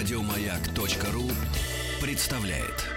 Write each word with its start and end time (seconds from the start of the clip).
Радиомаяк.ру 0.00 1.28
представляет. 2.00 2.88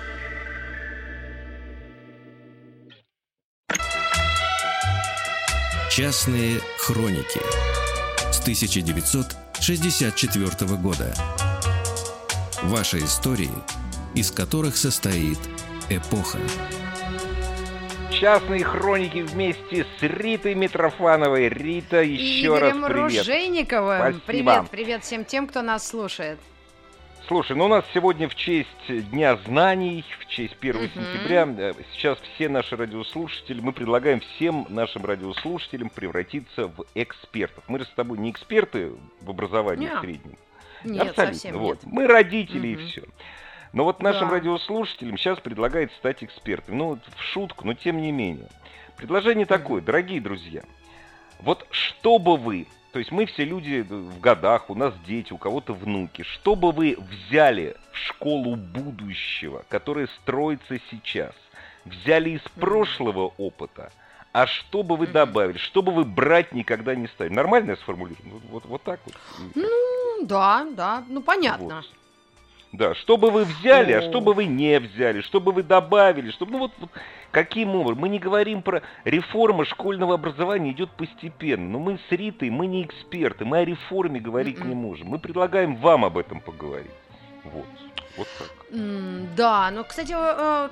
Частные 5.92 6.62
хроники 6.78 7.42
с 8.32 8.40
1964 8.40 10.78
года. 10.78 11.14
Ваши 12.62 13.00
истории, 13.00 13.52
из 14.16 14.32
которых 14.32 14.78
состоит 14.78 15.40
эпоха. 15.90 16.40
Частные 18.12 18.64
хроники 18.64 19.24
вместе 19.24 19.84
с 19.84 20.02
Ритой 20.02 20.56
Митрофановой. 20.56 21.50
Рита, 21.50 22.02
еще 22.02 22.58
раз 22.58 22.78
Игорем 22.78 23.10
привет. 23.10 23.28
Ружейниковым. 23.28 24.00
Спасибо. 24.00 24.22
Привет, 24.26 24.70
привет 24.72 25.04
всем 25.04 25.26
тем, 25.26 25.48
кто 25.48 25.62
нас 25.62 25.86
слушает. 25.86 26.40
Слушай, 27.28 27.56
ну 27.56 27.66
у 27.66 27.68
нас 27.70 27.86
сегодня 27.94 28.28
в 28.28 28.36
честь 28.36 28.68
Дня 28.88 29.38
знаний, 29.46 30.04
в 30.20 30.26
честь 30.28 30.56
1 30.60 30.76
Мгм. 30.84 30.92
сентября, 30.94 31.48
э, 31.58 31.74
сейчас 31.94 32.18
все 32.36 32.50
наши 32.50 32.76
радиослушатели, 32.76 33.62
мы 33.62 33.72
предлагаем 33.72 34.20
всем 34.20 34.66
нашим 34.70 35.06
радиослушателям 35.06 35.90
превратиться 35.90 36.68
в 36.68 36.84
экспертов. 36.96 37.64
Мы 37.68 37.80
же 37.80 37.86
с 37.86 37.90
тобой 37.92 38.18
не 38.18 38.30
эксперты 38.30 38.92
в 39.22 39.30
образовании 39.30 39.88
Неа. 39.88 40.02
среднем. 40.02 40.38
Нет, 40.84 41.02
Абсолютно. 41.10 41.34
совсем 41.34 41.58
вот. 41.60 41.84
нет. 41.84 41.94
Мы 41.94 42.08
родители 42.08 42.74
Мгм. 42.74 42.82
и 42.84 42.86
все. 42.88 43.04
Но 43.72 43.86
вот 43.86 44.04
нашим 44.04 44.28
Да. 44.28 44.36
радиослушателям 44.36 45.18
сейчас 45.18 45.40
предлагает 45.40 45.92
стать 45.94 46.24
экспертами. 46.26 46.76
Ну, 46.76 47.00
в 47.16 47.22
шутку, 47.24 47.66
но 47.66 47.74
тем 47.74 48.02
не 48.02 48.12
менее. 48.12 48.50
Предложение 48.98 49.46
такое, 49.46 49.82
дорогие 49.82 50.20
друзья. 50.20 50.62
Вот 51.40 51.66
что 51.72 52.20
бы 52.20 52.36
вы, 52.38 52.68
то 52.94 53.00
есть 53.00 53.12
мы 53.12 53.26
все 53.26 53.44
люди 53.44 53.82
в 53.82 54.20
годах, 54.20 54.70
у 54.70 54.76
нас 54.76 54.94
дети, 55.08 55.34
у 55.34 55.38
кого-то 55.40 55.74
внуки, 55.74 56.22
что 56.22 56.56
бы 56.56 56.72
вы 56.72 56.96
взяли 57.10 57.76
в 57.92 57.98
школу 57.98 58.56
будущего, 58.56 59.66
которая 59.68 60.06
строится 60.22 60.78
сейчас, 60.92 61.34
взяли 61.86 62.30
из 62.30 62.42
прошлого 62.42 63.34
опыта, 63.40 63.92
а 64.32 64.46
что 64.46 64.84
бы 64.84 64.96
вы 64.96 65.08
добавили, 65.08 65.58
что 65.58 65.82
бы 65.82 65.92
вы 65.92 66.06
брать 66.06 66.54
никогда 66.54 66.94
не 66.94 67.08
стали? 67.08 67.30
Нормально 67.30 67.72
я 67.72 67.78
сформулирую? 67.78 68.30
Вот, 68.30 68.44
вот, 68.50 68.66
вот 68.66 68.84
так 68.84 69.00
вот? 69.06 69.16
Ну, 69.56 70.26
да, 70.28 70.68
да, 70.76 71.04
ну 71.10 71.22
понятно. 71.22 71.78
Вот. 71.78 72.03
Да, 72.74 72.96
что 72.96 73.18
бы 73.18 73.30
вы 73.30 73.46
взяли, 73.46 73.92
а 73.94 74.02
Ну. 74.02 74.10
что 74.10 74.20
бы 74.20 74.34
вы 74.34 74.46
не 74.46 74.80
взяли, 74.80 75.22
что 75.22 75.40
бы 75.40 75.52
вы 75.52 75.62
добавили, 75.62 76.32
чтобы, 76.32 76.54
ну 76.54 76.58
вот, 76.58 76.72
вот 76.80 76.90
каким 77.30 77.76
образом. 77.76 78.02
Мы 78.02 78.10
не 78.10 78.18
говорим 78.18 78.64
про 78.64 78.82
реформа 79.06 79.64
школьного 79.64 80.16
образования 80.16 80.72
идет 80.72 80.90
постепенно. 80.92 81.70
Но 81.70 81.78
мы 81.80 82.00
с 82.10 82.12
Ритой, 82.12 82.50
мы 82.50 82.66
не 82.66 82.84
эксперты, 82.84 83.46
мы 83.46 83.60
о 83.60 83.66
реформе 83.66 84.20
говорить 84.20 84.64
не 84.66 84.74
можем. 84.74 85.08
Мы 85.08 85.20
предлагаем 85.20 85.76
вам 85.76 86.04
об 86.04 86.18
этом 86.18 86.40
поговорить. 86.40 86.92
Вот, 87.44 87.66
вот 88.18 88.28
так. 88.40 88.52
Да, 89.36 89.70
но, 89.72 89.84
кстати, 89.84 90.14
э, 90.18 90.70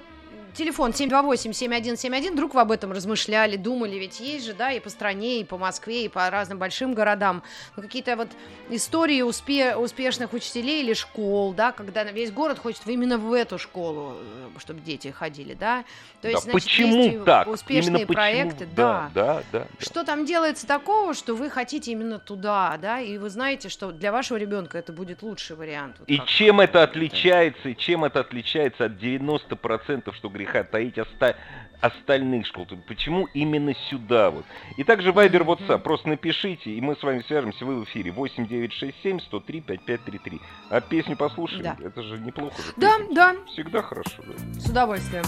телефон 0.54 0.92
728-7171, 0.92 2.32
вдруг 2.32 2.54
вы 2.54 2.62
об 2.62 2.72
этом 2.72 2.92
размышляли, 2.92 3.56
думали, 3.56 3.96
ведь 3.96 4.20
есть 4.20 4.46
же, 4.46 4.54
да, 4.54 4.72
и 4.72 4.80
по 4.80 4.90
стране, 4.90 5.40
и 5.40 5.44
по 5.44 5.58
Москве, 5.58 6.06
и 6.06 6.10
по 6.10 6.30
разным 6.30 6.58
большим 6.58 6.94
городам, 6.94 7.44
ну, 7.76 7.84
какие-то 7.84 8.16
вот 8.16 8.30
истории 8.70 9.22
успе- 9.22 9.76
успешных 9.76 10.34
учителей 10.34 10.84
или 10.84 10.94
школ, 10.94 11.54
да, 11.54 11.72
когда 11.72 12.04
весь 12.04 12.32
город 12.32 12.60
хочет 12.60 12.88
именно 12.88 13.18
в 13.18 13.34
эту 13.34 13.58
школу, 13.58 14.16
э, 14.16 14.60
чтобы 14.60 14.82
дети 14.82 15.10
ходили, 15.10 15.54
да, 15.54 15.84
то 16.22 16.28
есть, 16.28 16.46
да, 16.46 16.52
значит, 16.52 16.64
почему 16.64 17.04
есть 17.04 17.26
так? 17.26 17.48
успешные 17.48 17.88
Именно 17.88 18.08
почему? 18.08 18.14
проекты, 18.14 18.68
да. 18.76 19.12
Да, 19.14 19.14
да, 19.14 19.44
да. 19.52 19.68
Что 19.80 20.04
там 20.04 20.26
делается 20.26 20.68
такого, 20.68 21.14
что 21.14 21.36
вы 21.36 21.50
хотите 21.50 21.92
именно 21.92 22.20
туда, 22.20 22.78
да, 22.82 23.00
и 23.00 23.18
вы 23.18 23.30
знаете, 23.30 23.70
что 23.70 23.92
для 23.92 24.12
вашего 24.12 24.38
ребенка 24.38 24.78
это 24.78 24.94
будет 24.94 25.24
лучший 25.24 25.56
вариант. 25.56 25.96
Вот 26.00 26.10
И 26.10 26.22
чем 26.26 26.62
это 26.62 26.84
отличается, 26.84 27.70
и 27.70 27.76
чем 27.76 28.06
это 28.06 28.20
отличается 28.20 28.86
от 28.86 28.94
90%, 28.94 30.14
что 30.14 30.30
греха 30.42 30.64
таить 30.64 30.98
оста- 30.98 31.36
остальных 31.82 32.46
школ? 32.48 32.68
Почему 32.88 33.28
именно 33.34 33.74
сюда 33.90 34.30
вот? 34.32 34.46
И 34.78 34.84
также 34.84 35.10
Мгм. 35.12 35.20
WhatsApp, 35.44 35.80
просто 35.80 36.10
напишите, 36.10 36.72
и 36.72 36.82
мы 36.82 36.96
с 36.96 37.04
вами 37.04 37.24
свяжемся, 37.28 37.66
вы 37.66 37.82
в 37.82 37.84
эфире 37.86 38.12
8967 38.12 39.20
103 39.20 39.62
5533. 39.62 40.40
А 40.70 40.82
песню 40.82 41.16
послушаем? 41.16 41.64
Да. 41.64 41.78
Это 41.84 42.04
же 42.04 42.20
неплохо 42.20 42.56
же. 42.62 42.74
Да, 42.78 42.98
песня. 42.98 43.16
да, 43.16 43.36
Всегда 43.54 43.82
хорошо, 43.82 44.24
да. 44.26 44.34
с 44.60 44.66
удовольствием. 44.70 45.24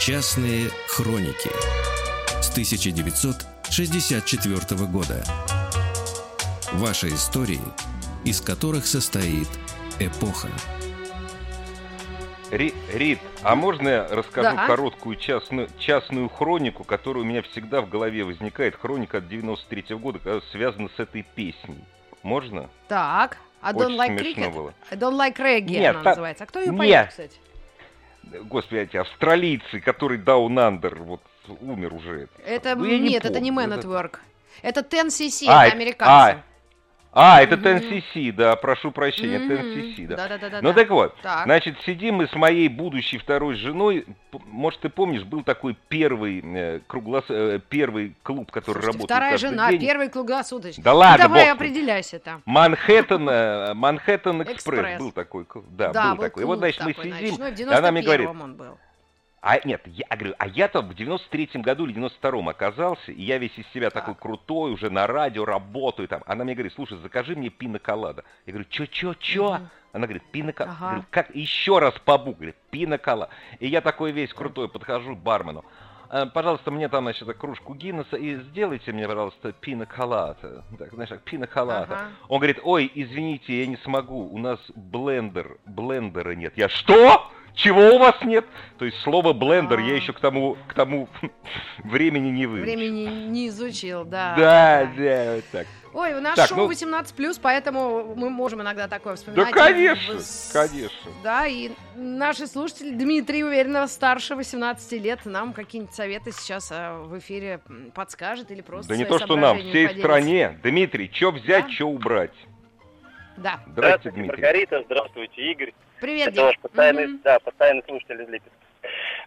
Частные 0.00 0.68
хроники 0.88 1.50
с 2.40 2.50
1964 2.50 4.86
года. 4.86 5.22
Ваши 6.72 7.08
истории, 7.08 7.60
из 8.24 8.40
которых 8.40 8.86
состоит 8.86 9.48
эпоха. 9.98 10.48
Ри- 12.50 12.74
Рит, 12.94 13.18
а 13.42 13.54
можно 13.54 13.88
я 13.88 14.08
расскажу 14.08 14.56
Да. 14.56 14.66
короткую 14.66 15.16
частную, 15.16 15.68
частную 15.78 16.28
хронику, 16.30 16.82
которая 16.82 17.22
у 17.22 17.26
меня 17.26 17.42
всегда 17.42 17.82
в 17.82 17.88
голове 17.90 18.24
возникает? 18.24 18.74
Хроника 18.74 19.18
от 19.18 19.28
93 19.28 19.94
года, 19.96 20.18
которая 20.18 20.40
связана 20.52 20.88
с 20.96 20.98
этой 20.98 21.22
песней. 21.34 21.84
Можно? 22.22 22.70
Так, 22.88 23.36
а 23.60 23.72
Очень 23.72 23.80
Don't 23.80 23.98
Like 23.98 24.18
Cricket? 24.18 24.50
было. 24.54 24.74
I 24.90 24.96
Don't 24.96 25.16
Like 25.18 25.36
Reggae 25.36 25.78
Нет, 25.78 25.94
она 25.94 26.02
та- 26.04 26.10
называется. 26.10 26.44
А 26.44 26.46
кто 26.46 26.60
ее 26.60 26.68
Нет. 26.70 26.78
поет, 26.78 27.08
кстати? 27.08 27.36
Господи, 28.44 28.80
эти 28.80 28.96
австралийцы, 28.96 29.80
который 29.80 30.18
Down 30.18 30.48
Under, 30.54 31.02
вот 31.02 31.20
умер 31.60 31.94
уже. 31.94 32.28
Это, 32.46 32.76
Ну, 32.76 32.84
не 32.86 32.98
нет, 32.98 33.24
это 33.26 33.40
не 33.40 33.50
помню, 33.52 33.68
Man 33.74 33.78
это- 33.78 33.86
at 33.88 33.90
Work. 33.90 34.18
Это 34.62 34.80
Ten 34.80 35.08
CC, 35.10 35.46
А, 35.48 35.66
это- 35.66 35.76
американцы. 35.76 36.38
А, 36.38 36.42
это 37.40 37.56
Мгм. 37.56 37.66
TNCC, 37.66 38.30
да, 38.32 38.54
прошу 38.54 38.92
прощения. 38.92 39.38
TNCC, 39.38 40.06
да. 40.06 40.16
Да-да-да-да. 40.16 40.60
Ну 40.62 40.72
так 40.72 40.88
вот, 40.90 41.16
Так. 41.20 41.44
значит, 41.44 41.76
сидим 41.84 42.14
мы 42.16 42.28
с 42.28 42.34
моей 42.34 42.68
будущей 42.68 43.18
второй 43.18 43.56
женой. 43.56 44.06
Может, 44.46 44.80
ты 44.80 44.88
помнишь, 44.88 45.24
был 45.24 45.42
такой 45.42 45.76
первый, 45.88 46.40
э, 46.44 46.80
круглос... 46.86 47.24
э, 47.28 47.58
первый 47.68 48.14
клуб, 48.22 48.52
который 48.52 48.74
Слушайте, 48.76 48.86
работал 48.98 49.06
вторая 49.06 49.36
жена, 49.36 49.70
день. 49.70 49.80
первый 49.80 50.08
круглосуточный. 50.10 50.84
Да 50.84 50.92
Ну, 50.92 50.98
ладно, 50.98 51.24
давай 51.28 51.50
определяйся 51.50 52.20
там. 52.20 52.42
Манхэттен, 52.46 53.28
э, 53.28 53.74
Манхэттен 53.74 54.42
Экспресс 54.42 55.00
был 55.00 55.10
такой, 55.10 55.44
да, 55.70 55.92
да, 55.92 56.14
был 56.14 56.22
такой. 56.22 56.42
И 56.44 56.46
вот, 56.46 56.58
значит, 56.58 56.84
мы 56.84 56.92
такой 56.92 57.12
сидим, 57.12 57.30
ночной, 57.30 57.50
в 57.52 57.58
и 57.58 57.64
она 57.74 57.90
мне 57.90 58.02
говорит, 58.02 58.28
91-м 58.28 58.40
он 58.42 58.54
был. 58.54 58.78
А 59.40 59.60
нет, 59.64 59.82
я 59.86 60.06
говорю, 60.10 60.34
а 60.38 60.48
я-то 60.48 60.82
в 60.82 60.90
93-м 60.90 61.62
году 61.62 61.86
или 61.86 61.94
92-м 61.94 62.48
оказался, 62.48 63.12
и 63.12 63.22
я 63.22 63.38
весь 63.38 63.56
из 63.56 63.66
себя 63.68 63.90
такой 63.90 64.14
Так. 64.14 64.22
крутой, 64.22 64.72
уже 64.72 64.90
на 64.90 65.06
радио 65.06 65.44
работаю 65.44 66.08
там. 66.08 66.22
Она 66.26 66.44
мне 66.44 66.54
говорит, 66.54 66.72
слушай, 66.74 66.98
закажи 66.98 67.36
мне 67.36 67.48
пиноколада. 67.48 68.24
Я 68.46 68.52
говорю, 68.52 68.68
чё, 68.68 68.86
чё, 68.86 69.14
чё? 69.14 69.54
Мгм. 69.54 69.70
Она 69.92 70.06
говорит, 70.06 70.24
пиноколада. 70.32 70.76
Ага. 70.76 70.88
Говорю, 70.90 71.04
как? 71.10 71.34
Еще 71.34 71.78
раз 71.78 71.94
побу, 72.04 72.34
говорит, 72.34 72.56
пиноколада. 72.70 73.30
И 73.60 73.68
я 73.68 73.80
такой 73.80 74.10
весь 74.10 74.34
крутой 74.34 74.68
подхожу 74.68 75.14
к 75.14 75.20
бармену. 75.20 75.64
«А, 76.10 76.26
Пожалуйста, 76.26 76.70
мне 76.70 76.88
там, 76.88 77.04
значит, 77.04 77.28
кружку 77.36 77.74
Гиннесса 77.74 78.16
и 78.16 78.36
сделайте 78.36 78.92
мне, 78.92 79.06
пожалуйста, 79.06 79.52
пиноколада. 79.52 80.64
Так, 80.78 80.92
знаешь, 80.94 81.10
как 81.10 81.22
пиноколада. 81.22 81.94
Ага. 81.94 82.08
Он 82.28 82.38
говорит, 82.38 82.58
ой, 82.62 82.90
извините, 82.94 83.60
я 83.60 83.66
не 83.66 83.76
смогу, 83.76 84.26
у 84.26 84.38
нас 84.38 84.58
блендер, 84.74 85.58
блендера 85.66 86.34
нет. 86.34 86.54
Я 86.56 86.68
что? 86.68 87.30
Чего 87.58 87.96
у 87.96 87.98
вас 87.98 88.14
нет? 88.22 88.46
То 88.78 88.84
есть 88.84 88.96
слово 89.00 89.32
блендер 89.32 89.80
я 89.80 89.96
еще 89.96 90.12
к 90.12 90.20
тому, 90.20 90.56
к 90.68 90.74
тому 90.74 91.08
времени 91.82 92.28
не 92.30 92.46
выучил. 92.46 92.62
Времени 92.64 93.26
не 93.28 93.48
изучил, 93.48 94.04
да. 94.04 94.34
Да, 94.38 94.88
да, 94.96 95.34
вот 95.34 95.44
так. 95.50 95.66
Ой, 95.92 96.14
у 96.14 96.20
нас 96.20 96.36
Так, 96.36 96.48
шоу 96.50 96.58
ну- 96.58 96.70
18+, 96.70 97.40
поэтому 97.42 98.14
мы 98.14 98.30
можем 98.30 98.62
иногда 98.62 98.86
такое 98.86 99.16
вспоминать. 99.16 99.52
Да, 99.52 99.52
конечно, 99.52 100.20
с- 100.20 100.50
конечно. 100.52 101.10
Да, 101.24 101.46
и 101.48 101.70
наши 101.96 102.46
слушатели, 102.46 102.90
Дмитрий 102.90 103.42
Уверенного, 103.42 103.86
старше 103.86 104.36
18 104.36 104.92
лет, 105.00 105.26
нам 105.26 105.52
какие-нибудь 105.52 105.94
советы 105.94 106.30
сейчас 106.30 106.70
а, 106.70 106.98
в 107.02 107.18
эфире 107.18 107.60
подскажет 107.94 108.52
или 108.52 108.60
просто 108.60 108.90
Да 108.90 108.96
не 108.96 109.04
то, 109.04 109.18
что 109.18 109.34
нам, 109.34 109.58
всей 109.58 109.88
поделится. 109.88 109.98
стране. 109.98 110.60
Дмитрий, 110.62 111.10
что 111.12 111.32
взять, 111.32 111.64
Да? 111.66 111.70
что 111.72 111.86
убрать? 111.88 112.34
Да. 113.36 113.58
Здравствуйте, 113.66 113.72
Здравствуйте, 113.72 114.10
Дмитрий. 114.16 114.42
Маргарита, 114.42 114.82
здравствуйте, 114.84 115.50
Игорь. 115.50 115.72
Привет, 116.00 116.28
Это 116.28 116.36
Дим. 116.36 116.44
ваш 116.44 116.58
постоянный, 116.58 117.06
Мгм. 117.08 117.20
да, 117.24 117.38
постоянный 117.40 117.82
слушатель 117.86 118.22
из 118.22 118.28
Липецка. 118.28 118.58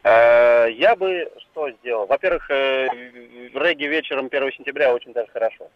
Э, 0.04 0.68
Я 0.72 0.96
бы 0.96 1.30
что 1.40 1.70
сделал? 1.72 2.06
Во-первых, 2.08 2.50
э, 2.50 2.88
регги 3.54 3.86
вечером 3.86 4.30
1 4.30 4.52
сентября 4.54 4.94
очень 4.94 5.12
даже 5.14 5.30
хорошо. 5.32 5.68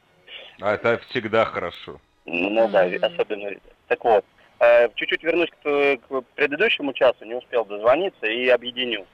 А 0.62 0.74
это 0.76 0.98
всегда 1.10 1.46
хорошо. 1.46 2.00
Ну 2.26 2.68
да, 2.70 2.86
особенно. 3.02 3.52
Так 3.88 4.04
вот, 4.04 4.26
э, 4.60 4.90
чуть-чуть 4.96 5.24
вернусь 5.24 5.50
к, 5.64 5.98
к 5.98 6.22
предыдущему 6.36 6.94
часу, 6.94 7.26
не 7.26 7.36
успел 7.36 7.66
дозвониться 7.66 8.26
и 8.26 8.48
объединю. 8.48 9.06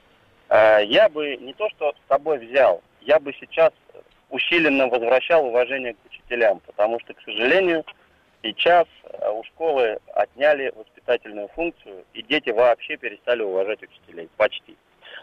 Я 0.50 1.08
бы 1.08 1.36
не 1.38 1.54
то, 1.54 1.68
что 1.70 1.92
с 1.92 2.08
собой 2.08 2.38
взял, 2.38 2.82
я 3.00 3.18
бы 3.18 3.32
сейчас 3.40 3.72
усиленно 4.28 4.86
возвращал 4.88 5.46
уважение 5.46 5.94
к 5.94 5.96
учителям, 6.10 6.60
потому 6.66 7.00
что, 7.00 7.14
к 7.14 7.22
сожалению, 7.24 7.86
сейчас 8.42 8.86
э, 9.04 9.30
у 9.30 9.44
школы 9.44 9.98
отняли 10.14 10.72
воспитательную 10.74 11.48
функцию, 11.48 12.04
и 12.14 12.22
дети 12.22 12.50
вообще 12.50 12.96
перестали 12.96 13.42
уважать 13.42 13.82
учителей, 13.82 14.28
почти. 14.36 14.76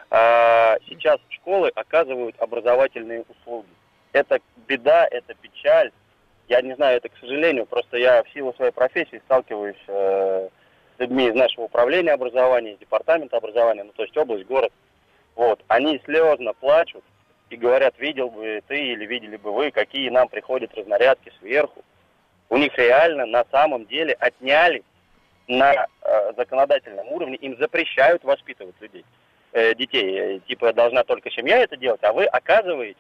А 0.10 0.78
Сейчас 0.88 1.20
школы 1.30 1.72
оказывают 1.76 2.36
образовательные 2.40 3.24
услуги. 3.28 3.68
Это 4.12 4.40
беда, 4.68 5.08
это 5.10 5.34
печаль, 5.36 5.92
Я 6.48 6.62
не 6.62 6.74
знаю, 6.76 6.98
это 6.98 7.10
к 7.10 7.18
сожалению, 7.20 7.68
просто 7.68 7.98
я 7.98 8.24
в 8.24 8.30
силу 8.30 8.54
своей 8.54 8.72
профессии 8.72 9.22
сталкиваюсь 9.26 9.84
э, 9.88 10.50
с 10.96 11.00
людьми 11.00 11.28
из 11.28 11.36
нашего 11.36 11.66
управления 11.66 12.12
образования, 12.12 12.74
из 12.74 12.80
департамента 12.80 13.38
образования, 13.38 13.84
ну 13.84 13.92
то 13.92 14.04
есть 14.04 14.18
область, 14.18 14.48
город. 14.48 14.74
Вот, 15.36 15.64
они 15.68 16.02
слезно 16.06 16.54
плачут 16.54 17.04
и 17.52 17.56
говорят, 17.56 18.00
видел 18.00 18.30
бы 18.30 18.62
ты 18.68 18.80
или 18.80 19.06
видели 19.06 19.38
бы 19.38 19.52
вы, 19.52 19.72
какие 19.72 20.10
нам 20.10 20.28
приходят 20.28 20.74
разнарядки 20.74 21.32
сверху. 21.40 21.84
У 22.50 22.58
них 22.58 22.76
реально 22.78 23.26
на 23.26 23.46
самом 23.52 23.86
деле 23.86 24.14
отняли 24.20 24.84
на 25.48 25.74
э, 25.74 26.34
законодательном 26.38 27.08
уровне, 27.12 27.36
им 27.36 27.58
запрещают 27.58 28.24
воспитывать 28.24 28.76
людей, 28.82 29.06
э, 29.54 29.74
детей. 29.76 30.18
Э, 30.18 30.40
типа 30.48 30.74
должна 30.74 31.04
только 31.04 31.32
семья 31.32 31.58
это 31.58 31.78
делать, 31.78 32.04
а 32.04 32.14
вы 32.14 32.26
оказываете 32.26 33.00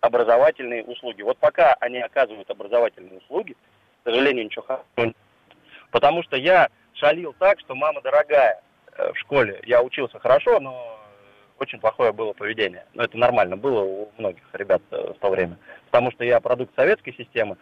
образовательные 0.00 0.84
услуги. 0.84 1.22
Вот 1.22 1.38
пока 1.38 1.74
они 1.80 1.98
оказывают 1.98 2.50
образовательные 2.50 3.18
услуги, 3.18 3.54
к 4.02 4.08
сожалению, 4.10 4.44
ничего 4.44 4.62
хорошего 4.62 5.14
Потому 5.90 6.22
что 6.24 6.36
я 6.36 6.68
шалил 6.94 7.34
так, 7.38 7.60
что 7.60 7.74
мама 7.74 8.02
дорогая 8.02 8.60
э, 8.96 9.12
в 9.12 9.18
школе. 9.18 9.60
Я 9.64 9.82
учился 9.82 10.18
хорошо, 10.18 10.60
но 10.60 10.98
очень 11.58 11.78
плохое 11.78 12.12
было 12.12 12.32
поведение. 12.32 12.84
Но 12.94 13.04
это 13.04 13.16
нормально 13.16 13.56
было 13.56 13.80
у 13.80 14.12
многих 14.18 14.42
ребят 14.52 14.82
э, 14.90 15.12
в 15.12 15.18
то 15.20 15.30
время. 15.30 15.56
Потому 15.86 16.10
что 16.10 16.24
я 16.24 16.40
продукт 16.40 16.74
советской 16.74 17.14
системы 17.14 17.56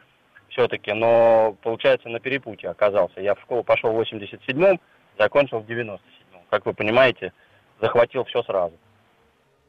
все-таки, 0.52 0.92
но, 0.92 1.56
получается, 1.62 2.08
на 2.08 2.20
перепутье 2.20 2.70
оказался. 2.70 3.20
Я 3.20 3.34
в 3.34 3.40
школу 3.40 3.64
пошел 3.64 3.92
в 3.92 4.00
87-м, 4.00 4.80
закончил 5.18 5.60
в 5.60 5.66
97-м. 5.66 6.40
Как 6.50 6.66
вы 6.66 6.74
понимаете, 6.74 7.32
захватил 7.80 8.24
все 8.24 8.42
сразу. 8.42 8.74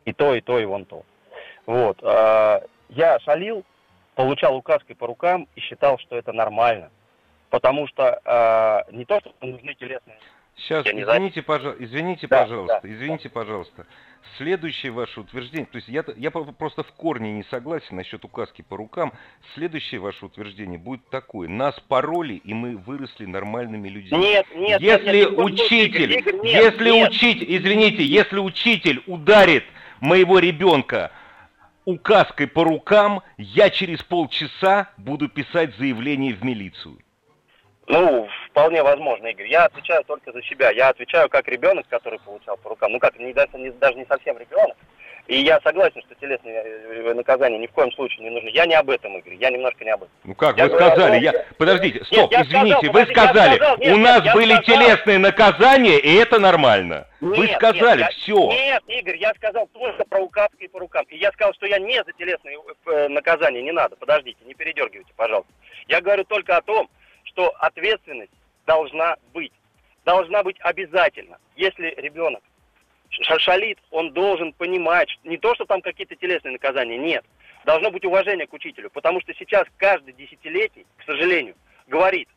И 0.06 0.13
то, 0.13 0.35
и 0.35 0.41
то, 0.41 0.59
и 0.59 0.65
вон 0.65 0.85
то. 0.85 1.03
Вот. 1.65 1.97
А, 2.03 2.62
я 2.89 3.19
шалил, 3.19 3.63
получал 4.15 4.56
указкой 4.56 4.95
по 4.95 5.07
рукам 5.07 5.47
и 5.56 5.62
считал, 5.62 5.97
что 5.97 6.18
это 6.18 6.33
нормально. 6.33 6.91
Потому 7.50 7.88
что 7.88 8.19
а, 8.25 8.83
не 8.91 9.06
то, 9.06 9.19
что 9.19 9.33
нужны 9.41 9.74
телесные 9.75 10.18
Сейчас, 10.56 10.86
извините, 10.86 11.42
пожа... 11.42 11.76
извините 11.80 12.28
да, 12.28 12.44
пожалуйста, 12.44 12.80
да, 12.84 12.90
извините, 12.90 13.30
да. 13.30 13.34
пожалуйста. 13.34 13.88
Следующее 14.38 14.92
ваше 14.92 15.20
утверждение, 15.20 15.66
то 15.66 15.76
есть 15.76 15.88
я, 15.90 16.04
я 16.16 16.32
просто 16.32 16.84
в 16.84 16.92
корне 16.94 17.34
не 17.34 17.44
согласен 17.44 17.96
насчет 17.98 18.24
указки 18.24 18.62
по 18.62 18.78
рукам. 18.78 19.12
Следующее 19.54 20.00
ваше 20.00 20.26
утверждение 20.26 20.80
будет 20.80 21.08
такое. 21.10 21.50
Нас 21.50 21.78
пороли, 21.88 22.36
и 22.36 22.54
мы 22.54 22.78
выросли 22.78 23.26
нормальными 23.26 23.90
людьми. 23.90 24.18
Нет, 24.18 24.46
нет, 24.56 24.82
если 24.82 25.18
нет, 25.18 25.32
нет, 25.32 25.40
учитель, 25.40 26.14
Игорь, 26.14 26.36
нет, 26.36 26.64
если 26.64 26.92
нет. 26.92 27.10
учитель, 27.10 27.58
извините, 27.58 28.06
если 28.06 28.40
учитель 28.40 29.04
ударит 29.08 29.66
моего 30.00 30.40
ребенка 30.40 31.12
указкой 31.86 32.48
по 32.48 32.64
рукам, 32.64 33.22
я 33.38 33.70
через 33.70 34.02
полчаса 34.04 34.90
буду 34.98 35.28
писать 35.28 35.76
заявление 35.78 36.34
в 36.34 36.44
милицию. 36.44 37.00
Ну, 37.88 38.27
вполне 38.50 38.81
возможно, 38.81 39.27
Игорь. 39.27 39.47
Я 39.47 39.65
отвечаю 39.65 40.03
только 40.06 40.31
за 40.31 40.41
себя. 40.44 40.71
Я 40.71 40.89
отвечаю 40.89 41.30
как 41.30 41.47
ребенок, 41.47 41.85
который 41.89 42.19
получал 42.19 42.57
по 42.57 42.69
рукам. 42.69 42.94
Ну 42.94 43.00
как, 43.00 43.18
не, 43.19 43.33
даже, 43.33 43.50
не, 43.57 43.71
даже 43.71 43.95
не 43.95 44.06
совсем 44.06 44.38
ребенок. 44.38 44.77
И 45.27 45.41
я 45.41 45.59
согласен, 45.62 46.01
что 46.01 46.15
телесные 46.15 46.56
э, 46.56 47.13
наказания 47.13 47.57
ни 47.57 47.68
в 47.68 47.71
коем 47.71 47.91
случае 47.94 48.25
не 48.25 48.30
нужны. 48.30 48.50
Я 48.50 48.65
не 48.65 48.75
об 48.75 48.89
этом, 48.89 49.18
Игорь. 49.18 49.35
Я 49.35 49.51
немножко 49.51 49.85
не 49.85 49.91
об 49.91 50.03
этом. 50.03 50.13
Ну 50.25 50.35
как, 50.35 50.57
я 50.57 50.65
вы 50.65 50.71
говорю, 50.71 50.85
сказали, 50.88 51.19
я... 51.19 51.45
Подождите, 51.57 52.03
стоп, 52.03 52.30
нет, 52.30 52.41
извините, 52.45 52.75
сказал, 52.75 52.94
вы 52.94 53.06
сказали, 53.06 53.56
сказал, 53.56 53.77
нет, 53.77 53.94
у 53.94 53.97
нас 54.00 54.24
нет, 54.24 54.33
были 54.33 54.53
сказал... 54.56 54.63
телесные 54.63 55.18
наказания, 55.19 56.00
и 56.00 56.13
это 56.15 56.39
нормально. 56.39 57.07
Нет, 57.21 57.38
вы 57.38 57.47
сказали, 57.47 58.01
нет, 58.01 58.12
все. 58.12 58.51
Нет, 58.51 58.83
Игорь, 58.88 59.18
я 59.18 59.33
сказал 59.35 59.68
только 59.68 60.03
про 60.03 60.19
указки 60.19 60.63
и 60.63 60.68
по 60.68 60.80
рукам. 60.80 61.06
И 61.07 61.18
я 61.18 61.31
сказал, 61.31 61.53
что 61.53 61.68
я 61.68 61.80
не 61.80 62.03
за 62.03 62.12
телесные 62.18 62.57
э, 62.88 63.07
наказания, 63.07 63.62
не 63.62 63.71
надо. 63.71 63.95
Подождите, 63.95 64.39
не 64.45 64.53
передергивайте, 64.53 65.13
пожалуйста. 65.15 65.51
Я 65.88 66.01
говорю 66.01 66.25
только 66.25 66.57
о 66.57 66.62
том, 66.62 66.89
что 67.33 67.50
ответственность 67.59 68.31
должна 68.65 69.18
быть. 69.33 69.51
Должна 70.06 70.44
быть 70.44 70.57
обязательно. 70.62 71.38
Если 71.56 71.94
ребенок 71.97 72.44
шалит, 73.09 73.77
он 73.91 74.12
должен 74.12 74.53
понимать, 74.53 75.09
не 75.24 75.38
то, 75.38 75.53
что 75.56 75.65
там 75.65 75.81
какие-то 75.81 76.15
телесные 76.15 76.53
наказания, 76.53 76.97
нет. 76.97 77.24
Должно 77.65 77.91
быть 77.91 78.06
уважение 78.06 78.47
к 78.47 78.53
учителю, 78.53 78.89
потому 78.89 79.21
что 79.21 79.33
сейчас 79.35 79.65
каждый 79.77 80.13
десятилетний, 80.13 80.85
к 80.97 81.03
сожалению, 81.06 81.56
говорит, 81.88 82.27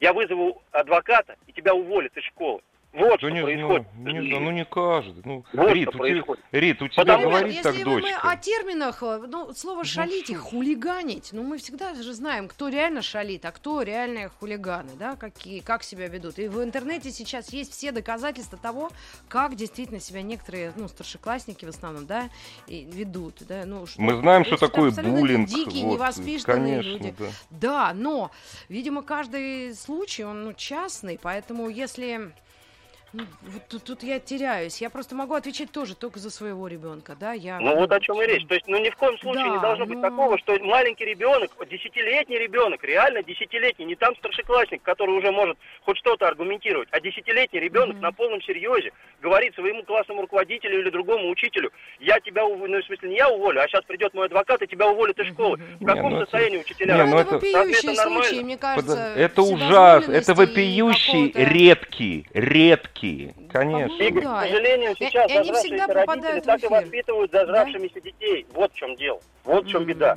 я 0.00 0.12
вызову 0.12 0.62
адвоката, 0.72 1.36
и 1.46 1.52
тебя 1.52 1.74
уволят 1.74 2.16
из 2.16 2.24
школы. 2.24 2.60
Вот 2.92 3.10
да 3.10 3.18
что 3.18 3.28
не, 3.28 3.42
происходит. 3.42 3.86
Ну, 3.94 4.10
не, 4.10 4.38
ну 4.38 4.50
не 4.52 4.64
каждый. 4.64 5.22
Ну, 5.24 5.44
вот 5.52 5.72
Рит, 5.72 5.88
у 5.88 5.92
тебя, 5.92 6.24
Рит, 6.52 6.82
у 6.82 6.88
тебя 6.88 7.02
Потому 7.02 7.24
говорит 7.24 7.62
так 7.62 7.74
дочка. 7.74 7.90
Если 7.90 8.00
мы 8.00 8.32
о 8.32 8.36
терминах, 8.36 9.02
э, 9.02 9.24
ну, 9.28 9.52
слово 9.52 9.78
ну, 9.78 9.84
«шалить» 9.84 10.30
и 10.30 10.34
«хулиганить», 10.34 11.30
ну, 11.32 11.42
мы 11.42 11.58
всегда 11.58 11.94
же 11.94 12.14
знаем, 12.14 12.48
кто 12.48 12.68
реально 12.68 13.02
шалит, 13.02 13.44
а 13.44 13.52
кто 13.52 13.82
реальные 13.82 14.30
хулиганы, 14.30 14.92
да, 14.98 15.16
какие, 15.16 15.60
как 15.60 15.82
себя 15.82 16.08
ведут. 16.08 16.38
И 16.38 16.48
в 16.48 16.62
интернете 16.62 17.10
сейчас 17.10 17.52
есть 17.52 17.72
все 17.72 17.92
доказательства 17.92 18.58
того, 18.58 18.90
как 19.28 19.56
действительно 19.56 20.00
себя 20.00 20.22
некоторые, 20.22 20.72
ну, 20.76 20.88
старшеклассники 20.88 21.66
в 21.66 21.68
основном, 21.68 22.06
да, 22.06 22.30
ведут, 22.66 23.42
да. 23.46 23.64
Ну, 23.66 23.86
что, 23.86 24.00
мы 24.00 24.18
знаем, 24.18 24.44
что 24.46 24.56
такое 24.56 24.90
буллинг. 24.90 25.48
Дикие, 25.48 25.84
вот, 25.84 25.94
невоспитанные 25.94 26.82
конечно, 26.82 26.88
люди. 26.88 27.14
Да. 27.18 27.26
да, 27.50 27.94
но, 27.94 28.30
видимо, 28.70 29.02
каждый 29.02 29.74
случай, 29.74 30.24
он, 30.24 30.44
ну, 30.44 30.54
частный, 30.54 31.18
поэтому 31.20 31.68
если 31.68 32.32
ну, 33.16 33.24
вот 33.42 33.62
тут, 33.68 33.84
тут 33.84 34.02
я 34.02 34.20
теряюсь. 34.20 34.82
Я 34.82 34.90
просто 34.90 35.14
могу 35.14 35.32
отвечать 35.32 35.70
тоже 35.72 35.94
только 35.94 36.18
за 36.18 36.30
своего 36.30 36.68
ребенка, 36.68 37.16
да? 37.18 37.32
Я... 37.32 37.58
Ну 37.60 37.74
вот 37.74 37.90
о 37.90 37.98
чем 37.98 38.20
и 38.20 38.26
речь. 38.26 38.46
То 38.46 38.54
есть, 38.54 38.66
ну 38.68 38.78
ни 38.78 38.90
в 38.90 38.96
коем 38.96 39.16
случае 39.18 39.44
да, 39.44 39.54
не 39.54 39.60
должно 39.60 39.86
но... 39.86 39.94
быть 39.94 40.02
такого, 40.02 40.38
что 40.38 40.58
маленький 40.62 41.06
ребенок, 41.06 41.50
десятилетний 41.70 42.38
ребенок, 42.38 42.84
реально 42.84 43.22
десятилетний, 43.22 43.86
не 43.86 43.94
там 43.94 44.14
старшеклассник, 44.16 44.82
который 44.82 45.16
уже 45.16 45.32
может 45.32 45.56
хоть 45.82 45.96
что-то 45.96 46.28
аргументировать, 46.28 46.88
а 46.90 47.00
десятилетний 47.00 47.58
ребенок 47.58 47.96
mm-hmm. 47.96 48.02
на 48.02 48.12
полном 48.12 48.42
серьезе 48.42 48.92
говорит 49.22 49.54
своему 49.54 49.82
классному 49.84 50.20
руководителю 50.20 50.80
или 50.80 50.90
другому 50.90 51.30
учителю, 51.30 51.72
я 52.00 52.20
тебя 52.20 52.44
уволю, 52.44 52.72
ну 52.72 52.82
в 52.82 52.84
смысле 52.84 53.08
не 53.08 53.16
я 53.16 53.30
уволю, 53.30 53.62
а 53.62 53.66
сейчас 53.66 53.82
придет 53.84 54.12
мой 54.12 54.26
адвокат 54.26 54.60
и 54.60 54.66
тебя 54.66 54.88
уволит 54.88 55.18
из 55.18 55.32
школы. 55.32 55.56
Mm-hmm. 55.56 55.76
В 55.80 55.86
каком 55.86 56.10
не, 56.10 56.16
ну, 56.16 56.20
состоянии 56.20 56.58
это... 56.58 56.66
учителя? 56.66 56.96
Не, 56.96 57.10
ну, 57.10 57.18
это 57.18 57.34
вопиющие 57.34 57.94
случаи, 57.94 58.42
мне 58.42 58.58
кажется. 58.58 59.14
Это 59.16 59.40
ужасно, 59.40 60.12
это 60.12 60.34
вопиющие, 60.34 61.32
редкие, 61.32 62.26
редкие 62.34 63.05
такие, 63.06 63.34
конечно. 63.50 64.02
Игорь, 64.02 64.24
к 64.24 64.40
сожалению, 64.40 64.94
сейчас 64.98 65.30
и, 65.30 65.34
зажравшиеся 65.34 65.86
родители 65.86 66.40
так 66.40 66.62
и 66.62 66.66
воспитывают 66.66 67.32
зажравшимися 67.32 67.94
да? 67.94 68.00
детей. 68.00 68.46
Вот 68.52 68.72
в 68.72 68.76
чем 68.76 68.96
дело. 68.96 69.20
Вот 69.44 69.64
в 69.64 69.68
чем 69.68 69.84
беда. 69.84 70.16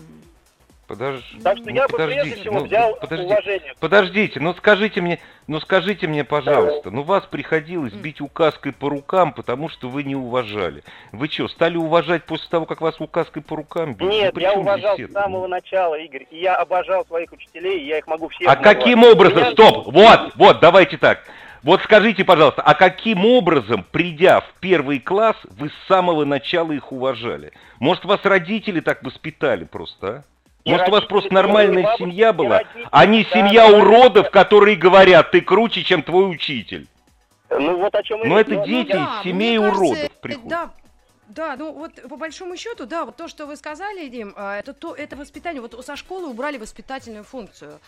Подожди. 0.88 1.40
Так 1.44 1.58
что 1.58 1.70
ну, 1.70 1.76
я 1.76 1.88
бы 1.88 1.98
прежде 1.98 2.36
всего 2.38 2.60
ну, 2.62 2.66
взял 2.66 2.96
подождите, 2.96 3.32
уважение. 3.32 3.74
Подождите, 3.80 4.40
ну 4.40 4.54
скажите 4.56 5.02
мне, 5.02 5.20
ну 5.46 5.60
скажите 5.60 6.08
мне, 6.08 6.24
пожалуйста, 6.24 6.90
ну 6.90 7.04
вас 7.04 7.24
приходилось 7.28 7.94
бить 7.94 8.22
указкой 8.22 8.74
по 8.74 8.90
рукам, 8.90 9.32
потому 9.34 9.70
что 9.70 9.88
вы 9.88 10.02
не 10.02 10.16
уважали. 10.16 10.84
Вы 11.12 11.28
что, 11.28 11.48
стали 11.48 11.78
уважать 11.78 12.24
после 12.24 12.50
того, 12.50 12.66
как 12.66 12.82
вас 12.82 13.00
указкой 13.00 13.44
по 13.44 13.56
рукам 13.56 13.94
били? 13.94 14.10
Нет, 14.10 14.34
ну, 14.34 14.42
я 14.42 14.54
уважал 14.54 14.98
с 14.98 15.12
самого 15.12 15.46
начала, 15.46 15.94
Игорь, 15.94 16.26
и 16.32 16.40
я 16.40 16.56
обожал 16.56 17.06
своих 17.06 17.32
учителей, 17.34 17.82
и 17.82 17.86
я 17.86 18.00
их 18.00 18.08
могу 18.08 18.28
всех 18.30 18.48
А 18.48 18.56
назвать. 18.56 18.80
каким 18.80 19.04
образом? 19.04 19.38
Меня... 19.38 19.52
Стоп, 19.52 19.94
вот, 19.94 20.32
вот, 20.38 20.60
давайте 20.60 20.98
так. 20.98 21.20
Вот 21.64 21.82
скажите, 21.84 22.24
пожалуйста, 22.24 22.62
а 22.62 22.74
каким 22.74 23.26
образом, 23.26 23.86
придя 23.92 24.42
в 24.42 24.54
первый 24.60 25.00
класс, 25.00 25.36
вы 25.44 25.70
с 25.70 25.88
самого 25.88 26.26
начала 26.26 26.72
их 26.72 26.92
уважали? 26.92 27.52
Может, 27.80 28.06
вас 28.06 28.22
родители 28.24 28.80
так 28.80 29.04
воспитали 29.04 29.66
просто, 29.66 30.08
а? 30.08 30.24
Может, 30.66 30.88
у 30.90 30.92
вас 30.92 31.04
просто 31.06 31.34
нормальная 31.34 31.84
бабушки, 31.84 32.04
семья 32.04 32.34
была, 32.34 32.62
а 32.92 33.06
не 33.06 33.24
семья 33.24 33.70
да, 33.70 33.78
уродов, 33.78 34.26
да. 34.26 34.30
которые 34.30 34.76
говорят, 34.76 35.32
ты 35.32 35.42
круче, 35.42 35.84
чем 35.84 36.04
твой 36.04 36.30
учитель. 36.30 36.88
Ну, 37.50 37.78
вот 37.78 37.96
о 37.96 38.04
чем 38.04 38.20
Но 38.24 38.40
это 38.40 38.52
ну, 38.52 38.66
дети 38.66 38.92
да, 38.92 39.20
из 39.20 39.24
семей 39.24 39.58
уродов 39.58 39.96
кажется, 39.96 40.20
приходят. 40.22 40.50
Да, 40.50 40.70
да, 41.30 41.56
ну 41.56 41.72
вот 41.72 42.02
по 42.10 42.18
большому 42.18 42.58
счету, 42.58 42.86
да, 42.86 43.06
вот 43.06 43.16
то, 43.16 43.28
что 43.28 43.46
вы 43.46 43.56
сказали, 43.56 44.08
Дим, 44.08 44.34
а, 44.36 44.60
это 44.60 44.74
то, 44.74 44.96
это 44.96 45.16
воспитание. 45.16 45.62
Вот 45.62 45.86
со 45.86 45.96
школы 45.96 46.28
убрали 46.28 46.58
воспитательную 46.58 47.24
функцию. 47.24 47.80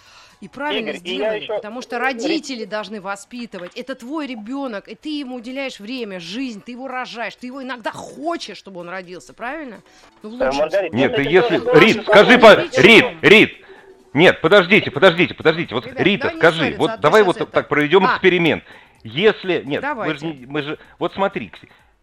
И 0.41 0.47
правильно 0.47 0.89
Игорь, 0.89 0.99
сделали, 0.99 1.39
и 1.39 1.41
еще... 1.43 1.55
потому 1.55 1.81
что 1.81 1.99
родители 1.99 2.65
должны 2.65 3.01
воспитывать. 3.01 3.71
Это 3.75 3.95
твой 3.95 4.27
ребенок, 4.27 4.87
и 4.87 4.95
ты 4.95 5.19
ему 5.19 5.35
уделяешь 5.35 5.79
время, 5.79 6.19
жизнь, 6.19 6.61
ты 6.61 6.71
его 6.71 6.87
рожаешь, 6.87 7.35
ты 7.35 7.47
его 7.47 7.63
иногда 7.63 7.91
хочешь, 7.91 8.57
чтобы 8.57 8.79
он 8.79 8.89
родился, 8.89 9.33
правильно? 9.33 9.81
Ну, 10.21 10.29
в 10.29 10.33
лучшем 10.33 10.55
Маргарита, 10.55 10.95
Нет, 10.95 11.15
ты 11.15 11.23
если... 11.23 11.79
Рит, 11.79 12.03
скажи, 12.03 12.37
по... 12.37 12.55
Рит, 12.55 13.05
Рит, 13.21 13.65
нет, 14.13 14.41
подождите, 14.41 14.91
подождите, 14.91 15.33
подождите. 15.33 15.73
Вот, 15.73 15.85
Ребят, 15.85 16.01
Рита, 16.01 16.33
скажи, 16.35 16.75
вот 16.77 16.99
давай 16.99 17.23
вот 17.23 17.49
так 17.51 17.69
проведем 17.69 18.05
а. 18.05 18.13
эксперимент. 18.13 18.63
Если... 19.03 19.63
Нет, 19.65 19.83
мы 19.95 20.15
же, 20.15 20.25
мы 20.47 20.61
же... 20.61 20.79
Вот 20.99 21.13
смотри, 21.13 21.51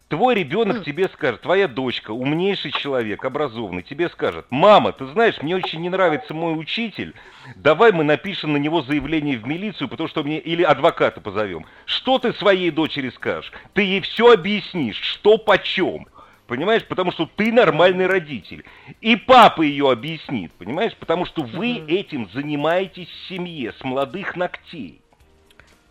Твой 0.09 0.33
ребенок 0.33 0.83
тебе 0.83 1.07
скажет, 1.07 1.41
твоя 1.41 1.67
дочка, 1.67 2.09
умнейший 2.09 2.71
человек, 2.71 3.23
образованный, 3.23 3.83
тебе 3.83 4.09
скажет, 4.09 4.47
мама, 4.49 4.91
ты 4.91 5.05
знаешь, 5.05 5.39
мне 5.43 5.55
очень 5.55 5.81
не 5.81 5.89
нравится 5.89 6.33
мой 6.33 6.59
учитель, 6.59 7.13
давай 7.55 7.91
мы 7.91 8.03
напишем 8.03 8.53
на 8.53 8.57
него 8.57 8.81
заявление 8.81 9.37
в 9.37 9.45
милицию, 9.45 9.87
потому 9.87 10.09
что 10.09 10.23
мне, 10.23 10.39
или 10.39 10.63
адвоката 10.63 11.21
позовем. 11.21 11.67
Что 11.85 12.17
ты 12.17 12.33
своей 12.33 12.71
дочери 12.71 13.11
скажешь? 13.11 13.53
Ты 13.73 13.83
ей 13.83 14.01
все 14.01 14.33
объяснишь, 14.33 14.99
что 14.99 15.37
почем. 15.37 16.07
Понимаешь? 16.47 16.83
Потому 16.85 17.11
что 17.11 17.29
ты 17.35 17.53
нормальный 17.53 18.07
родитель. 18.07 18.65
И 19.01 19.15
папа 19.15 19.61
ее 19.61 19.91
объяснит, 19.91 20.51
понимаешь? 20.53 20.95
Потому 20.95 21.25
что 21.25 21.43
вы 21.43 21.83
этим 21.87 22.27
занимаетесь 22.33 23.07
в 23.07 23.27
семье 23.27 23.73
с 23.79 23.83
молодых 23.83 24.35
ногтей. 24.35 24.98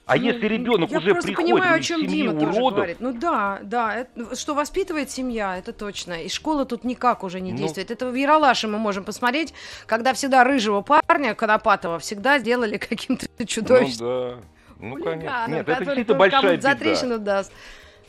А 0.08 0.16
Ну, 0.16 0.22
если 0.22 0.46
ребенок 0.48 0.90
уже 0.90 1.14
приходит 1.14 1.36
понимаю, 1.36 1.74
о 1.74 1.78
из 1.78 1.84
чем 1.86 2.00
семьи 2.00 2.22
Дима 2.22 2.32
тоже 2.40 2.52
уродов, 2.58 2.74
говорит. 2.76 2.96
Ну 3.00 3.12
да, 3.12 3.58
да, 3.62 3.94
это- 3.94 4.34
что 4.36 4.54
воспитывает 4.54 5.10
семья, 5.10 5.58
это 5.58 5.74
точно. 5.74 6.22
И 6.22 6.30
школа 6.30 6.64
тут 6.64 6.82
никак 6.84 7.22
уже 7.24 7.40
не 7.40 7.52
Ну. 7.52 7.58
действует. 7.58 7.90
Это 7.90 8.06
в 8.08 8.14
Яралаше 8.14 8.68
мы 8.68 8.78
можем 8.78 9.04
посмотреть, 9.04 9.52
когда 9.86 10.14
всегда 10.14 10.44
рыжего 10.44 10.80
парня 10.80 11.34
Конопатова 11.34 11.98
всегда 11.98 12.38
сделали 12.38 12.78
каким-то 12.88 13.26
чудовищем. 13.46 13.98
Ну 14.06 14.30
да. 14.30 14.36
Ну, 14.80 14.94
конечно. 15.04 15.44
Нет, 15.48 15.68
это 15.68 15.84
действительно 15.84 16.18
большая 16.18 16.56
беда. 16.56 16.74
трещину 16.74 17.18
даст. 17.18 17.52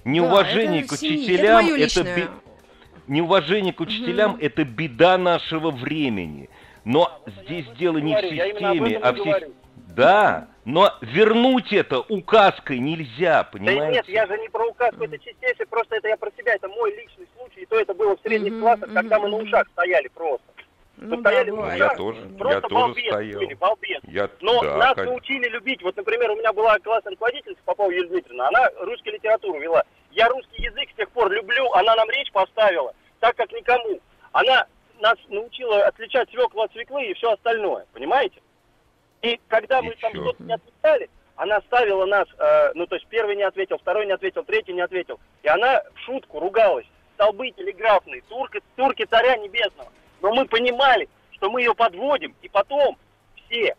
Неуважение 0.05 0.83
Да, 0.83 0.87
к 0.87 0.91
учителям, 0.93 1.65
это, 1.65 1.83
это, 1.99 2.03
бе- 2.15 2.27
неуважение 3.07 3.73
к 3.73 3.79
учителям 3.81 4.31
Мгм. 4.31 4.39
это 4.41 4.63
беда 4.63 5.17
нашего 5.17 5.71
времени. 5.71 6.49
Но 6.85 7.21
здесь 7.43 7.65
дело 7.77 7.97
не 7.97 8.15
в 8.15 8.21
системе, 8.21 8.97
а 8.97 9.11
в 9.11 9.17
си- 9.17 9.23
говорю. 9.25 9.53
Да, 9.95 10.47
но 10.69 10.93
вернуть 11.01 11.73
это 11.73 11.99
указкой 11.99 12.77
нельзя, 12.77 13.43
Да 13.43 13.49
понимаете? 13.51 13.91
нет, 13.91 14.07
я 14.09 14.27
же 14.27 14.37
не 14.37 14.49
про 14.49 14.65
указку, 14.67 15.03
это 15.03 15.17
чистейшее, 15.17 15.65
просто 15.65 15.95
это 15.95 16.07
я 16.09 16.17
про 16.17 16.29
себя, 16.37 16.53
это 16.53 16.67
мой 16.67 16.95
личный 16.95 17.27
случай, 17.35 17.61
и 17.61 17.65
то 17.65 17.79
это 17.79 17.93
было 17.95 18.15
в 18.15 18.21
средних 18.21 18.53
Мгм, 18.53 18.61
классах, 18.61 18.93
когда 18.93 19.17
мгм, 19.19 19.31
мы 19.31 19.37
на 19.37 19.43
ушах 19.43 19.67
стояли 19.71 20.07
просто. 20.09 20.45
Ну 20.97 21.15
Мы 21.15 21.23
да, 21.23 21.29
стояли 21.29 21.49
на 21.49 21.55
бывает. 21.55 21.79
Я 21.79 21.85
ушах, 21.87 21.97
тоже, 21.97 22.21
просто 22.37 22.53
я 22.55 22.61
тоже 22.61 22.75
балбес 22.75 23.05
стоял. 23.05 23.39
были, 23.39 23.53
балбес. 23.55 23.99
Я, 24.03 24.29
Но 24.41 24.61
да, 24.61 24.77
нас 24.77 24.93
конечно. 24.93 25.11
научили 25.11 25.49
любить. 25.49 25.81
Вот, 25.81 25.95
например, 25.97 26.29
у 26.31 26.35
меня 26.35 26.53
была 26.53 26.77
классная 26.79 27.11
руководительница 27.11 27.61
Попова 27.65 27.89
Юлия 27.89 28.09
Дмитриевна. 28.09 28.47
Она 28.49 28.69
русскую 28.81 29.13
литературу 29.13 29.59
вела. 29.59 29.83
Я 30.11 30.27
русский 30.27 30.61
язык 30.61 30.89
с 30.91 30.95
тех 30.97 31.09
пор 31.11 31.31
люблю. 31.31 31.71
Она 31.73 31.95
нам 31.95 32.09
речь 32.09 32.31
поставила, 32.33 32.93
так 33.21 33.35
как 33.37 33.51
никому. 33.53 33.99
Она 34.33 34.67
нас 34.99 35.15
научила 35.29 35.85
отличать 35.87 36.29
свеклу 36.31 36.61
от 36.63 36.71
свеклы 36.73 37.05
и 37.05 37.13
все 37.13 37.31
остальное. 37.31 37.85
Понимаете? 37.93 38.41
И 39.21 39.39
когда 39.47 39.81
мы 39.81 39.95
там 39.95 40.13
что-то 40.13 40.43
не 40.43 40.53
отвечали, 40.53 41.09
она 41.35 41.61
ставила 41.61 42.05
нас, 42.05 42.27
э, 42.37 42.71
ну, 42.75 42.85
то 42.85 42.95
есть 42.95 43.07
первый 43.07 43.35
не 43.35 43.43
ответил, 43.43 43.77
второй 43.77 44.05
не 44.05 44.11
ответил, 44.11 44.43
третий 44.43 44.73
не 44.73 44.81
ответил. 44.81 45.19
И 45.43 45.47
она 45.47 45.81
в 45.95 45.99
шутку 45.99 46.39
ругалась. 46.39 46.85
Столбы 47.15 47.51
телеграфные, 47.51 48.21
турки, 48.29 48.61
турки 48.75 49.05
царя 49.05 49.35
небесного. 49.37 49.91
Но 50.21 50.33
мы 50.33 50.45
понимали, 50.45 51.09
что 51.31 51.49
мы 51.49 51.61
ее 51.61 51.73
подводим, 51.75 52.35
и 52.41 52.49
потом 52.49 52.97
все 53.35 53.75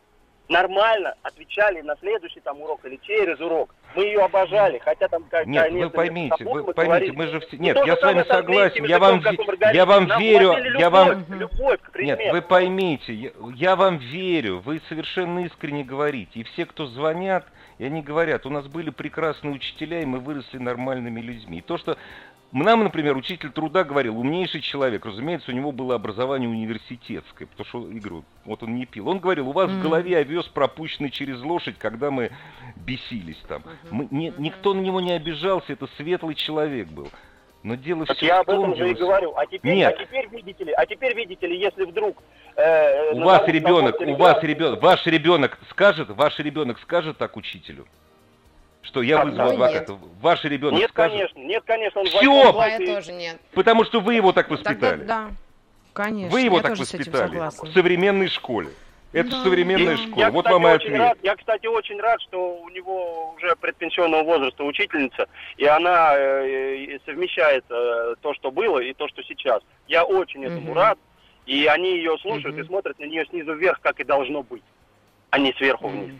нормально 0.50 1.14
отвечали 1.22 1.80
на 1.80 1.96
следующий 1.96 2.40
там 2.40 2.60
урок 2.60 2.84
или 2.84 2.96
через 3.02 3.40
урок. 3.40 3.74
Мы 3.94 4.04
ее 4.04 4.22
обожали, 4.22 4.78
хотя 4.78 5.08
там 5.08 5.24
как 5.30 5.46
Нет, 5.46 5.64
конечно, 5.64 5.86
вы 5.86 5.90
поймите, 5.90 6.36
собой 6.36 6.62
вы 6.62 6.66
мы 6.68 6.74
поймите, 6.74 7.12
говорили. 7.12 7.16
мы 7.16 7.26
же 7.28 7.40
все... 7.40 7.56
Нет, 7.56 7.78
я 7.86 7.96
с 7.96 8.02
вами 8.02 8.24
согласен, 8.24 8.84
я 8.84 8.98
вам, 8.98 9.22
я 9.72 9.86
вам 9.86 10.06
Нам 10.06 10.20
верю, 10.20 10.48
вложили 10.48 10.78
я 10.78 10.90
вам... 10.90 11.08
любовь, 11.08 11.38
любовь. 11.38 11.80
Нет, 11.98 12.20
вы 12.32 12.42
поймите, 12.42 13.14
я, 13.14 13.30
я 13.54 13.76
вам 13.76 13.98
верю, 13.98 14.58
вы 14.58 14.80
совершенно 14.88 15.44
искренне 15.46 15.84
говорите. 15.84 16.40
И 16.40 16.42
все, 16.44 16.66
кто 16.66 16.86
звонят, 16.86 17.46
и 17.78 17.84
они 17.84 18.02
говорят, 18.02 18.44
у 18.44 18.50
нас 18.50 18.66
были 18.66 18.90
прекрасные 18.90 19.54
учителя, 19.54 20.02
и 20.02 20.04
мы 20.04 20.18
выросли 20.18 20.58
нормальными 20.58 21.20
людьми. 21.20 21.58
И 21.58 21.62
то, 21.62 21.78
что 21.78 21.96
нам, 22.52 22.82
например, 22.84 23.16
учитель 23.16 23.50
труда 23.50 23.84
говорил, 23.84 24.18
умнейший 24.18 24.60
человек, 24.60 25.06
разумеется, 25.06 25.50
у 25.52 25.54
него 25.54 25.70
было 25.72 25.94
образование 25.94 26.48
университетское, 26.48 27.46
потому 27.46 27.66
что, 27.68 27.88
Игорь, 27.90 28.22
вот 28.44 28.62
он 28.62 28.74
не 28.74 28.86
пил. 28.86 29.08
Он 29.08 29.18
говорил, 29.20 29.48
у 29.48 29.52
вас 29.52 29.70
в 29.70 29.74
Мгм. 29.74 29.82
голове 29.82 30.16
овес 30.18 30.46
пропущенный 30.46 31.10
через 31.10 31.40
лошадь, 31.42 31.76
когда 31.78 32.10
мы 32.10 32.30
бесились 32.76 33.40
там. 33.48 33.62
Мы- 33.90 34.08
не- 34.10 34.32
никто 34.38 34.74
на 34.74 34.80
него 34.80 35.00
не 35.00 35.12
обижался, 35.12 35.72
это 35.72 35.86
светлый 35.96 36.34
человек 36.34 36.88
был. 36.88 37.08
Но 37.62 37.74
дело 37.74 38.06
Так 38.06 38.16
все 38.16 38.26
я 38.26 38.38
в 38.38 38.40
об 38.40 38.46
том, 38.46 38.72
этом 38.72 38.76
же 38.76 38.90
и 38.90 38.94
говорю. 38.94 39.34
А 39.36 39.44
теперь, 39.46 39.74
Нет. 39.76 39.94
а 39.96 40.02
теперь 40.04 40.28
видите 40.30 40.64
ли, 40.64 40.72
а 40.72 40.86
теперь 40.86 41.14
видите 41.14 41.46
ли, 41.46 41.58
если 41.60 41.84
вдруг 41.84 42.16
э, 42.56 43.12
У 43.12 43.20
вас 43.20 43.46
ребенок, 43.46 44.00
у 44.00 44.14
вас 44.16 44.42
ребенок, 44.42 44.82
ваш 44.82 45.06
ребенок 45.06 45.58
скажет, 45.70 46.08
ваш 46.08 46.38
ребенок 46.38 46.78
скажет 46.80 47.18
так 47.18 47.36
учителю, 47.36 47.86
что 48.90 49.02
я 49.02 49.24
вызвал 49.24 49.46
так? 49.46 49.52
адвоката. 49.54 49.98
Ваш 50.20 50.44
ребенок 50.44 50.80
Нет, 50.80 50.90
скажет, 50.90 51.12
конечно, 51.18 51.38
нет, 51.38 51.62
конечно, 51.64 52.00
он 52.00 52.06
в 52.06 52.10
Всё! 52.10 52.18
восьмом 52.18 52.46
Да, 52.46 52.52
классе- 52.52 52.84
я 52.86 52.94
тоже 52.94 53.12
нет. 53.12 53.40
потому 53.54 53.84
что 53.84 54.00
вы 54.00 54.14
его 54.16 54.32
так 54.32 54.48
Тогда 54.48 54.62
воспитали. 54.70 55.04
да, 55.04 55.30
конечно. 55.92 56.30
Вы 56.30 56.40
его 56.42 56.56
я 56.56 56.62
так 56.62 56.72
тоже 56.72 56.84
с 56.84 56.94
этим 56.94 57.12
воспитали 57.12 57.38
в 57.38 57.72
современной 57.72 58.28
школе. 58.28 58.68
Это 59.12 59.30
Да. 59.30 59.42
современная 59.42 59.96
школа. 59.96 60.20
Я, 60.20 60.30
вот 60.30 60.44
кстати, 60.44 60.52
вам 60.62 60.66
и 60.66 60.70
ответ. 60.76 60.98
рад, 61.00 61.18
я, 61.22 61.36
кстати, 61.36 61.66
очень 61.66 62.00
рад, 62.00 62.20
что 62.22 62.58
у 62.60 62.68
него 62.68 63.32
уже 63.36 63.56
предпенсионного 63.56 64.22
возраста 64.22 64.62
учительница, 64.64 65.26
и 65.56 65.64
она 65.66 66.12
э, 66.16 66.76
и 66.76 67.00
совмещает 67.06 67.64
э, 67.70 68.14
то, 68.20 68.34
что 68.34 68.50
было, 68.52 68.78
и 68.78 68.92
то, 68.92 69.08
что 69.08 69.22
сейчас. 69.24 69.62
Я 69.88 70.04
очень 70.04 70.44
этому 70.44 70.70
Мгм. 70.70 70.74
рад, 70.74 70.98
и 71.46 71.66
они 71.66 71.96
ее 71.96 72.18
слушают 72.18 72.54
Мгм. 72.56 72.64
и 72.64 72.66
смотрят 72.68 72.98
на 73.00 73.04
нее 73.04 73.24
снизу 73.26 73.54
вверх, 73.54 73.80
как 73.80 73.98
и 73.98 74.04
должно 74.04 74.42
быть, 74.44 74.62
а 75.30 75.38
не 75.38 75.52
сверху 75.54 75.88
вниз. 75.88 76.12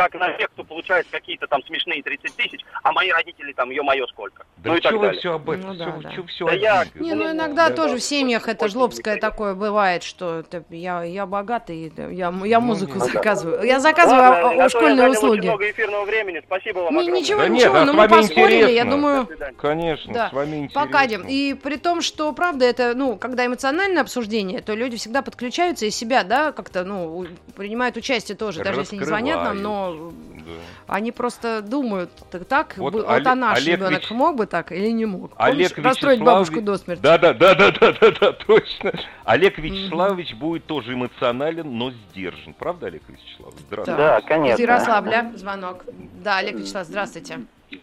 Как 0.00 0.14
на 0.14 0.32
тех, 0.32 0.48
кто 0.52 0.64
получает 0.64 1.06
какие-то 1.10 1.46
там 1.46 1.62
смешные 1.64 2.02
30 2.02 2.34
тысяч, 2.34 2.60
а 2.82 2.90
мои 2.92 3.10
родители 3.10 3.52
там, 3.52 3.68
ё-моё, 3.70 4.06
сколько. 4.06 4.44
Да 4.56 4.70
ну 4.70 4.76
и 4.76 4.80
так 4.80 4.92
вы 4.94 4.98
далее. 5.00 5.20
все 5.20 5.34
об 5.34 5.50
этом? 5.50 5.68
Ну 5.68 5.74
да, 5.74 5.84
Всё- 5.92 6.00
да. 6.02 6.10
чё 6.14 6.22
всё 6.24 6.46
Да 6.46 6.52
я-? 6.54 6.84
Не, 6.94 7.12
ну 7.14 7.24
Ну, 7.24 7.32
иногда 7.32 7.68
да, 7.68 7.74
тоже 7.76 7.94
да, 7.94 8.00
в 8.00 8.02
семьях 8.02 8.48
это 8.48 8.68
жлобское 8.68 9.18
такое 9.18 9.54
бывает, 9.54 10.02
что 10.02 10.38
это 10.40 10.64
я, 10.70 11.02
я 11.04 11.26
богатый, 11.26 11.92
да, 11.94 12.04
я, 12.08 12.32
я 12.44 12.60
Ну, 12.60 12.66
музыку 12.66 12.94
нет. 12.98 13.12
заказываю. 13.12 13.62
Я 13.62 13.78
заказываю 13.78 14.20
Ладно, 14.22 14.48
а- 14.48 14.50
а- 14.52 14.54
я 14.54 14.68
школьные 14.70 15.08
очень 15.08 15.18
услуги. 15.18 15.40
много 15.46 15.70
эфирного 15.70 16.04
времени. 16.06 16.40
Спасибо 16.46 16.78
вам 16.78 16.94
Не, 16.94 17.00
огромное. 17.00 17.20
ничего, 17.20 17.38
Да 17.40 17.48
нет, 17.48 17.58
ничего, 17.62 17.76
а 17.76 17.84
но 17.84 17.92
мы 17.92 18.08
поспорили, 18.08 18.54
я 18.54 18.60
интересно. 18.62 18.90
думаю... 18.90 19.20
До 19.20 19.26
свидания. 19.26 19.56
Конечно, 19.58 20.14
Да. 20.14 20.28
с 20.30 20.32
вами 20.32 20.56
интересно. 20.56 20.80
Покадим. 20.86 21.24
И 21.28 21.52
при 21.54 21.76
том, 21.76 22.00
что, 22.00 22.32
правда, 22.32 22.64
это, 22.64 22.94
ну, 22.94 23.16
когда 23.16 23.44
эмоциональное 23.44 24.00
обсуждение, 24.02 24.60
то 24.62 24.74
люди 24.74 24.96
всегда 24.96 25.20
подключаются 25.20 25.84
и 25.84 25.90
себя, 25.90 26.24
да, 26.24 26.52
как-то, 26.52 26.84
ну, 26.84 27.26
принимают 27.54 27.98
участие 27.98 28.34
тоже, 28.36 28.62
даже 28.64 28.80
если 28.80 28.96
не 28.96 29.04
звонят 29.04 29.42
нам, 29.44 29.60
но 29.62 29.89
Да. 29.94 30.52
они 30.94 31.12
просто 31.12 31.62
думают, 31.62 32.10
так, 32.30 32.44
так 32.46 32.74
Вот 32.76 32.92
вот, 32.94 33.08
Олег- 33.08 33.26
а 33.26 33.34
наш 33.34 33.58
Олег 33.58 33.78
ребенок 33.80 34.02
Вич- 34.02 34.14
мог 34.14 34.36
бы 34.36 34.46
так 34.46 34.72
или 34.72 34.90
не 34.90 35.06
мог? 35.06 35.32
Олег 35.36 35.74
Помнишь, 35.74 35.86
расстроить 35.90 36.20
бабушку 36.20 36.56
Вячеславович- 36.56 36.64
до 36.64 36.78
смерти. 36.78 37.00
Да, 37.02 37.18
да, 37.18 37.34
да, 37.34 37.54
да, 37.54 37.70
да, 37.70 37.92
да, 37.92 38.10
да, 38.20 38.32
точно. 38.32 38.92
Олег 39.24 39.58
Вячеславович 39.58 40.34
будет 40.34 40.66
тоже 40.66 40.94
эмоционален, 40.94 41.76
но 41.78 41.90
сдержан. 41.90 42.54
Правда, 42.54 42.86
Олег 42.86 43.02
Вячеславович? 43.08 43.58
Здравствуйте. 43.66 43.98
Да, 44.02 44.18
Из 44.18 44.24
конечно. 44.24 44.62
Ярославля 44.62 45.32
звонок. 45.36 45.84
Да, 46.22 46.38
Олег 46.38 46.56
Вячеслав, 46.56 46.86
здравствуйте. 46.86 47.40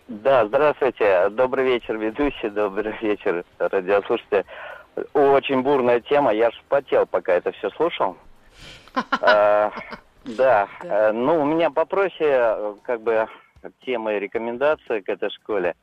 Да, 0.07 0.45
здравствуйте. 0.47 1.29
Добрый 1.29 1.63
вечер, 1.65 1.97
ведущий. 1.97 2.49
Добрый 2.49 2.93
вечер, 3.01 3.45
радиослушатели. 3.59 4.45
Очень 5.13 5.61
бурная 5.61 5.99
тема. 6.01 6.33
Я 6.33 6.49
ж 6.51 6.61
потел, 6.67 7.05
пока 7.05 7.33
это 7.33 7.51
все 7.53 7.69
слушал. 7.71 8.17
А, 10.27 10.31
Да. 10.35 10.67
э, 10.83 11.11
Ну, 11.13 11.41
у 11.41 11.45
меня 11.45 11.69
попроще, 11.69 12.29
э, 12.29 12.73
как 12.83 13.01
бы, 13.01 13.27
темы 13.85 14.19
рекомендации 14.19 14.99
к 14.99 15.09
этой 15.09 15.29
школе. 15.29 15.75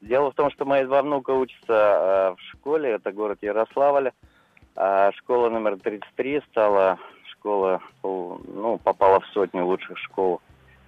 Дело 0.00 0.30
в 0.30 0.34
том, 0.34 0.50
что 0.50 0.64
мои 0.64 0.84
два 0.84 1.02
внука 1.02 1.30
учатся 1.30 1.72
э, 1.72 2.34
в 2.36 2.40
школе, 2.52 2.90
это 2.92 3.12
город 3.12 3.38
Ярославль. 3.42 4.12
А 4.76 5.10
Школа 5.12 5.50
номер 5.50 5.78
33 5.78 6.40
стала 6.50 6.98
школа, 7.32 7.80
ну, 8.02 8.78
попала 8.82 9.20
в 9.20 9.26
сотню 9.26 9.66
лучших 9.66 9.98
школ 9.98 10.40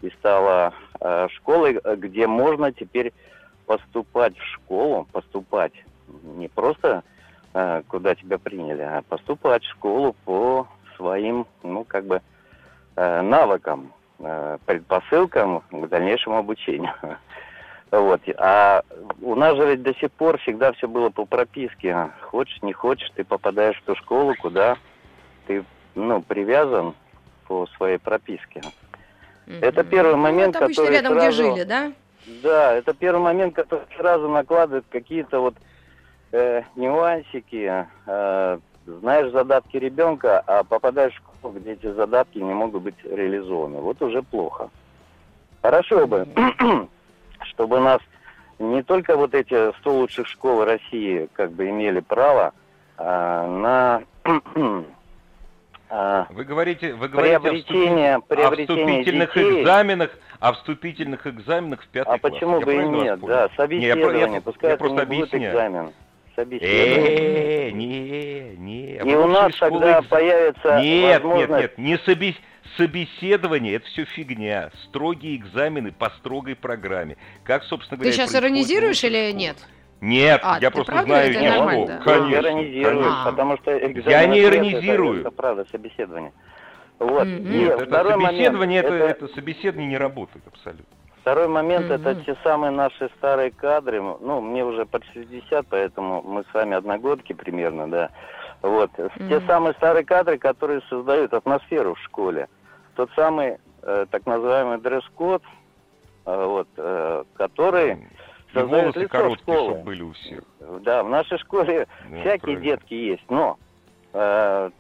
и 0.03 0.11
стала 0.11 0.73
школой, 1.31 1.81
где 1.97 2.27
можно 2.27 2.73
теперь 2.73 3.13
поступать 3.67 4.39
в 4.39 4.45
школу, 4.45 5.07
поступать 5.13 5.73
не 6.23 6.49
просто 6.49 7.03
куда 7.89 8.15
тебя 8.15 8.39
приняли, 8.39 8.83
а 8.83 9.03
поступать 9.09 9.65
в 9.65 9.71
школу 9.73 10.15
по 10.25 10.69
своим, 10.97 11.47
ну, 11.63 11.85
как 11.85 12.05
бы, 12.05 12.23
навыкам, 12.97 13.93
э, 14.19 14.59
предпосылкам 14.67 15.63
к 15.71 15.89
дальнейшему 15.89 16.37
обучению. 16.39 16.95
Вот. 17.91 18.23
А 18.39 18.81
у 19.21 19.35
нас 19.35 19.55
же 19.55 19.67
ведь 19.67 19.83
до 19.83 19.93
сих 19.97 20.11
пор 20.13 20.39
всегда 20.39 20.73
все 20.73 20.89
было 20.89 21.11
по 21.11 21.27
прописке. 21.27 22.09
Хочешь, 22.23 22.63
не 22.63 22.73
хочешь, 22.73 23.11
ты 23.15 23.23
попадаешь 23.23 23.77
в 23.77 23.83
ту 23.85 23.95
школу, 23.97 24.35
куда 24.41 24.79
ты, 25.47 25.63
ну, 25.95 26.23
привязан 26.23 26.95
по 27.47 27.67
своей 27.77 27.99
прописке. 27.99 28.63
Это 29.47 29.85
первый 29.85 30.13
Ну, 30.13 30.23
момент, 30.23 30.57
это 30.57 30.65
обычно 30.65 30.85
который 30.85 30.97
рядом, 30.97 31.13
сразу- 31.13 31.43
где 31.43 31.51
жили, 31.55 31.65
да? 31.65 31.93
Да, 32.43 32.73
это 32.73 32.95
первый 32.95 33.21
момент, 33.21 33.55
который 33.55 33.85
сразу 33.99 34.27
накладывает 34.27 34.87
какие-то 34.89 35.41
вот 35.41 35.55
э, 36.33 36.63
нюансики. 36.77 37.87
Э, 38.07 38.59
знаешь 38.87 39.31
задатки 39.33 39.77
ребенка, 39.77 40.41
а 40.47 40.65
попадаешь 40.65 41.15
в 41.15 41.23
школу, 41.43 41.55
где 41.59 41.73
эти 41.73 41.93
задатки 41.93 42.39
не 42.39 42.55
могут 42.55 42.83
быть 42.83 42.95
реализованы. 43.05 43.81
Вот 43.81 44.01
уже 44.01 44.23
плохо. 44.23 44.71
Хорошо 45.61 46.07
бы, 46.07 46.27
чтобы 47.51 47.81
нас 47.81 48.01
не 48.59 48.83
только 48.83 49.17
вот 49.17 49.35
эти 49.35 49.73
100 49.81 49.93
лучших 49.93 50.27
школ 50.29 50.65
России 50.65 51.29
как 51.35 51.53
бы 51.53 51.69
имели 51.69 52.01
право 52.01 52.53
а, 52.97 53.47
на 53.49 54.03
а, 55.91 56.27
Вы 56.31 56.45
говорите, 56.45 56.95
вы 56.95 57.09
говорите 57.09 57.37
о, 57.37 57.39
вступи- 57.41 57.63
приобретение, 57.65 58.15
о 58.17 58.21
приобретение 58.21 58.87
вступительных 58.87 59.35
детей. 59.35 59.63
экзаменах, 59.63 60.11
о 60.41 60.53
вступительных 60.53 61.27
экзаменах 61.27 61.83
в 61.83 61.89
пятый 61.89 62.15
А 62.15 62.19
класс. 62.19 62.33
почему 62.33 62.61
Я 62.61 62.67
бы 62.67 62.75
и 62.75 62.79
нет? 62.89 63.21
Да, 63.21 63.27
Не, 63.27 63.33
я 63.43 63.49
собеседование, 63.57 64.35
я- 64.37 64.41
пускай 64.41 64.71
я 64.71 64.77
просто 64.77 65.03
объясняю. 65.03 65.51
экзамен. 65.53 65.93
Собеседование. 66.35 67.69
Э, 67.69 67.71
не, 67.73 68.57
не. 68.57 68.97
И 68.97 69.15
у 69.15 69.27
нас 69.27 69.55
тогда 69.59 70.03
появится 70.03 70.81
Нет, 70.81 70.85
нет, 70.85 71.23
возможность... 71.23 71.61
нет, 71.61 71.79
не 71.79 71.95
собес- 71.97 72.41
собеседование, 72.77 73.75
это 73.75 73.87
все 73.87 74.05
фигня. 74.05 74.71
Строгие 74.85 75.37
экзамены 75.37 75.93
по 75.93 76.11
строгой 76.11 76.57
программе. 76.57 77.17
Как, 77.45 77.65
собственно 77.65 77.99
Ты 77.99 78.05
говоря, 78.05 78.13
сейчас 78.13 78.31
происходит 78.31 78.45
в 78.45 78.55
иронизируешь 78.55 79.05
или 79.05 79.33
нет? 79.33 79.57
Нет, 80.01 80.41
А, 80.43 80.59
я 80.61 80.71
ты 80.71 80.75
просто 80.75 80.93
правда 80.93 81.09
знаю 81.09 81.31
это 81.31 81.39
число. 81.41 81.49
нормально, 81.57 81.87
да? 81.87 81.99
Конечно, 81.99 82.35
иронизируешь, 82.39 82.99
конечно. 82.99 83.31
потому 83.31 83.57
что 83.59 83.79
экзамен 83.79 84.11
Я 84.11 84.27
не 84.27 84.43
иронизирую. 84.43 85.21
Это, 85.21 85.29
это 85.29 85.37
правда, 85.37 85.65
собеседование. 85.71 86.33
Вот. 86.99 87.27
И 87.27 87.31
Нет, 87.31 87.81
это 87.81 88.03
собеседование, 88.13 88.83
момент, 88.83 88.85
это, 88.87 88.95
это 88.95 89.29
собеседование 89.29 89.91
не 89.91 89.99
работает 89.99 90.45
абсолютно. 90.49 90.87
Второй 91.23 91.47
момент 91.47 91.89
это 91.89 92.15
Мгм. 92.15 92.25
те 92.25 92.37
самые 92.43 92.73
наши 92.73 93.09
старые 93.17 93.53
кадры. 93.53 94.03
Ну, 94.03 94.41
мне 94.41 94.65
уже 94.65 94.85
под 94.87 95.05
60, 95.13 95.65
поэтому 95.69 96.21
мы 96.23 96.43
с 96.43 96.53
вами 96.53 96.75
одногодки 96.77 97.33
примерно, 97.33 97.89
да. 97.89 98.11
Вот. 98.61 98.91
Те 98.97 99.39
Мгм. 99.39 99.47
самые 99.47 99.75
старые 99.75 100.05
кадры, 100.05 100.37
которые 100.37 100.81
создают 100.89 101.33
атмосферу 101.33 101.95
в 101.95 102.01
школе. 102.01 102.49
Тот 102.95 103.09
самый 103.15 103.59
э, 103.85 104.07
так 104.11 104.27
называемый 104.27 104.79
дресс-код, 104.79 105.43
э, 106.27 106.45
вот, 106.45 106.69
э, 106.77 107.25
который 107.35 107.93
И 107.93 108.53
создает 108.53 108.97
лицо 108.97 109.09
короткие, 109.09 109.39
школы. 109.57 109.71
чтобы 109.75 109.85
были 109.85 110.03
у 110.03 110.13
всех. 110.13 110.43
Да, 110.59 111.05
в 111.05 111.09
нашей 111.09 111.39
школе 111.39 111.87
Да, 112.11 112.21
всякие 112.21 112.39
правильно. 112.57 112.63
детки 112.65 112.95
есть, 112.95 113.25
но 113.31 113.57
э, 114.13 114.71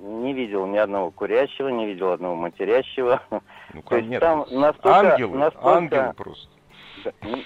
не 0.00 0.32
видел 0.32 0.66
ни 0.66 0.76
одного 0.78 1.10
курящего, 1.10 1.68
не 1.68 1.86
видел 1.86 2.10
одного 2.12 2.34
матерящего. 2.36 3.20
Ну, 3.30 3.42
То 3.88 3.96
есть 3.96 4.08
нет, 4.08 4.20
там 4.20 4.44
настолько- 4.50 5.12
ангелы, 5.14 5.38
настолько- 5.38 5.70
ангелы 5.76 6.14
просто. 6.14 6.48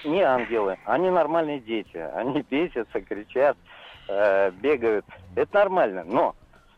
Не 0.03 0.21
ангелы, 0.21 0.77
они 0.85 1.09
нормальные 1.09 1.59
дети. 1.59 1.97
Они 1.97 2.41
бесятся, 2.49 3.01
кричат, 3.01 3.57
э, 4.07 4.51
бегают. 4.51 5.05
Это 5.35 5.53
нормально. 5.59 6.03
Но 6.05 6.35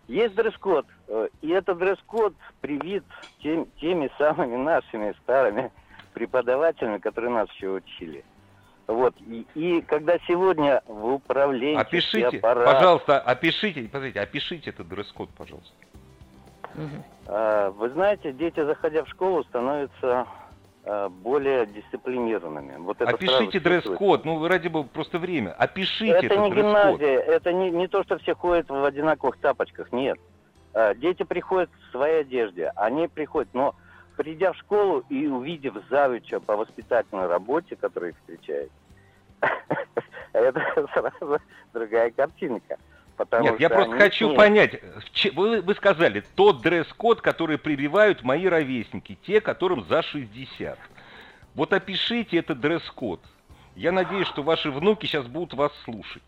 есть 0.07 0.36
дресс-код. 0.36 0.86
э, 1.07 1.27
И 1.41 1.50
этот 1.50 1.77
дресс-код 1.77 2.34
привит 2.62 3.03
тем- 3.41 3.67
теми 3.79 4.10
самыми 4.17 4.55
нашими 4.57 5.13
старыми 5.24 5.72
преподавателями, 6.13 6.98
которые 6.98 7.31
нас 7.31 7.50
еще 7.51 7.69
учили. 7.69 8.24
Вот. 8.88 9.13
И, 9.27 9.46
и 9.53 9.82
когда 9.82 10.17
сегодня 10.27 10.82
в 10.88 11.13
управлении 11.15 11.79
Опишите, 11.79 12.38
аппарат, 12.38 12.65
пожалуйста, 12.65 13.20
опишите, 13.20 13.84
подождите, 13.84 14.22
опишите 14.22 14.70
этот 14.70 14.88
дресс-код, 14.88 15.29
пожалуйста. 15.38 15.74
Э, 17.27 17.70
вы 17.75 17.89
знаете, 17.89 18.32
дети, 18.32 18.63
заходя 18.63 19.03
в 19.03 19.10
школу, 19.10 19.44
становятся 19.44 20.25
э, 20.86 21.10
более 21.10 21.65
дисциплинированными. 21.65 22.77
Вот 22.77 23.01
это 23.01 23.12
Опишите 23.12 23.60
дресс-код, 23.60 24.24
ну 24.24 24.38
вы 24.38 24.48
ради 24.48 24.70
бога, 24.70 24.88
просто 24.94 25.20
время. 25.20 25.51
Опишите 25.51 26.13
Это 26.13 26.25
этот 26.27 26.39
не 26.39 26.51
гимназия, 26.51 27.20
это 27.20 27.51
не, 27.51 27.72
не 27.72 27.88
то, 27.88 28.03
что 28.03 28.17
все 28.20 28.36
ходят 28.36 28.70
в 28.70 28.86
одинаковых 28.86 29.38
тапочках, 29.38 29.91
нет. 29.91 30.17
Э, 30.74 30.96
Дети 30.96 31.24
приходят 31.24 31.70
в 31.89 31.91
своей 31.91 32.22
одежде, 32.22 32.72
они 32.77 33.10
приходят, 33.10 33.53
но 33.53 33.75
придя 34.18 34.52
в 34.52 34.58
школу 34.58 35.06
и 35.10 35.28
увидев 35.28 35.76
завуча 35.90 36.40
по 36.40 36.58
воспитательной 36.58 37.28
работе, 37.28 37.76
который 37.76 38.10
их 38.10 38.18
встречает, 38.18 38.72
это 40.34 40.88
сразу 40.94 41.40
другая 41.74 42.12
картинка. 42.12 42.78
Потому 43.16 43.46
Нет, 43.46 43.60
я 43.60 43.70
просто 43.70 43.98
хочу 43.98 44.28
нет, 44.28 44.38
понять, 44.38 44.82
вы, 45.34 45.62
вы 45.62 45.74
сказали, 45.74 46.24
тот 46.36 46.62
дресс-код, 46.62 47.22
который 47.22 47.58
прививают 47.58 48.22
мои 48.22 48.46
ровесники, 48.46 49.18
те, 49.26 49.42
которым 49.42 49.86
за 49.86 50.04
60. 50.04 50.78
Вот 51.56 51.74
опишите 51.74 52.38
этот 52.38 52.60
дресс-код. 52.60 53.20
Я 53.76 53.92
надеюсь, 53.92 54.28
что 54.28 54.44
ваши 54.44 54.70
внуки 54.70 55.08
сейчас 55.08 55.26
будут 55.26 55.56
вас 55.56 55.72
слушать. 55.84 56.24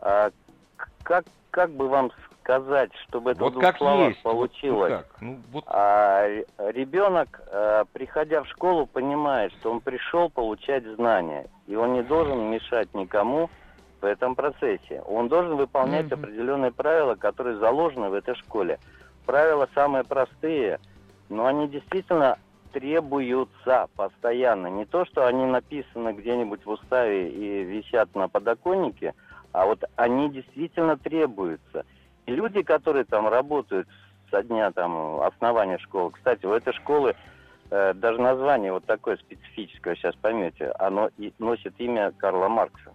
а 0.00 0.30
как, 1.02 1.26
как 1.50 1.70
бы 1.70 1.88
вам 1.88 2.10
сказать, 2.44 2.90
чтобы 3.08 3.32
это 3.32 3.40
в 3.40 3.42
вот 3.44 3.52
двух 3.52 3.62
как 3.62 3.78
словах 3.78 4.08
есть. 4.10 4.24
вот- 4.24 4.32
получилось? 4.32 4.90
Ну, 4.90 4.96
как? 4.98 5.06
Ну, 5.20 5.42
вот 5.52 5.64
А 5.66 6.26
ре- 6.26 6.46
ребенок, 6.58 7.40
э, 7.46 7.84
приходя 7.92 8.42
в 8.42 8.48
школу, 8.48 8.86
понимает, 8.86 9.52
что 9.52 9.70
он 9.70 9.80
пришел 9.80 10.30
получать 10.30 10.84
знания, 10.84 11.46
и 11.66 11.76
он 11.76 11.92
не 11.94 12.02
должен 12.02 12.50
мешать 12.50 12.92
никому 12.94 13.50
в 14.00 14.04
этом 14.04 14.34
процессе. 14.34 15.02
Он 15.06 15.28
должен 15.28 15.56
выполнять 15.56 16.06
Мгм. 16.10 16.14
определенные 16.14 16.72
правила, 16.72 17.14
которые 17.14 17.58
заложены 17.58 18.08
в 18.08 18.14
этой 18.14 18.34
школе. 18.34 18.78
Правила 19.26 19.68
самые 19.74 20.04
простые, 20.04 20.78
но 21.28 21.46
они 21.46 21.68
действительно 21.68 22.36
требуются 22.72 23.88
постоянно. 23.96 24.68
Не 24.68 24.86
то, 24.86 25.04
что 25.04 25.26
они 25.26 25.44
написаны 25.44 26.12
где-нибудь 26.12 26.64
в 26.64 26.70
уставе 26.70 27.30
и 27.30 27.62
висят 27.64 28.14
на 28.14 28.28
подоконнике, 28.28 29.14
а 29.52 29.66
вот 29.66 29.84
они 29.96 30.30
действительно 30.30 30.96
требуются. 30.96 31.84
Люди, 32.30 32.62
которые 32.62 33.04
там 33.04 33.28
работают 33.28 33.88
со 34.30 34.42
дня 34.44 34.70
там 34.70 35.20
основания 35.20 35.78
школы, 35.78 36.12
кстати, 36.12 36.46
у 36.46 36.52
этой 36.52 36.72
школы 36.74 37.16
э, 37.70 37.92
даже 37.94 38.20
название 38.20 38.72
вот 38.72 38.84
такое 38.84 39.16
специфическое, 39.16 39.96
сейчас 39.96 40.14
поймете, 40.14 40.70
оно 40.78 41.10
и 41.18 41.32
носит 41.40 41.74
имя 41.78 42.12
Карла 42.12 42.48
Маркса. 42.48 42.92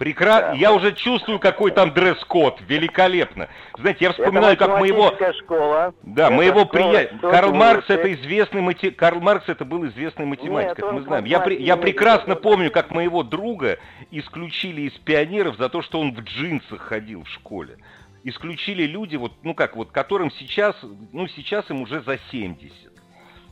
Прекрасно. 0.00 0.52
да. 0.52 0.56
Я 0.56 0.72
уже 0.72 0.92
чувствую, 0.92 1.38
какой 1.38 1.70
там 1.70 1.92
дресс-код. 1.92 2.60
Великолепно. 2.66 3.48
Знаете, 3.78 4.06
я 4.06 4.12
вспоминаю, 4.12 4.54
это 4.54 4.66
как 4.66 4.78
моего... 4.80 5.14
школа. 5.34 5.94
Да, 6.02 6.26
Это 6.26 6.34
моего 6.34 6.64
приятеля. 6.64 7.18
Карл 7.18 7.54
Маркс 7.54 7.88
это 7.88 8.12
известный 8.14 8.62
мати... 8.62 8.90
Карл 8.90 9.20
Маркс 9.20 9.48
это 9.48 9.64
был 9.64 9.86
известный 9.86 10.24
математик, 10.24 10.70
Нет, 10.70 10.78
это 10.78 10.92
мы 10.92 11.02
знаем. 11.02 11.24
Я, 11.26 11.40
при- 11.40 11.62
я 11.62 11.76
прекрасно 11.76 12.34
помню, 12.34 12.70
как 12.70 12.90
моего 12.90 13.22
друга 13.22 13.78
исключили 14.10 14.82
из 14.82 14.92
пионеров 14.94 15.56
за 15.56 15.68
то, 15.68 15.82
что 15.82 16.00
он 16.00 16.14
в 16.14 16.20
джинсах 16.20 16.80
ходил 16.80 17.24
в 17.24 17.28
школе. 17.28 17.76
Исключили 18.24 18.84
люди, 18.84 19.16
вот, 19.16 19.32
ну 19.42 19.54
как, 19.54 19.76
вот, 19.76 19.90
которым 19.92 20.30
сейчас, 20.30 20.76
ну 21.12 21.28
сейчас 21.28 21.70
им 21.70 21.82
уже 21.82 22.00
за 22.02 22.18
70. 22.30 22.72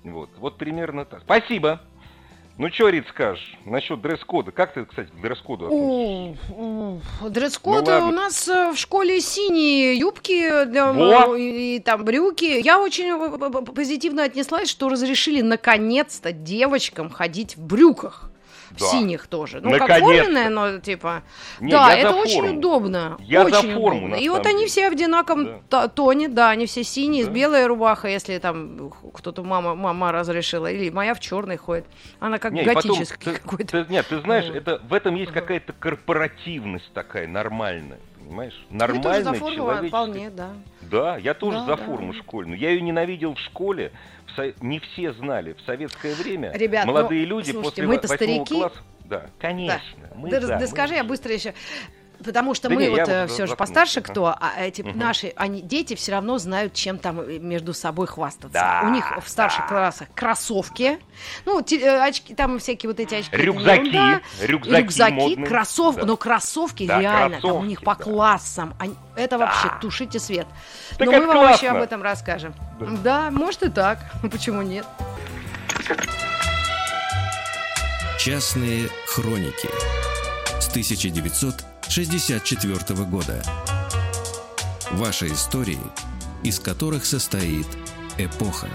Вот, 0.04 0.30
вот 0.38 0.56
примерно 0.56 1.04
так. 1.04 1.20
Спасибо. 1.20 1.80
Ну 2.58 2.68
что, 2.72 2.88
Рит, 2.88 3.06
скажешь 3.08 3.56
насчет 3.64 4.00
дресс-кода? 4.00 4.50
Как 4.50 4.74
ты, 4.74 4.84
кстати, 4.84 5.08
к 5.10 5.20
дресс-коду 5.22 5.66
относишься? 5.66 7.30
Дресс-код 7.30 7.86
Ну, 7.86 7.92
э, 7.92 8.02
у 8.02 8.10
нас 8.10 8.48
э, 8.48 8.72
в 8.72 8.76
школе 8.76 9.20
синие 9.20 9.94
юбки 9.96 10.64
для, 10.64 10.92
Во! 10.92 11.34
м, 11.34 11.36
и, 11.36 11.76
и 11.76 11.78
там 11.78 12.04
брюки. 12.04 12.60
Я 12.60 12.80
очень 12.80 13.10
э, 13.10 13.72
позитивно 13.72 14.24
отнеслась, 14.24 14.68
что 14.68 14.88
разрешили 14.88 15.40
наконец-то 15.40 16.32
девочкам 16.32 17.10
ходить 17.10 17.56
в 17.56 17.64
брюках. 17.64 18.27
В 18.78 18.80
Да. 18.80 18.86
синих 18.86 19.26
тоже. 19.26 19.60
Ну, 19.60 19.70
как 19.78 19.88
форменное, 20.00 20.48
но 20.48 20.78
типа... 20.78 21.22
Не, 21.60 21.70
да, 21.72 21.86
за 21.86 21.92
это 21.96 22.14
очень 22.14 22.58
удобно. 22.58 23.16
Я 23.20 23.48
за 23.48 23.58
очень 23.58 23.74
форму, 23.74 23.98
удобно. 24.06 24.14
И 24.14 24.28
вот 24.28 24.46
они 24.46 24.66
все 24.66 24.88
в 24.88 24.92
одинаковом 24.92 25.44
Да. 25.44 25.60
то- 25.68 25.88
тоне, 25.88 26.28
да, 26.28 26.50
они 26.50 26.66
все 26.66 26.84
синие, 26.84 27.24
с 27.24 27.26
Да. 27.26 27.32
белой 27.32 27.66
рубахой, 27.66 28.12
если 28.12 28.38
там 28.38 28.90
кто-то 29.12 29.42
мама, 29.42 29.74
мама 29.74 30.12
разрешила. 30.12 30.70
Или 30.70 30.90
моя 30.90 31.14
в 31.14 31.20
черной 31.20 31.56
ходит. 31.56 31.86
Она 32.20 32.38
как 32.38 32.52
Не, 32.52 32.62
готический 32.62 33.32
какой-то. 33.32 33.84
ты- 33.84 33.92
нет, 33.92 34.06
ты 34.08 34.20
знаешь, 34.20 34.46
это, 34.46 34.80
в 34.88 34.92
этом 34.94 35.14
есть 35.16 35.32
какая-то 35.32 35.72
корпоративность 35.72 36.90
такая 36.94 37.26
нормальная, 37.26 37.98
понимаешь? 38.28 38.66
Я 38.70 38.86
тоже 39.00 39.22
за 39.24 39.32
форму, 39.34 39.88
вполне, 39.88 40.30
да. 40.30 40.50
Да, 40.82 41.16
я 41.16 41.34
тоже 41.34 41.58
Да, 41.58 41.64
за 41.64 41.76
да. 41.76 41.84
форму 41.84 42.12
школьную. 42.12 42.58
Я 42.58 42.70
ее 42.70 42.80
ненавидел 42.82 43.34
в 43.34 43.38
школе. 43.38 43.92
В 44.26 44.36
со- 44.36 44.54
Не 44.60 44.78
все 44.80 45.12
знали. 45.12 45.54
В 45.54 45.60
советское 45.62 46.14
время 46.14 46.52
Ребят, 46.52 46.86
ну, 46.86 46.92
молодые 46.92 47.24
люди 47.24 47.50
слушайте, 47.50 47.70
после 47.82 47.86
мы-то 47.86 48.06
во- 48.08 48.12
восьмого 48.16 48.44
старики. 48.44 48.54
класса... 48.54 48.76
Да, 49.04 49.26
конечно. 49.40 49.80
мы 50.16 50.28
да, 50.28 50.38
да, 50.40 50.46
да 50.48 50.58
мы 50.60 50.66
скажи, 50.66 50.94
я 50.94 51.02
быстро 51.02 51.32
еще. 51.32 51.54
Потому 52.24 52.54
что 52.54 52.68
Да 52.68 52.74
мы 52.74 52.82
не, 52.82 52.88
вот 52.90 53.06
вот 53.08 53.30
все 53.30 53.46
же 53.46 53.54
постарше 53.54 54.00
кто, 54.00 54.26
а 54.26 54.52
эти 54.58 54.82
Мгм. 54.82 54.98
наши, 54.98 55.32
они, 55.36 55.62
дети 55.62 55.94
все 55.94 56.12
равно 56.12 56.38
знают, 56.38 56.74
чем 56.74 56.98
там 56.98 57.20
э, 57.20 57.38
между 57.38 57.72
собой 57.74 58.06
хвастаться. 58.08 58.48
Да, 58.52 58.82
У 58.84 58.90
них 58.90 59.04
в 59.24 59.28
старших 59.28 59.60
да. 59.62 59.68
классах 59.68 60.08
кроссовки, 60.14 60.98
ну, 61.46 61.62
те- 61.62 61.78
э, 61.80 62.00
очки, 62.02 62.34
там 62.34 62.58
всякие 62.58 62.90
вот 62.90 62.98
эти 62.98 63.14
очки. 63.14 63.36
Рюкзаки, 63.36 63.86
ерунда. 63.86 64.20
рюкзаки, 64.40 64.80
Рюкзаки, 64.82 65.12
модные. 65.14 65.46
кроссовки, 65.46 66.00
Да. 66.00 66.06
но 66.06 66.16
кроссовки 66.16 66.86
Да, 66.86 67.00
реально, 67.00 67.40
там 67.40 67.52
у 67.52 67.64
них 67.64 67.82
по 67.82 67.94
кроссовки, 67.94 68.08
да. 68.10 68.14
классам. 68.16 68.74
они- 68.80 68.96
это 69.14 69.38
вообще 69.38 69.70
тушите 69.80 70.18
свет. 70.18 70.46
Так 70.98 71.06
но 71.06 71.12
мы 71.12 71.26
вам 71.26 71.36
вообще 71.36 71.60
классно. 71.68 71.78
об 71.78 71.84
этом 71.84 72.02
расскажем. 72.02 72.54
Да. 72.80 72.86
Да, 73.04 73.30
может 73.30 73.62
и 73.62 73.68
так. 73.70 73.98
Почему 74.30 74.62
нет? 74.62 74.84
Частные 78.18 78.88
хроники 79.06 79.68
с 80.60 80.66
1964 81.90 83.04
года. 83.06 83.42
Ваши 84.90 85.28
истории, 85.28 85.78
из 86.44 86.60
которых 86.60 87.06
состоит 87.06 87.66
эпоха. 88.18 88.68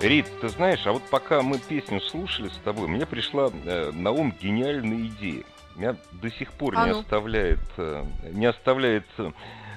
Рит, 0.00 0.26
ты 0.40 0.48
знаешь, 0.48 0.84
а 0.86 0.92
вот 0.92 1.02
пока 1.08 1.42
мы 1.42 1.58
песню 1.58 2.00
слушали 2.00 2.48
с 2.48 2.56
тобой, 2.64 2.88
мне 2.88 3.06
пришла 3.06 3.48
э, 3.64 3.92
на 3.92 4.10
ум 4.10 4.34
гениальная 4.42 5.06
идея. 5.06 5.44
Меня 5.76 5.96
до 6.10 6.30
сих 6.32 6.52
пор 6.52 6.74
А 6.76 6.86
не 6.86 6.92
ну. 6.94 6.98
оставляет, 6.98 7.60
э, 7.76 8.04
не 8.32 8.46
оставляет 8.46 9.06
э, 9.18 9.30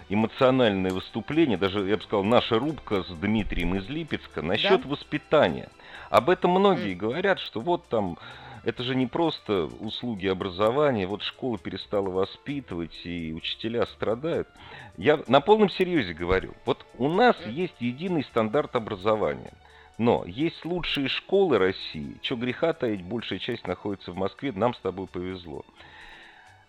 эмоциональное 0.10 0.92
выступление, 0.92 1.58
даже, 1.58 1.88
я 1.88 1.98
бы 1.98 2.02
сказал, 2.02 2.24
наша 2.24 2.58
рубка 2.58 3.04
с 3.04 3.10
Дмитрием 3.10 3.76
из 3.76 3.88
Липецка 3.88 4.42
насчет 4.42 4.86
воспитания. 4.86 5.70
Об 6.10 6.32
этом 6.32 6.52
многие 6.52 6.96
говорят, 6.96 7.40
что 7.40 7.62
вот 7.62 7.88
там 7.90 8.18
это 8.68 8.84
же 8.84 8.96
не 8.96 9.08
просто 9.08 9.70
услуги 9.80 10.28
образования, 10.28 11.08
вот 11.08 11.24
школа 11.24 11.58
перестала 11.58 12.10
воспитывать, 12.10 13.00
и 13.06 13.32
учителя 13.32 13.86
страдают. 13.86 14.50
Я 14.98 15.22
на 15.30 15.40
полном 15.40 15.70
серьезе 15.70 16.14
говорю, 16.14 16.54
вот 16.66 16.86
у 16.98 17.08
нас 17.08 17.38
есть 17.46 17.76
единый 17.80 18.26
стандарт 18.26 18.76
образования. 18.76 19.54
Но 19.98 20.26
есть 20.26 20.66
лучшие 20.66 21.08
школы 21.08 21.58
России, 21.58 22.18
что 22.22 22.36
греха 22.36 22.74
таить, 22.74 23.04
большая 23.04 23.40
часть 23.40 23.66
находится 23.66 24.12
в 24.12 24.18
Москве, 24.18 24.52
нам 24.52 24.74
с 24.74 24.80
тобой 24.80 25.08
повезло. 25.08 25.64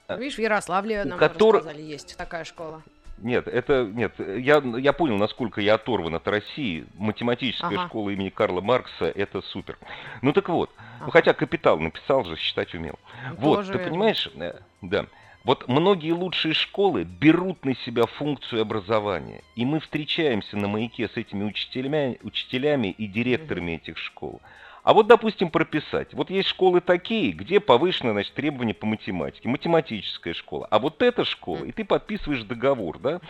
Видишь, 0.08 0.36
в 0.36 0.40
Ярославле 0.40 1.02
нам 1.04 1.18
который... 1.18 1.56
рассказали, 1.56 1.82
есть 1.82 2.16
такая 2.16 2.44
школа. 2.44 2.80
Нет, 3.20 3.48
это 3.48 3.84
нет. 3.84 4.14
Я, 4.18 4.58
я 4.58 4.92
понял, 4.92 5.16
насколько 5.16 5.60
я 5.60 5.74
оторван 5.74 6.14
от 6.14 6.28
России. 6.28 6.86
Математическая 6.94 7.70
Ага. 7.70 7.88
школа 7.88 8.10
имени 8.10 8.28
Карла 8.28 8.60
Маркса 8.60 9.06
это 9.06 9.42
супер. 9.42 9.76
Ну 10.22 10.32
так 10.32 10.48
вот, 10.48 10.70
ну 11.00 11.10
хотя 11.10 11.32
капитал 11.32 11.78
написал 11.78 12.24
же, 12.24 12.36
считать 12.36 12.74
умел. 12.74 12.98
Ну, 13.30 13.36
Вот, 13.38 13.66
ты 13.66 13.72
верно. 13.72 13.88
понимаешь, 13.88 14.28
э, 14.34 14.54
да. 14.82 15.06
Вот 15.44 15.68
многие 15.68 16.12
лучшие 16.12 16.52
школы 16.52 17.04
берут 17.04 17.64
на 17.64 17.74
себя 17.76 18.06
функцию 18.06 18.60
образования, 18.62 19.42
и 19.56 19.64
мы 19.64 19.80
встречаемся 19.80 20.56
на 20.56 20.68
маяке 20.68 21.08
с 21.08 21.16
этими 21.16 21.44
учителями, 21.44 22.18
учителями 22.22 22.88
и 22.88 23.06
директорами 23.06 23.72
этих 23.72 23.96
школ. 23.96 24.42
А 24.82 24.94
вот, 24.94 25.06
допустим, 25.06 25.50
прописать. 25.50 26.14
Вот 26.14 26.30
есть 26.30 26.48
школы 26.48 26.80
такие, 26.80 27.32
где 27.32 27.60
повышено, 27.60 28.12
значит, 28.12 28.34
требования 28.34 28.74
по 28.74 28.86
математике, 28.86 29.48
математическая 29.48 30.34
школа. 30.34 30.66
А 30.70 30.78
вот 30.78 31.02
эта 31.02 31.24
школа, 31.24 31.64
и 31.64 31.72
ты 31.72 31.84
подписываешь 31.84 32.42
договор, 32.42 32.98
да, 32.98 33.20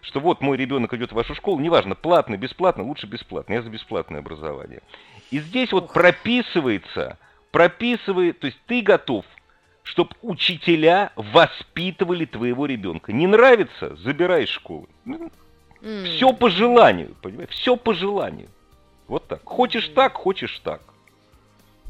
что 0.00 0.20
вот 0.20 0.40
мой 0.40 0.56
ребенок 0.56 0.92
идет 0.94 1.12
в 1.12 1.14
вашу 1.14 1.34
школу, 1.34 1.60
неважно, 1.60 1.94
платно, 1.94 2.36
бесплатно, 2.36 2.84
лучше 2.84 3.06
бесплатно, 3.06 3.54
я 3.54 3.62
за 3.62 3.70
бесплатное 3.70 4.20
образование. 4.20 4.80
И 5.32 5.40
здесь 5.40 5.72
вот 5.72 5.90
прописывается, 5.94 7.16
прописывает, 7.52 8.38
то 8.38 8.48
есть 8.48 8.58
ты 8.66 8.82
готов, 8.82 9.24
чтобы 9.82 10.10
учителя 10.20 11.10
воспитывали 11.16 12.26
твоего 12.26 12.66
ребенка. 12.66 13.14
Не 13.14 13.26
нравится, 13.26 13.96
забирай 13.96 14.44
из 14.44 14.50
школы. 14.50 14.88
М. 15.06 15.30
Все 15.80 16.34
по 16.34 16.50
желанию, 16.50 17.16
понимаешь? 17.22 17.48
Все 17.48 17.76
по 17.76 17.94
желанию. 17.94 18.48
Вот 19.08 19.26
так. 19.26 19.40
Хочешь 19.44 19.88
так, 19.88 20.12
хочешь 20.14 20.60
так. 20.62 20.82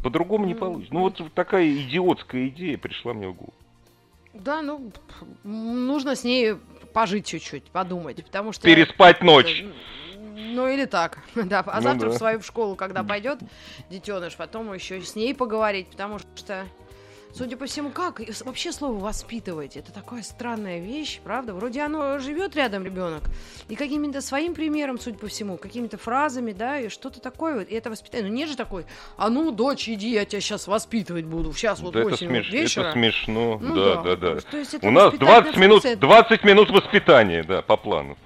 По-другому 0.05 0.47
не 0.47 0.53
М. 0.53 0.59
получится. 0.59 0.95
Ну 0.95 1.01
вот 1.01 1.21
такая 1.35 1.69
идиотская 1.69 2.47
идея 2.47 2.79
пришла 2.79 3.13
мне 3.13 3.27
в 3.27 3.35
голову. 3.35 3.55
Да, 4.35 4.63
ну, 4.63 4.93
нужно 5.43 6.15
с 6.15 6.23
ней 6.23 6.55
пожить 6.95 7.27
чуть-чуть, 7.27 7.65
подумать, 7.65 8.25
потому 8.25 8.53
что... 8.53 8.63
Переспать 8.63 9.21
ночь. 9.21 9.65
Ну 10.53 10.69
или 10.69 10.85
так, 10.85 11.19
да. 11.35 11.63
А 11.67 11.77
Ну 11.77 11.83
завтра 11.83 12.09
да. 12.09 12.15
в 12.15 12.19
свою 12.19 12.43
школу, 12.43 12.77
когда 12.77 13.03
пойдет 13.03 13.39
детеныш, 13.91 14.37
потом 14.37 14.73
еще 14.73 15.01
с 15.01 15.17
ней 15.17 15.35
поговорить, 15.35 15.89
потому 15.89 16.19
что, 16.37 16.67
судя 17.35 17.57
по 17.57 17.67
всему, 17.67 17.91
как 17.91 18.21
вообще 18.45 18.73
слово 18.73 18.99
воспитывать? 18.99 19.77
Это 19.77 19.93
такая 19.93 20.23
странная 20.23 20.81
вещь, 20.81 21.21
правда? 21.25 21.55
Вроде 21.55 21.81
оно 21.81 22.19
живет 22.19 22.55
рядом 22.57 22.85
ребенок 22.85 23.23
и 23.69 23.75
каким-то 23.77 24.21
своим 24.21 24.55
примером, 24.55 24.99
судя 24.99 25.17
по 25.19 25.27
всему, 25.29 25.57
какими-то 25.57 25.97
фразами, 25.97 26.53
да, 26.53 26.79
и 26.81 26.89
что-то 26.91 27.21
такое. 27.21 27.61
вот, 27.61 27.69
И 27.71 27.75
это 27.75 27.89
воспитание. 27.91 28.29
Ну 28.31 28.35
нет 28.37 28.49
же 28.51 28.57
такой, 28.57 28.85
а 29.17 29.31
ну, 29.31 29.51
дочь, 29.51 29.89
иди, 29.89 30.11
я 30.13 30.25
тебя 30.27 30.41
сейчас 30.41 30.67
воспитывать 30.67 31.25
буду. 31.25 31.53
Сейчас 31.55 31.81
вот 31.81 31.95
Да 31.95 32.01
это, 32.01 32.11
8 32.11 32.29
смеш- 32.29 32.51
вечера. 32.51 32.83
это 32.85 32.93
смешно. 32.93 33.59
Ну 33.63 33.75
да, 33.75 34.03
да, 34.03 34.17
да. 34.17 34.41
То 34.41 34.57
есть 34.59 34.75
это 34.75 34.87
У 34.87 34.91
нас 34.91 35.05
воспитательная 35.13 35.43
20 35.43 35.57
минут, 35.57 35.83
функция. 35.83 35.97
20 35.97 36.45
минут 36.45 36.71
воспитания, 36.71 37.43
да, 37.45 37.63
по 37.63 37.77
плану. 37.79 38.19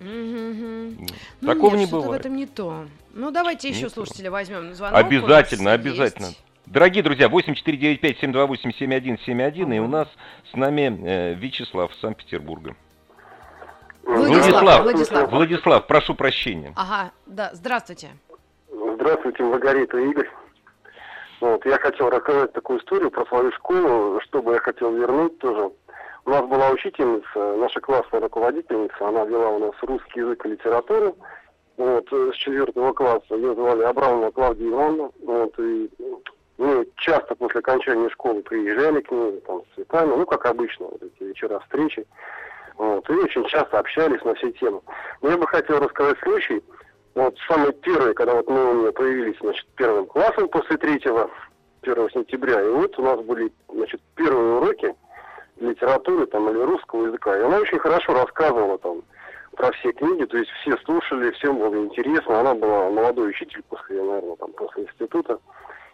Мгм. 0.00 0.96
Ну, 1.40 1.54
Такого 1.54 1.70
нет, 1.70 1.78
не 1.80 1.86
что-то 1.86 2.00
в 2.00 2.04
бывает. 2.04 2.20
этом 2.20 2.36
не 2.36 2.46
то. 2.46 2.84
Ну, 3.14 3.30
давайте 3.30 3.70
Не 3.70 3.74
еще 3.76 3.86
то. 3.88 3.94
слушателя 3.94 4.30
возьмем. 4.30 4.74
Звонок 4.74 4.98
Обязательно, 4.98 5.72
обязательно. 5.72 6.26
есть. 6.26 6.42
Дорогие 6.66 7.02
друзья, 7.02 7.28
8495-728-7171, 7.28 9.76
и 9.76 9.78
у 9.78 9.86
нас 9.86 10.08
с 10.52 10.56
нами 10.56 11.00
э, 11.06 11.34
Вячеслав 11.34 11.92
из 11.92 12.00
Санкт-Петербурга. 12.00 12.74
Владислав, 14.04 14.82
Владислав. 14.82 15.30
Владислав, 15.30 15.86
прошу 15.86 16.14
прощения. 16.14 16.72
Ага, 16.76 17.12
да, 17.26 17.50
здравствуйте. 17.54 18.08
Здравствуйте, 18.94 19.42
Маргарита 19.44 19.98
Игорь. 19.98 20.28
Вот, 21.40 21.64
я 21.66 21.78
хотел 21.78 22.08
рассказать 22.10 22.52
такую 22.52 22.80
историю 22.80 23.10
про 23.10 23.24
свою 23.26 23.52
школу, 23.52 24.20
что 24.22 24.42
бы 24.42 24.52
я 24.54 24.58
хотел 24.60 24.92
вернуть 24.92 25.38
тоже. 25.38 25.70
У 26.26 26.30
нас 26.30 26.44
была 26.46 26.70
учительница, 26.70 27.56
наша 27.56 27.80
классная 27.80 28.20
руководительница, 28.20 28.96
она 29.00 29.24
вела 29.24 29.48
у 29.50 29.58
нас 29.60 29.74
русский 29.82 30.18
язык 30.18 30.44
и 30.44 30.48
литературу. 30.48 31.16
Вот, 31.76 32.04
э, 32.10 32.30
с 32.34 32.36
четвертого 32.36 32.92
класса 32.94 33.36
ее 33.36 33.54
звали 33.54 33.82
Абрамова 33.82 34.32
Клавдия 34.32 34.68
Ивановна. 34.68 35.10
Вот, 35.22 35.56
и 35.60 35.88
мы 36.58 36.88
часто 36.96 37.36
после 37.36 37.60
окончания 37.60 38.10
школы 38.10 38.42
приезжали 38.42 39.02
к 39.02 39.10
ней 39.12 39.40
там, 39.46 39.62
с 39.62 39.74
цветами, 39.76 40.16
ну, 40.16 40.26
как 40.26 40.46
обычно, 40.46 40.86
вот 40.86 41.00
эти 41.00 41.22
вечера 41.22 41.60
встречи. 41.60 42.04
Вот, 42.76 43.08
и 43.08 43.12
очень 43.12 43.46
часто 43.46 43.78
общались 43.78 44.24
на 44.24 44.34
все 44.34 44.50
темы. 44.50 44.80
Но 45.22 45.30
я 45.30 45.36
бы 45.36 45.46
хотел 45.46 45.78
рассказать 45.78 46.18
случай, 46.24 46.60
вот 47.14 47.36
самый 47.46 47.72
первый, 47.72 48.14
когда 48.14 48.34
вот 48.34 48.48
мы 48.48 48.72
у 48.72 48.80
нее 48.80 48.92
появились, 48.92 49.38
значит, 49.40 49.64
первым 49.76 50.06
классом 50.06 50.48
после 50.48 50.76
третьего, 50.76 51.30
1 51.82 52.10
сентября, 52.10 52.62
и 52.62 52.68
вот 52.70 52.98
у 52.98 53.02
нас 53.02 53.20
были, 53.20 53.52
значит, 53.68 54.00
первые 54.16 54.56
уроки 54.56 54.92
литературы 55.58 56.26
там 56.26 56.48
или 56.50 56.58
русского 56.58 57.06
языка. 57.06 57.36
И 57.36 57.42
она 57.42 57.58
очень 57.58 57.78
хорошо 57.78 58.12
рассказывала 58.14 58.78
там 58.78 59.02
про 59.56 59.72
все 59.72 59.92
книги, 59.92 60.24
то 60.24 60.36
есть 60.36 60.50
все 60.60 60.76
слушали, 60.84 61.30
всем 61.32 61.58
было 61.58 61.74
интересно. 61.76 62.40
Она 62.40 62.54
была 62.54 62.90
молодой 62.90 63.30
учитель 63.30 63.62
после, 63.68 64.02
наверное, 64.02 64.36
там, 64.36 64.52
после 64.52 64.84
института. 64.84 65.38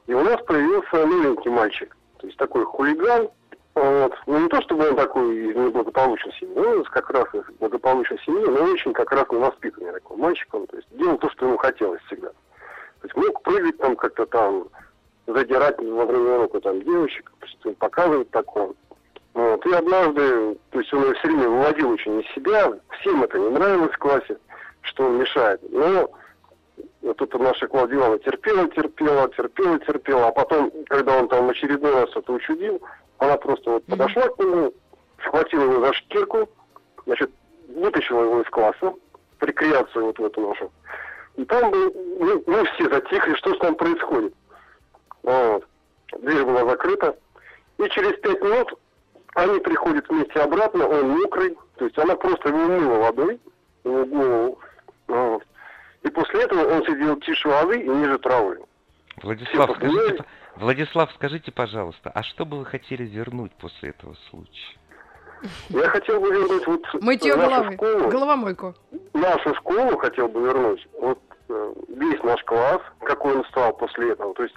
И 0.07 0.15
у 0.15 0.23
нас 0.23 0.41
появился 0.43 1.07
новенький 1.07 1.51
мальчик, 1.51 1.97
то 2.19 2.27
есть 2.27 2.39
такой 2.39 2.65
хулиган, 2.65 3.29
вот. 3.75 4.13
Ну, 4.27 4.39
не 4.39 4.49
то 4.49 4.61
чтобы 4.63 4.89
он 4.91 4.97
такой 4.97 5.35
из 5.35 5.57
неблагополучной 5.57 6.35
семьи, 6.35 6.59
он 6.59 6.85
как 6.85 7.09
раз 7.11 7.25
из 7.33 7.45
благополучной 7.59 8.19
семьи, 8.19 8.45
но 8.47 8.65
очень 8.65 8.93
как 8.93 9.11
раз 9.13 9.25
невоспитанный 9.31 9.93
такой 9.93 10.17
мальчик. 10.19 10.53
Он, 10.53 10.67
то 10.67 10.77
есть 10.77 10.89
делал 10.91 11.17
то, 11.19 11.31
что 11.31 11.47
ему 11.47 11.57
хотелось 11.57 12.03
всегда. 12.03 12.29
То 12.29 13.05
есть 13.05 13.17
мог 13.17 13.43
прыгать 13.43 13.79
там 13.79 13.97
как-то 13.97 14.27
там, 14.27 14.69
задирать 15.27 15.79
во 15.79 16.05
время 16.05 16.35
урока 16.35 16.61
там 16.61 16.83
девочек, 16.83 17.33
показывает 17.79 18.31
такое. 18.31 18.73
Вот. 19.35 19.65
И 19.65 19.73
однажды, 19.73 20.59
то 20.71 20.81
есть 20.81 20.93
он 20.93 21.05
ее 21.05 21.15
все 21.15 21.29
время 21.29 21.49
выводил 21.49 21.91
очень 21.91 22.21
из 22.21 22.35
себя, 22.35 22.73
всем 23.01 23.23
это 23.23 23.39
не 23.39 23.49
нравилось 23.49 23.93
в 23.93 23.99
классе, 23.99 24.37
что 24.83 25.05
он 25.05 25.19
мешает. 25.19 25.61
Но 25.71 26.11
вот 27.01 27.17
тут 27.17 27.35
наша 27.35 27.67
Клавдия 27.67 27.97
Ивановна 27.97 28.19
терпела, 28.19 28.69
терпела, 28.69 29.29
терпела, 29.31 29.79
терпела, 29.81 30.29
а 30.29 30.33
потом, 30.33 30.71
когда 30.89 31.19
он 31.19 31.29
там 31.29 31.49
очередной 31.49 31.95
раз 31.95 32.11
это 32.15 32.33
учудил, 32.33 32.81
она 33.19 33.37
просто 33.37 33.71
вот 33.71 33.85
подошла 33.87 34.29
к 34.29 34.39
нему, 34.39 34.73
схватила 35.25 35.63
его 35.63 35.87
за 35.87 35.93
шкирку, 35.95 36.49
значит, 37.07 37.31
вытащила 37.75 38.25
его 38.25 38.41
из 38.43 38.51
класса, 38.51 38.95
рекреацию 39.41 40.07
вот 40.07 40.19
в 40.19 40.25
эту 40.25 40.41
нашу. 40.41 40.73
И 41.37 41.45
там 41.45 41.71
был, 41.71 41.93
ну, 42.21 42.45
мы 42.47 42.65
все 42.75 42.89
затихли, 42.91 43.35
что 43.37 43.55
с 43.55 43.63
ним 43.63 43.75
происходит. 43.75 44.35
Вот. 45.23 45.65
Дверь 46.19 46.45
была 46.45 46.69
закрыта. 46.69 47.17
И 47.79 47.89
через 47.89 48.19
пять 48.21 48.43
минут 48.43 48.79
они 49.35 49.59
приходят 49.61 50.09
вместе 50.09 50.41
обратно, 50.41 50.87
он 50.87 51.11
мокрый, 51.11 51.57
то 51.77 51.85
есть 51.85 51.99
она 51.99 52.17
просто 52.17 52.49
его 52.49 52.59
умыла 52.59 52.99
водой, 52.99 53.41
его 53.85 54.05
голову. 54.07 54.59
Вот. 55.09 55.43
И 56.03 56.09
после 56.11 56.43
этого 56.43 56.75
он 56.75 56.85
сидел 56.85 57.17
тише 57.21 57.49
воды 57.49 57.81
и 57.81 57.89
ниже 57.89 58.19
травы. 58.19 58.59
Владислав, 59.23 59.71
Все 59.71 59.77
скажите, 59.79 60.25
Владислав, 60.57 61.13
скажите, 61.15 61.53
пожалуйста, 61.53 62.11
а 62.15 62.23
что 62.23 62.45
бы 62.45 62.59
вы 62.59 62.65
хотели 62.65 63.05
вернуть 63.05 63.53
после 63.53 63.91
этого 63.91 64.17
случая? 64.31 64.77
Я 65.71 65.89
хотел 65.89 66.21
бы 66.21 66.31
вернуть 66.31 66.67
вот 66.67 66.83
Мытье 67.03 67.35
нашу 67.37 67.51
головы. 67.51 67.73
школу, 67.75 68.09
Головомойку. 68.11 68.75
нашу 69.13 69.55
школу 69.57 69.97
хотел 69.99 70.29
бы 70.29 70.41
вернуть. 70.41 70.87
Вот 71.01 71.19
э, 71.49 71.75
весь 71.89 72.23
наш 72.23 72.43
класс, 72.45 72.81
какой 73.01 73.37
он 73.37 73.45
стал 73.47 73.73
после 73.77 74.13
этого. 74.13 74.35
То 74.35 74.45
есть 74.45 74.55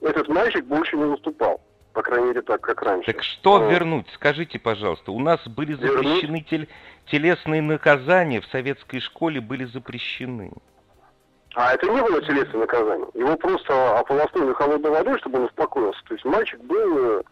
этот 0.00 0.28
мальчик 0.28 0.64
больше 0.64 0.96
не 0.96 1.04
выступал. 1.04 1.60
По 1.94 2.02
крайней 2.02 2.26
мере, 2.28 2.42
так, 2.42 2.60
как 2.60 2.82
раньше. 2.82 3.12
Так 3.12 3.22
что 3.22 3.58
Вот. 3.60 3.70
вернуть? 3.70 4.06
Скажите, 4.14 4.58
пожалуйста. 4.58 5.12
У 5.12 5.20
нас 5.20 5.40
были 5.46 5.74
Вернуть? 5.74 5.92
запрещены 6.06 6.40
тел- 6.42 6.66
телесные 7.06 7.62
наказания 7.62 8.40
в 8.40 8.46
советской 8.46 8.98
школе 8.98 9.40
были 9.40 9.64
запрещены. 9.64 10.50
А 11.54 11.72
это 11.72 11.86
не 11.88 12.02
было 12.02 12.20
телесное 12.20 12.62
наказание. 12.62 13.06
Его 13.14 13.36
просто 13.36 13.98
ополоснули 14.00 14.52
холодной 14.54 14.90
водой, 14.90 15.18
чтобы 15.20 15.38
он 15.38 15.44
успокоился. 15.44 16.00
То 16.08 16.14
есть 16.14 16.24
мальчик 16.24 16.60
был, 16.64 17.22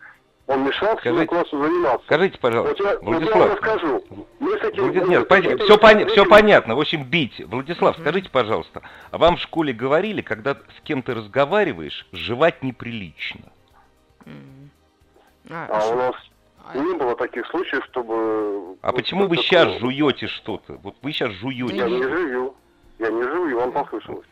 он 0.47 0.65
мешал 0.65 0.97
Скажите- 0.99 1.27
классу 1.27 1.61
заниматься. 1.61 2.07
Скажите, 2.07 2.33
Вот 2.35 2.41
пожалуйста, 2.41 2.85
я, 2.85 2.91
вот 2.91 3.03
я 3.03 3.03
вам 3.03 3.15
Владислав. 3.19 3.51
расскажу. 3.55 4.05
Мы 4.39 4.59
с 4.59 4.63
этим... 4.63 4.83
Влади- 4.85 4.99
мы 5.01 5.07
Нет, 5.09 5.23
этим- 5.33 5.59
все, 5.59 5.75
этим- 5.75 6.09
все 6.09 6.25
понятно. 6.25 6.77
В 6.77 6.81
общем, 6.81 7.03
бить. 7.03 7.43
Владислав, 7.49 7.97
скажите, 7.99 8.31
пожалуйста, 8.31 8.83
а 9.11 9.19
вам 9.19 9.37
в 9.39 9.41
школе 9.41 9.73
говорили, 9.73 10.21
когда 10.23 10.55
с 10.55 10.81
кем 10.85 11.03
ты 11.03 11.15
разговариваешь, 11.15 12.07
жевать 12.13 12.63
неприлично? 12.63 13.41
М. 15.53 15.67
А, 15.69 15.79
А 15.79 15.89
у 15.89 15.97
нас 15.97 16.15
а, 16.65 16.79
не 16.79 16.95
было 16.97 17.15
таких 17.17 17.47
случаев, 17.49 17.85
чтобы... 17.91 18.77
А 18.81 18.91
вот 18.91 18.97
почему 18.97 19.27
вы 19.27 19.37
сейчас 19.37 19.79
жуете 19.79 20.27
что-то? 20.29 20.79
Вот 20.83 20.97
вы 21.03 21.13
сейчас 21.13 21.31
Я 21.31 21.35
жуете. 21.39 21.79
Да 21.81 21.89
не 21.89 22.03
жую. 22.03 22.55
Я 22.99 23.11
не 23.11 23.23
жую, 23.23 23.59
вам 23.59 23.73
послышалось. 23.73 24.27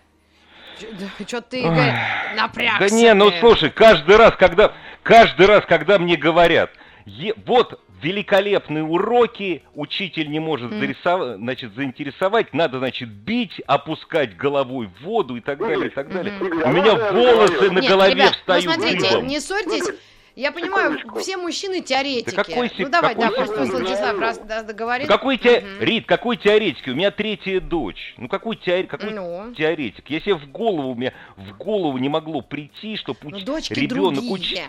Что 1.27 1.43
ты, 1.43 1.61
Игорь, 1.61 1.93
напрягся. 2.37 2.89
Да 2.89 2.95
не, 2.95 3.13
ну 3.13 3.31
слушай, 3.41 3.69
каждый 3.71 4.17
раз, 4.17 4.35
когда, 4.37 4.73
каждый 5.03 5.47
раз, 5.47 5.67
когда 5.67 5.99
мне 5.99 6.17
говорят, 6.17 6.71
«Е- 7.05 7.35
вот 7.45 7.79
великолепные 8.01 8.83
уроки, 8.83 9.63
учитель 9.75 10.31
не 10.31 10.41
может 10.41 10.73
М. 10.73 10.81
зарисов- 10.81 11.37
значит, 11.37 11.75
заинтересовать, 11.75 12.55
надо, 12.55 12.79
значит, 12.79 13.09
бить, 13.11 13.61
опускать 13.67 14.37
головой 14.37 14.87
в 14.87 15.05
воду 15.05 15.37
и 15.37 15.41
так 15.41 15.59
далее, 15.59 15.89
и 15.89 15.91
так 15.91 16.11
далее. 16.11 16.33
У 16.41 16.67
а 16.67 16.73
меня 16.73 16.93
я 16.93 17.13
волосы 17.13 17.71
на 17.71 17.81
Нет, 17.81 17.91
голове 17.91 18.15
ребят, 18.15 18.33
встают 18.37 18.65
ну 18.65 18.73
смотрите, 18.73 19.21
не 19.23 19.41
ссорьтесь. 19.41 19.91
Я 20.37 20.53
понимаю, 20.53 20.93
секундочку. 20.99 21.19
все 21.19 21.37
мужчины 21.37 21.81
теоретики. 21.81 22.35
какой 22.35 22.71
ну 22.79 22.89
давай, 22.89 23.15
да, 23.15 23.29
какой 23.29 23.47
пусть, 23.47 23.59
пусть? 23.59 23.73
Владислав 23.73 24.19
раз 24.19 24.39
да, 24.39 24.63
договорит. 24.63 25.09
Какой 25.09 25.39
те... 25.39 25.61
Мгм. 25.61 25.81
Рит, 25.81 26.07
какой 26.07 26.37
теоретик? 26.37 26.87
У 26.87 26.91
меня 26.91 27.11
третья 27.11 27.61
дочь. 27.61 28.15
Ну 28.17 28.29
какой, 28.29 28.57
теор... 28.57 28.87
какой 28.87 29.11
Ну. 29.11 29.53
теоретик? 29.55 30.09
Если 30.09 30.33
в 30.33 30.51
голову 30.51 30.95
мне 30.95 31.13
в 31.37 31.57
голову 31.57 31.99
не 31.99 32.09
могло 32.09 32.43
прийти, 32.43 32.97
что 32.97 33.17
Ну, 33.23 33.37
уч... 33.37 33.45
дочки 33.45 33.75
ребенок 33.75 34.23
учит. 34.25 34.61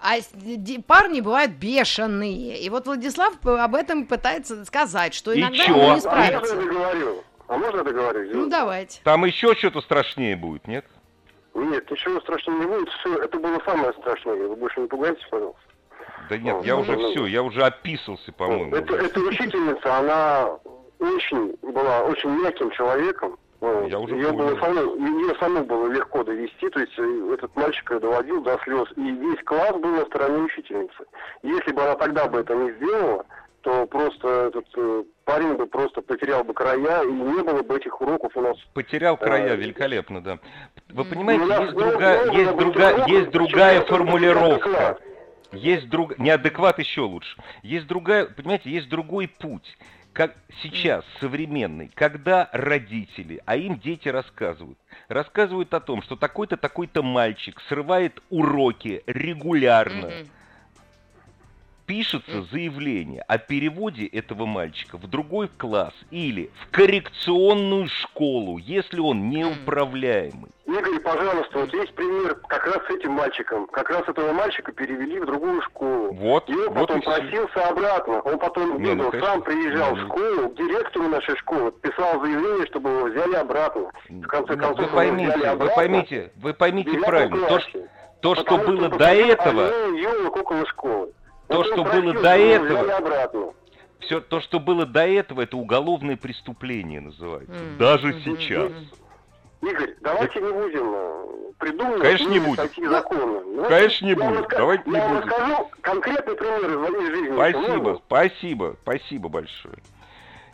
А 0.00 0.16
парни 0.88 1.20
бывают 1.20 1.52
бешеные. 1.52 2.60
И 2.60 2.68
вот 2.68 2.86
Владислав 2.86 3.34
об 3.44 3.74
этом 3.76 4.06
пытается 4.06 4.64
сказать, 4.64 5.14
что 5.14 5.38
иногда 5.38 5.64
он 5.64 5.72
не 5.72 5.76
А 5.76 5.76
можно 5.76 5.94
я 5.94 6.00
справится. 6.00 6.56
А 7.46 7.56
можно 7.56 7.88
я? 7.88 8.34
Ну 8.34 8.48
давайте. 8.48 9.00
Там 9.04 9.24
еще 9.24 9.54
что-то 9.54 9.80
страшнее 9.80 10.34
будет, 10.34 10.66
нет? 10.66 10.84
Нет, 11.54 11.90
ничего 11.90 12.20
страшного 12.20 12.58
не 12.60 12.66
будет. 12.66 12.88
Все, 12.88 13.16
это 13.18 13.38
было 13.38 13.60
самое 13.64 13.92
страшное. 13.94 14.34
Вы 14.34 14.56
больше 14.56 14.80
не 14.80 14.86
пугайтесь, 14.88 15.26
пожалуйста. 15.30 15.60
Да 16.30 16.38
нет, 16.38 16.56
Ну, 16.56 16.62
я 16.64 16.74
ну, 16.74 16.80
уже 16.80 16.96
ну, 16.96 17.10
все, 17.10 17.26
я 17.26 17.42
уже 17.42 17.62
описался, 17.62 18.32
по-моему. 18.32 18.74
это, 18.74 18.94
уже. 18.94 19.04
эта 19.04 19.20
учительница, 19.20 19.98
она 19.98 20.58
очень 20.98 21.56
была 21.62 22.02
очень 22.04 22.30
мягким 22.30 22.70
человеком. 22.70 23.38
Я 23.88 24.00
уже 24.00 24.16
ее, 24.16 24.32
было 24.32 24.58
саму, 24.58 24.96
ее 24.96 25.34
саму 25.38 25.64
было 25.64 25.86
легко 25.86 26.24
довести, 26.24 26.68
то 26.68 26.80
есть 26.80 26.98
э, 26.98 27.30
этот 27.32 27.54
мальчик 27.54 27.92
ее 27.92 28.00
доводил 28.00 28.42
до 28.42 28.58
слез, 28.64 28.88
и 28.96 29.10
весь 29.12 29.40
класс 29.44 29.72
был 29.76 29.90
на 29.90 30.04
стороне 30.06 30.42
учительницы. 30.42 31.04
Если 31.44 31.70
бы 31.70 31.82
она 31.82 31.94
тогда 31.94 32.26
бы 32.26 32.40
это 32.40 32.56
не 32.56 32.72
сделала, 32.72 33.24
то 33.60 33.86
просто 33.86 34.48
этот 34.48 34.66
э, 34.76 35.04
парень 35.24 35.54
бы 35.54 35.66
просто 35.66 36.02
потерял 36.02 36.42
бы 36.42 36.52
края, 36.54 37.04
и 37.04 37.12
не 37.12 37.42
было 37.42 37.62
бы 37.62 37.76
этих 37.76 38.00
уроков 38.00 38.36
у 38.36 38.40
нас. 38.40 38.56
Потерял 38.74 39.16
края, 39.16 39.54
Э, 39.54 39.56
великолепно, 39.56 40.20
да. 40.20 40.38
Вы 40.92 41.04
понимаете, 41.04 41.44
У 41.44 41.46
нас 41.46 41.60
есть 41.62 41.74
другая, 41.74 42.30
есть 42.32 42.56
другая, 42.56 43.06
есть 43.06 43.30
другая 43.30 43.80
формулировка. 43.82 44.68
неадекват. 44.68 45.02
Есть 45.52 45.88
друг, 45.88 46.18
неадекват 46.18 46.78
еще 46.78 47.02
лучше. 47.02 47.36
Есть 47.62 47.86
другая, 47.86 48.26
понимаете, 48.26 48.70
есть 48.70 48.88
другой 48.88 49.28
путь. 49.28 49.76
Как 50.12 50.34
сейчас, 50.62 51.04
современный, 51.20 51.90
когда 51.94 52.50
родители, 52.52 53.40
а 53.46 53.56
им 53.56 53.78
дети 53.78 54.08
рассказывают, 54.08 54.78
рассказывают 55.08 55.72
о 55.72 55.80
том, 55.80 56.02
что 56.02 56.16
такой-то, 56.16 56.58
такой-то 56.58 57.02
мальчик 57.02 57.58
срывает 57.68 58.22
уроки 58.28 59.02
регулярно, 59.06 60.08
Мгм. 60.08 60.28
Пишется 61.92 62.40
заявление 62.50 63.22
о 63.28 63.36
переводе 63.36 64.06
этого 64.06 64.46
мальчика 64.46 64.96
в 64.96 65.06
другой 65.08 65.48
класс 65.48 65.92
или 66.10 66.50
в 66.62 66.70
коррекционную 66.70 67.86
школу, 67.88 68.56
если 68.56 68.98
он 68.98 69.28
неуправляемый. 69.28 70.50
Игорь, 70.64 71.00
пожалуйста, 71.00 71.58
вот 71.58 71.74
есть 71.74 71.94
пример 71.94 72.36
как 72.48 72.64
раз 72.64 72.78
с 72.86 72.90
этим 72.94 73.12
мальчиком. 73.12 73.66
Как 73.66 73.90
раз 73.90 74.08
этого 74.08 74.32
мальчика 74.32 74.72
перевели 74.72 75.20
в 75.20 75.26
другую 75.26 75.60
школу. 75.60 76.14
Вот, 76.14 76.48
И 76.48 76.54
он 76.54 76.72
вот 76.72 76.88
потом 76.88 77.00
и 77.00 77.04
просился 77.04 77.68
обратно. 77.68 78.20
Он 78.22 78.38
потом 78.38 78.82
Не, 78.82 78.94
ну, 78.94 79.10
бегал, 79.10 79.10
конечно. 79.10 79.30
сам 79.30 79.42
приезжал 79.42 79.94
Не, 79.94 80.00
в 80.00 80.02
ну. 80.02 80.08
школу, 80.08 80.48
к 80.48 80.54
директору 80.56 81.08
нашей 81.08 81.36
школы, 81.36 81.72
писал 81.72 82.22
заявление, 82.22 82.66
чтобы 82.68 82.88
его 82.88 83.04
взяли 83.04 83.34
обратно. 83.34 83.90
В 84.08 84.26
конце 84.28 84.54
Ну, 84.54 84.62
концов, 84.62 84.86
вы 84.90 84.96
поймите, 84.96 85.28
взяли 85.28 85.42
вы 85.42 85.46
обратно 85.48 85.76
поймите, 85.76 86.32
вы 86.36 86.54
поймите 86.54 86.98
правильно. 87.00 87.46
То, 87.48 87.60
что, 87.60 87.78
то, 88.22 88.34
что 88.36 88.56
было 88.56 88.88
до 88.88 88.96
посадил 88.96 89.26
этого, 89.28 89.68
школы. 90.64 91.12
То, 91.52 91.64
что 91.64 91.84
было 91.84 92.12
до 92.14 92.36
этого, 92.36 93.54
все 94.00 94.20
то, 94.20 94.40
что 94.40 94.58
было 94.60 94.84
до 94.86 95.06
этого, 95.06 95.42
это 95.42 95.56
уголовное 95.56 96.16
преступление 96.16 97.00
называется. 97.00 97.52
Мгм. 97.52 97.78
Даже 97.78 98.08
Мгм. 98.08 98.20
сейчас. 98.22 98.72
Игорь, 99.60 99.94
давайте 100.00 100.40
не 100.40 100.52
будем 100.52 100.92
э, 100.92 101.52
придумывать 101.58 102.02
Конечно, 102.02 102.28
не 102.30 102.40
будем. 102.40 102.56
такие 102.56 102.88
законы. 102.90 103.40
Ну, 103.46 103.64
Конечно, 103.68 104.04
не 104.04 104.10
я 104.10 104.16
будем. 104.16 104.32
вам 104.34 104.42
ска- 104.44 104.56
Давайте 104.56 104.90
не 104.90 104.96
я 104.96 105.08
будем. 105.08 105.20
расскажу 105.28 105.70
конкретный 105.82 106.34
пример 106.34 106.70
из 106.70 106.76
моей 106.76 107.06
жизни. 107.14 107.32
Спасибо, 107.34 107.76
Можно? 107.76 108.00
спасибо, 108.06 108.76
спасибо 108.82 109.28
большое. 109.28 109.76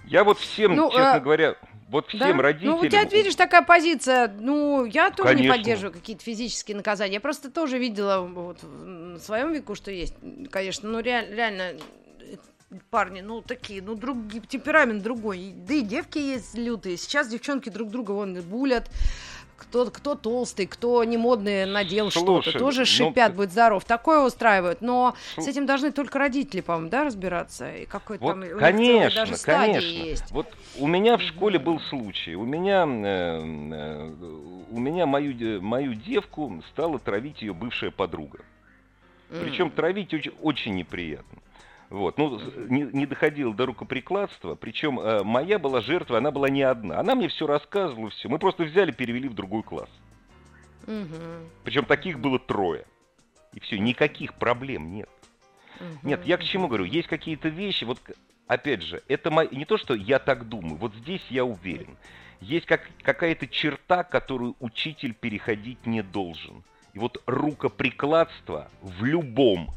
Я 0.05 0.25
вот 0.25 0.39
всем, 0.39 0.75
Ну, 0.77 0.91
честно 0.91 1.17
э, 1.17 1.21
говоря, 1.21 1.55
вот 1.88 2.07
Да? 2.12 2.27
всем 2.27 2.40
родителям... 2.40 2.74
Ну, 2.77 2.81
у 2.81 2.87
тебя, 2.87 3.05
видишь, 3.05 3.35
такая 3.35 3.62
позиция. 3.62 4.29
Ну, 4.38 4.85
я 4.85 5.11
тоже 5.11 5.31
не 5.31 5.42
Конечно. 5.42 5.57
поддерживаю 5.57 5.92
какие-то 5.92 6.22
физические 6.22 6.77
наказания. 6.77 7.14
Я 7.14 7.20
просто 7.20 7.51
тоже 7.51 7.79
видела 7.79 8.20
вот 8.20 8.62
в 8.62 9.18
своем 9.18 9.53
веку, 9.53 9.74
что 9.74 9.90
есть, 9.90 10.14
конечно, 10.51 10.88
ну, 10.88 11.01
реаль- 11.01 11.35
реально 11.35 11.72
парни, 12.90 13.22
ну, 13.22 13.40
такие, 13.40 13.81
ну, 13.83 13.94
друг, 13.94 14.16
темперамент 14.48 15.03
другой. 15.03 15.55
Да 15.57 15.74
и 15.74 15.81
девки 15.81 16.18
есть 16.18 16.55
лютые. 16.55 16.96
Сейчас 16.96 17.29
девчонки 17.29 17.70
друг 17.70 17.90
друга 17.90 18.12
вон 18.12 18.40
булят. 18.42 18.90
Кто, 19.59 19.90
кто 19.90 20.14
толстый, 20.14 20.66
кто 20.66 21.03
не 21.05 21.16
модный 21.16 21.66
надел 21.66 22.11
что-то, 22.11 22.57
тоже 22.57 22.81
ну, 22.81 22.87
шипят, 22.87 23.35
будь 23.35 23.51
здоров. 23.51 23.85
Такое 23.85 24.21
устраивают. 24.21 24.81
Но 24.81 25.14
с 25.37 25.47
этим 25.47 25.66
должны 25.66 25.90
только 25.90 26.18
родители, 26.18 26.61
по-моему, 26.61 26.88
да, 26.88 27.05
разбираться. 27.05 27.75
И 27.75 27.85
какой-то 27.85 28.25
Вот, 28.25 28.40
там 28.40 28.59
конечно, 28.59 29.27
даже 29.27 29.37
конечно. 29.42 29.87
есть. 29.87 30.31
Вот 30.31 30.47
у 30.79 30.87
меня 30.87 31.16
в 31.16 31.23
школе 31.23 31.59
был 31.59 31.81
случай. 31.81 32.35
У 32.35 32.44
меня, 32.44 32.87
э, 32.87 33.40
э, 33.73 34.12
у 34.71 34.79
меня 34.79 35.07
мою, 35.07 35.61
мою 35.61 35.94
девку 35.94 36.62
стала 36.71 36.99
травить 36.99 37.42
ее 37.42 37.53
бывшая 37.53 37.90
подруга. 37.90 38.38
Причем 39.29 39.71
травить 39.71 40.14
очень, 40.14 40.33
очень 40.40 40.75
неприятно. 40.75 41.38
Вот, 41.90 42.18
ну, 42.18 42.38
не, 42.68 42.83
не 42.83 43.07
доходило 43.07 43.55
до 43.55 43.64
рукоприкладства, 43.64 44.55
причем 44.55 45.01
э, 45.01 45.22
моя 45.24 45.59
была 45.59 45.81
жертва, 45.81 46.18
она 46.18 46.31
была 46.31 46.51
не 46.51 46.62
одна. 46.62 47.01
Она 47.01 47.14
мне 47.14 47.29
все 47.29 47.46
рассказывала, 47.46 48.11
все. 48.11 48.29
Мы 48.29 48.38
просто 48.38 48.64
взяли, 48.64 48.90
перевели 48.90 49.29
в 49.29 49.35
другой 49.35 49.62
класс. 49.62 49.88
Мгм. 50.87 51.48
Причем 51.64 51.87
таких 51.87 52.20
было 52.20 52.38
трое. 52.38 52.85
И 53.55 53.61
все, 53.61 53.79
никаких 53.79 54.35
проблем 54.35 54.92
нет. 54.92 55.09
Нет, 56.03 56.27
я 56.27 56.37
к 56.37 56.44
чему 56.44 56.66
говорю? 56.68 56.85
Есть 56.85 57.09
какие-то 57.09 57.48
вещи, 57.48 57.85
вот 57.85 58.01
опять 58.46 58.83
же, 58.83 59.03
это 59.09 59.31
мо- 59.31 59.46
не 59.46 59.64
то, 59.64 59.79
что 59.79 59.94
я 59.94 60.18
так 60.18 60.48
думаю, 60.48 60.77
вот 60.77 60.94
здесь 60.94 61.24
я 61.31 61.44
уверен. 61.44 61.96
Есть 62.40 62.66
как, 62.66 62.88
какая-то 63.03 63.46
черта, 63.46 64.05
которую 64.05 64.57
учитель 64.61 65.14
переходить 65.14 65.87
не 65.87 66.03
должен. 66.03 66.62
И 66.94 66.98
вот 66.98 67.22
рукоприкладство 67.27 68.68
в 68.83 69.05
любом, 69.05 69.70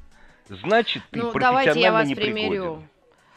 значит, 0.51 1.03
ты 1.11 1.19
Ну, 1.19 1.31
давайте 1.33 1.79
я 1.79 1.91
профессионально 1.91 1.99
вас 1.99 2.07
не 2.07 2.15
примерю. 2.15 2.83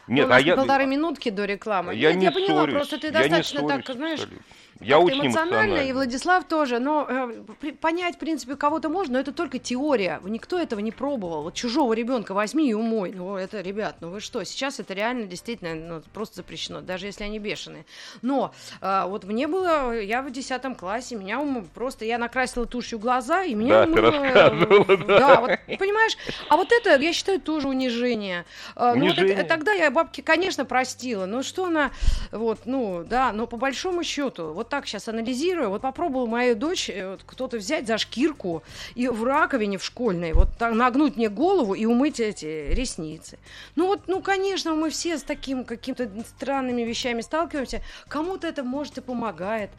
Нет, 0.07 0.19
ну, 0.19 0.25
у 0.25 0.27
нас 0.27 0.37
а 0.37 0.45
я, 0.45 0.55
полторы 0.55 0.85
минутки 0.85 1.29
до 1.29 1.45
рекламы. 1.45 1.95
я 1.95 2.09
Нет, 2.11 2.19
не 2.19 2.25
я 2.25 2.31
поняла, 2.31 2.61
ссорюсь, 2.61 2.75
просто 2.75 2.99
ты 2.99 3.07
я 3.07 3.13
достаточно 3.13 3.67
так, 3.67 3.95
знаешь, 3.95 4.19
абсолютно. 4.19 4.45
Я 4.81 4.99
очень 4.99 5.25
эмоционально, 5.27 5.55
эмоциональный. 5.55 5.89
и 5.89 5.93
Владислав 5.93 6.43
тоже, 6.45 6.79
но 6.79 7.07
э, 7.09 7.71
понять, 7.79 8.15
в 8.15 8.19
принципе, 8.19 8.55
кого-то 8.55 8.89
можно, 8.89 9.13
но 9.13 9.19
это 9.19 9.31
только 9.31 9.57
теория. 9.57 10.19
Никто 10.23 10.59
этого 10.59 10.81
не 10.81 10.91
пробовал. 10.91 11.43
Вот 11.43 11.53
чужого 11.53 11.93
ребенка 11.93 12.33
возьми 12.33 12.69
и 12.69 12.73
умой. 12.73 13.13
Ну, 13.15 13.35
это, 13.37 13.61
ребят, 13.61 13.95
ну 14.01 14.09
вы 14.09 14.19
что, 14.19 14.43
сейчас 14.43 14.79
это 14.81 14.93
реально 14.93 15.27
действительно 15.27 15.75
ну, 15.75 16.01
просто 16.13 16.37
запрещено, 16.37 16.81
даже 16.81 17.05
если 17.05 17.23
они 17.23 17.39
бешеные. 17.39 17.85
Но 18.21 18.53
а, 18.81 19.07
вот 19.07 19.23
мне 19.23 19.47
было, 19.47 19.97
я 19.97 20.21
в 20.21 20.29
10 20.29 20.77
классе, 20.77 21.15
меня 21.15 21.39
ум- 21.39 21.67
просто, 21.73 22.03
я 22.03 22.17
накрасила 22.17 22.65
тушью 22.65 22.99
глаза, 22.99 23.43
и 23.43 23.55
меня 23.55 23.85
Да, 23.85 23.93
ты 23.93 23.99
умыло, 24.01 24.11
рассказывала, 24.23 24.85
э, 24.91 24.97
да. 24.97 25.19
Да, 25.19 25.39
вот, 25.41 25.49
понимаешь, 25.79 26.17
а 26.49 26.57
вот 26.57 26.67
это, 26.71 27.01
я 27.01 27.13
считаю, 27.13 27.39
тоже 27.39 27.69
унижение. 27.69 28.45
А, 28.75 28.93
ну, 28.93 29.05
вот 29.05 29.13
это- 29.13 29.21
Унижение. 29.21 29.43
тогда 29.45 29.71
я 29.71 29.89
бабке, 29.89 30.21
конечно, 30.21 30.65
простила. 30.65 31.25
Ну, 31.25 31.43
что 31.43 31.65
она, 31.65 31.91
вот, 32.31 32.59
ну, 32.65 33.05
да, 33.05 33.31
но 33.31 33.47
по 33.47 33.55
большому 33.57 34.03
счету, 34.03 34.51
вот 34.53 34.64
так 34.69 34.87
сейчас 34.87 35.07
анализирую, 35.07 35.69
вот 35.69 35.81
попробовала 35.81 36.25
мою 36.27 36.55
дочь, 36.55 36.89
э, 36.89 37.11
вот, 37.11 37.23
кто-то 37.25 37.57
взять 37.57 37.87
за 37.87 37.97
шкирку 37.97 38.63
и 38.95 39.07
в 39.07 39.23
раковине 39.23 39.77
в 39.77 39.83
школьной, 39.83 40.33
вот 40.33 40.49
так 40.57 40.73
нагнуть 40.73 41.15
мне 41.15 41.29
голову 41.29 41.73
и 41.73 41.85
умыть 41.85 42.19
эти 42.19 42.67
ресницы. 42.73 43.37
Ну, 43.75 43.87
вот, 43.87 44.01
ну, 44.07 44.21
конечно, 44.21 44.73
мы 44.73 44.89
все 44.89 45.17
с 45.17 45.23
таким 45.23 45.63
какими-то 45.63 46.09
странными 46.37 46.81
вещами 46.83 47.21
сталкиваемся. 47.21 47.81
Кому-то 48.07 48.47
это, 48.47 48.63
может, 48.63 48.97
и 48.97 49.01
помогает, 49.01 49.69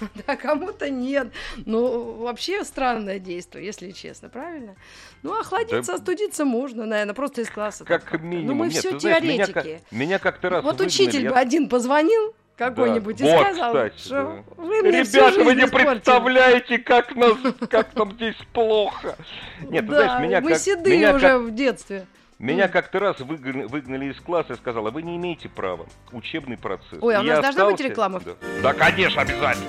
да, 0.26 0.36
кому-то 0.36 0.90
нет. 0.90 1.28
Ну, 1.64 2.12
вообще 2.14 2.64
странное 2.64 3.18
действие, 3.18 3.66
если 3.66 3.90
честно, 3.90 4.28
правильно? 4.28 4.76
Ну, 5.22 5.38
охладиться, 5.38 5.92
Да- 5.92 5.94
остудиться 5.94 6.44
можно, 6.44 6.86
наверное, 6.86 7.14
просто 7.14 7.42
из 7.42 7.50
класса. 7.50 7.84
Как 7.84 8.04
как-то. 8.04 8.18
минимум. 8.26 8.46
Ну, 8.48 8.54
мы 8.54 8.66
Нет, 8.68 8.76
все 8.78 8.98
знаешь, 8.98 9.22
меня 9.22 9.46
теоретики. 9.46 9.80
Меня 9.90 10.18
как-то 10.18 10.48
раз 10.50 10.62
Вот 10.64 10.72
выгнали, 10.72 10.88
учитель 10.88 11.22
я- 11.24 11.30
бы 11.30 11.36
один 11.38 11.68
позвонил 11.68 12.34
какой-нибудь 12.56 13.20
и 13.20 13.24
Вот, 13.24 13.42
сказал, 13.46 13.72
кстати, 13.72 13.98
что 13.98 14.10
да. 14.10 14.42
вы 14.62 14.82
мне 14.82 15.04
всю 15.04 15.16
Ребята, 15.18 15.38
вы 15.38 15.44
жизнь 15.44 15.58
не 15.60 15.64
испортили». 15.66 15.90
представляете, 15.94 16.78
как 16.78 17.14
нас, 17.16 17.32
как 17.68 17.94
нам 17.94 18.12
здесь 18.12 18.36
плохо. 18.52 19.16
Нет, 19.60 19.86
ты 19.86 19.92
да, 19.92 20.02
знаешь, 20.04 20.22
меня 20.26 20.40
мы 20.40 20.50
как, 20.52 20.60
седые 20.60 20.96
меня 20.98 21.14
уже 21.14 21.28
как- 21.28 21.40
в 21.42 21.54
детстве. 21.54 22.06
меня 22.38 22.68
как-то 22.68 22.98
раз 22.98 23.20
выгнали, 23.20 23.64
выгнали 23.64 24.06
из 24.12 24.20
класса 24.20 24.54
и 24.54 24.56
сказала, 24.56 24.90
вы 24.90 25.02
не 25.02 25.16
имеете 25.16 25.48
права. 25.48 25.86
Учебный 26.12 26.56
процесс. 26.56 26.98
Ой, 27.00 27.14
а 27.14 27.20
у 27.20 27.22
нас 27.22 27.36
я 27.36 27.42
должна 27.42 27.64
быть 27.66 27.74
остался- 27.74 27.90
реклама? 27.90 28.20
Да. 28.24 28.32
Да, 28.62 28.72
конечно, 28.72 29.22
обязательно. 29.22 29.66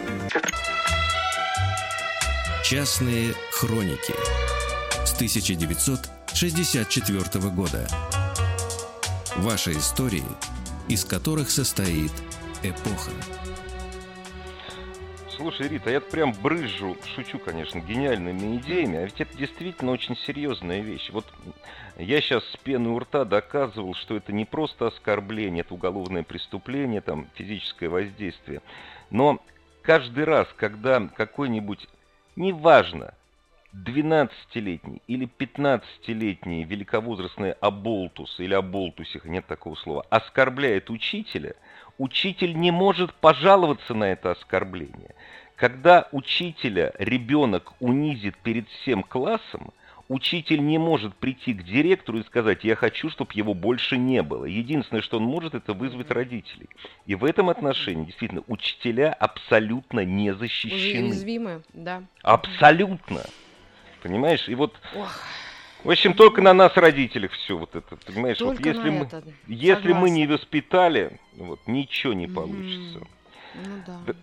Частные 2.64 3.34
хроники 3.52 4.14
с 5.06 5.14
1964 5.14 7.50
года. 7.50 7.88
Ваши 9.38 9.72
истории, 9.74 10.24
из 10.90 11.06
которых 11.06 11.50
состоит 11.50 12.12
эпоха. 12.64 13.12
Слушай, 15.38 15.68
Рита, 15.68 15.92
я 15.92 16.02
прям 16.02 16.34
брызжу, 16.34 16.98
шучу, 17.16 17.38
конечно, 17.38 17.80
гениальными 17.80 18.58
идеями, 18.58 18.98
а 18.98 19.06
ведь 19.06 19.22
это 19.22 19.38
действительно 19.38 19.92
очень 19.92 20.18
серьезная 20.18 20.80
вещь. 20.80 21.12
Вот 21.12 21.26
я 21.98 22.22
сейчас 22.22 22.44
с 22.44 22.58
пены 22.58 22.90
у 22.90 22.98
рта 22.98 23.24
доказывал, 23.24 23.94
что 23.94 24.16
это 24.16 24.34
не 24.34 24.46
просто 24.46 24.88
оскорбление, 24.88 25.62
это 25.62 25.76
уголовное 25.76 26.24
преступление, 26.24 27.02
там, 27.02 27.28
физическое 27.36 27.88
воздействие. 27.88 28.62
Но 29.12 29.40
каждый 29.84 30.24
раз, 30.24 30.48
когда 30.58 31.08
какой-нибудь, 31.08 31.88
неважно, 32.36 33.14
12-летний 33.86 35.02
или 35.08 35.28
15-летний 35.28 36.64
великовозрастный 36.64 37.52
оболтус 37.54 38.40
или 38.40 38.54
оболтусих, 38.54 39.26
нет 39.26 39.46
такого 39.46 39.76
слова, 39.76 40.06
оскорбляет 40.10 40.90
учителя, 40.90 41.56
учитель 41.98 42.58
не 42.58 42.72
может 42.72 43.14
пожаловаться 43.14 43.94
на 43.94 44.06
это 44.06 44.32
оскорбление. 44.32 45.16
Когда 45.56 46.08
учителя 46.12 46.94
ребенок 47.00 47.74
унизит 47.80 48.38
перед 48.38 48.70
всем 48.70 49.04
классом, 49.04 49.74
учитель 50.08 50.64
не 50.64 50.78
может 50.78 51.16
прийти 51.16 51.54
к 51.54 51.64
директору 51.64 52.20
и 52.20 52.24
сказать, 52.24 52.64
я 52.64 52.76
хочу, 52.76 53.10
чтобы 53.10 53.32
его 53.34 53.54
больше 53.54 53.98
не 53.98 54.22
было. 54.22 54.46
Единственное, 54.46 55.02
что 55.02 55.18
он 55.18 55.24
может, 55.24 55.56
это 55.56 55.74
вызвать 55.74 56.12
родителей. 56.12 56.70
И 57.08 57.16
в 57.16 57.26
этом 57.26 57.50
отношении, 57.50 58.06
действительно, 58.06 58.44
учителя 58.48 59.12
абсолютно 59.14 60.06
не 60.06 60.34
защищены. 60.34 61.10
Уязвимы, 61.10 61.64
да. 61.74 62.04
Абсолютно. 62.22 63.22
Понимаешь? 64.08 64.48
И 64.48 64.56
вот... 64.56 64.74
Ох. 64.96 65.20
В 65.84 65.92
общем, 65.92 66.14
только 66.14 66.42
на 66.42 66.54
нас, 66.54 66.76
родителях, 66.76 67.32
все 67.34 67.58
вот 67.58 67.76
это, 67.76 67.98
понимаешь? 67.98 68.38
Только 68.38 68.58
вот 68.58 68.66
если 68.66 68.90
мы, 68.90 69.06
это. 69.06 69.24
если 69.48 69.88
мы 69.90 70.08
Согласна. 70.08 70.16
не 70.16 70.28
воспитали, 70.28 71.20
вот 71.36 71.60
ничего 71.68 72.14
не 72.14 72.28
получится. 72.28 73.00
Ну. 73.56 73.84
Да, 73.86 74.14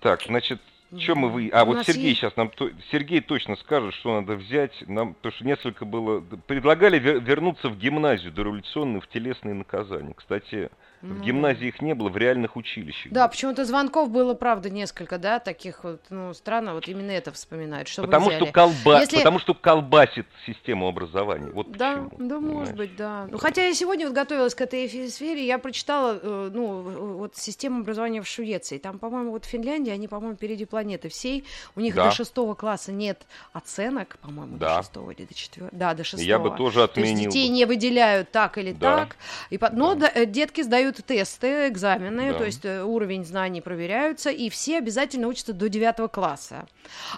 Так, 0.00 0.22
значит, 0.22 0.60
Чем 0.98 1.18
мы 1.18 1.28
вы... 1.28 1.50
А 1.52 1.62
У 1.64 1.66
вот 1.66 1.86
Сергей 1.86 2.08
есть- 2.08 2.20
сейчас 2.20 2.36
нам... 2.36 2.48
то- 2.50 2.70
Сергей 2.90 3.20
точно 3.20 3.56
скажет, 3.56 3.94
что 3.94 4.20
надо 4.20 4.34
взять. 4.36 4.72
Нам... 4.86 5.14
Потому 5.14 5.32
что 5.34 5.44
несколько 5.46 5.84
было... 5.84 6.20
Предлагали 6.46 6.98
вер- 6.98 7.20
вернуться 7.20 7.68
в 7.68 7.78
гимназию 7.78 8.32
дореволюционную 8.32 9.00
в 9.00 9.08
телесные 9.08 9.54
наказания. 9.54 10.14
Кстати, 10.14 10.70
Ну 11.02 11.14
в 11.16 11.20
гимназии 11.22 11.68
их 11.68 11.82
не 11.82 11.94
было, 11.94 12.08
в 12.08 12.16
реальных 12.16 12.56
училищах. 12.56 13.12
Да, 13.12 13.28
почему-то 13.28 13.64
звонков 13.64 14.10
было, 14.10 14.34
правда, 14.34 14.70
несколько, 14.70 15.18
да, 15.18 15.38
таких 15.38 15.84
вот, 15.84 16.00
ну, 16.10 16.32
странно, 16.34 16.74
вот 16.74 16.88
именно 16.88 17.10
это 17.10 17.30
вспоминают, 17.32 17.88
что 17.88 18.02
Потому 18.02 18.30
что, 18.30 18.46
колба... 18.46 19.00
Если- 19.00 19.18
Потому 19.18 19.38
что 19.38 19.54
колбасит 19.54 20.26
систему 20.46 20.88
образования. 20.88 21.50
Вот 21.52 21.70
Да, 21.72 22.08
почему, 22.10 22.28
да, 22.28 22.40
может 22.40 22.74
понимаешь? 22.74 22.90
быть, 22.90 22.96
да. 22.96 23.26
Ну, 23.30 23.38
хотя 23.38 23.66
я 23.66 23.74
сегодня 23.74 24.06
вот 24.06 24.14
готовилась 24.14 24.54
к 24.54 24.60
этой 24.60 24.88
сфере, 25.10 25.44
я 25.46 25.58
прочитала, 25.58 26.18
э, 26.22 26.50
ну, 26.52 26.82
вот 27.18 27.36
систему 27.36 27.80
образования 27.80 28.22
в 28.22 28.26
Швеции. 28.28 28.78
Там, 28.78 28.98
по-моему, 28.98 29.30
вот 29.30 29.44
в 29.44 29.48
Финляндии, 29.48 29.90
они, 29.90 30.08
по-моему, 30.08 30.36
впереди 30.36 30.64
планеты 30.84 31.08
всей. 31.08 31.44
У 31.76 31.80
них 31.80 31.94
Да. 31.94 32.06
до 32.06 32.10
шестого 32.14 32.54
класса 32.54 32.92
нет 32.92 33.22
оценок, 33.52 34.18
по-моему, 34.20 34.58
Да. 34.58 34.76
до 34.76 34.82
шестого 34.82 35.10
или 35.12 35.24
до 35.24 35.34
четвертого. 35.34 35.78
Да, 35.78 35.94
до 35.94 36.04
шестого. 36.04 36.22
Я 36.28 36.38
бы 36.38 36.50
тоже 36.50 36.86
То 36.88 37.00
есть 37.00 37.12
отменил. 37.12 37.30
детей 37.30 37.48
не 37.48 37.64
выделяют 37.64 38.30
так 38.30 38.58
или 38.58 38.72
Да. 38.72 38.96
так. 38.98 39.16
И 39.50 39.56
по- 39.58 39.70
Но 39.70 39.94
да, 39.94 40.10
э, 40.14 40.26
детки 40.26 40.60
сдают 40.62 40.96
тесты, 41.06 41.68
экзамены, 41.68 42.32
Да. 42.32 42.38
то 42.38 42.44
есть 42.44 42.64
э, 42.64 42.82
уровень 42.84 43.24
знаний 43.24 43.60
проверяются, 43.62 44.30
и 44.30 44.50
все 44.50 44.78
обязательно 44.78 45.26
учатся 45.28 45.52
до 45.54 45.68
девятого 45.70 46.08
класса. 46.08 46.66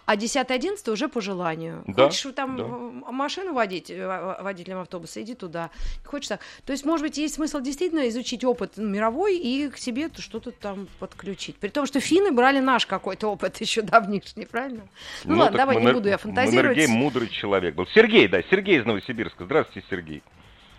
А 0.05 0.17
10-11 0.17 0.89
уже 0.93 1.09
по 1.09 1.21
желанию. 1.21 1.83
Да, 1.89 2.05
Хочешь 2.07 2.33
там 2.35 2.57
да. 2.57 2.65
машину 3.13 3.53
водить, 3.53 3.91
э, 3.91 4.07
во- 4.07 4.43
водителем 4.43 4.79
автобуса, 4.79 5.21
иди 5.23 5.35
туда. 5.35 5.71
Хочешь 6.05 6.29
так. 6.29 6.41
То 6.65 6.73
есть, 6.73 6.85
может 6.85 7.05
быть, 7.05 7.19
есть 7.19 7.35
смысл 7.35 7.61
действительно 7.61 8.09
изучить 8.09 8.45
опыт 8.45 8.75
ну, 8.77 8.87
мировой 8.89 9.37
и 9.37 9.69
к 9.69 9.77
себе 9.79 10.09
что-то 10.19 10.53
там 10.53 10.87
подключить. 11.01 11.57
При 11.57 11.69
том, 11.69 11.87
что 11.87 11.99
финны 12.01 12.31
брали 12.31 12.61
наш 12.61 12.87
какой-то 12.87 13.29
опыт 13.29 13.56
еще 13.61 13.83
давнишний, 13.83 14.47
правильно? 14.47 14.83
Ну, 15.25 15.37
ладно, 15.39 15.47
так 15.47 15.67
давай, 15.67 15.77
не 15.77 15.83
Манер- 15.87 15.95
буду 15.95 16.09
я 16.09 16.19
фантазировать. 16.19 16.77
Маннергейм 16.77 16.91
мудрый 16.99 17.29
человек 17.29 17.75
был. 17.75 17.87
Сергей, 17.89 18.29
да, 18.29 18.43
Сергей 18.51 18.79
из 18.81 18.85
Новосибирска. 18.85 19.45
Здравствуйте, 19.45 19.87
Сергей. 19.91 20.23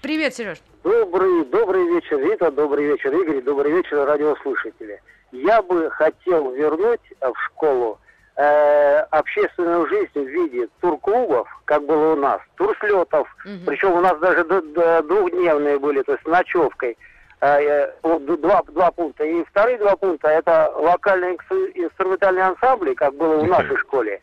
Привет, 0.02 0.36
Сереж. 0.36 0.60
Добрый, 0.84 1.44
добрый 1.46 1.84
вечер, 1.96 2.20
Рита, 2.20 2.52
добрый 2.52 2.86
вечер, 2.86 3.12
Игорь, 3.13 3.42
добрый 3.42 3.72
вечер, 3.74 4.06
радиослушатели. 4.06 5.02
Я 5.32 5.62
бы 5.62 5.90
хотел 5.92 6.52
вернуть 6.52 7.02
э, 7.20 7.28
в 7.30 7.36
школу 7.48 8.00
э, 8.38 9.00
общественную 9.12 9.88
жизнь 9.90 10.12
в 10.13 10.28
виде 10.28 10.68
турклубов, 10.80 11.48
как 11.66 11.86
было 11.86 12.13
у 12.13 12.16
нас, 12.16 12.40
турслетов, 12.56 13.28
Мгм. 13.44 13.66
причем 13.66 13.94
у 13.94 14.00
нас 14.02 14.18
даже 14.20 14.46
д- 14.46 14.62
д- 14.62 15.02
двухдневные 15.04 15.80
были, 15.80 16.04
то 16.04 16.13
есть 16.13 16.24
с 16.24 16.28
ночевкой. 16.28 16.96
Э, 17.39 17.60
э, 17.62 18.19
два, 18.19 18.63
два 18.63 18.91
пункта. 18.91 19.23
И 19.23 19.43
вторые 19.43 19.78
два 19.78 19.95
пункта 19.95 20.28
это 20.30 20.71
локальные 20.76 21.36
инс- 21.36 21.71
инструментальные 21.76 22.45
ансамбли, 22.45 22.95
как 22.95 23.13
было 23.13 23.38
в 23.38 23.47
нашей 23.47 23.78
школе, 23.78 24.21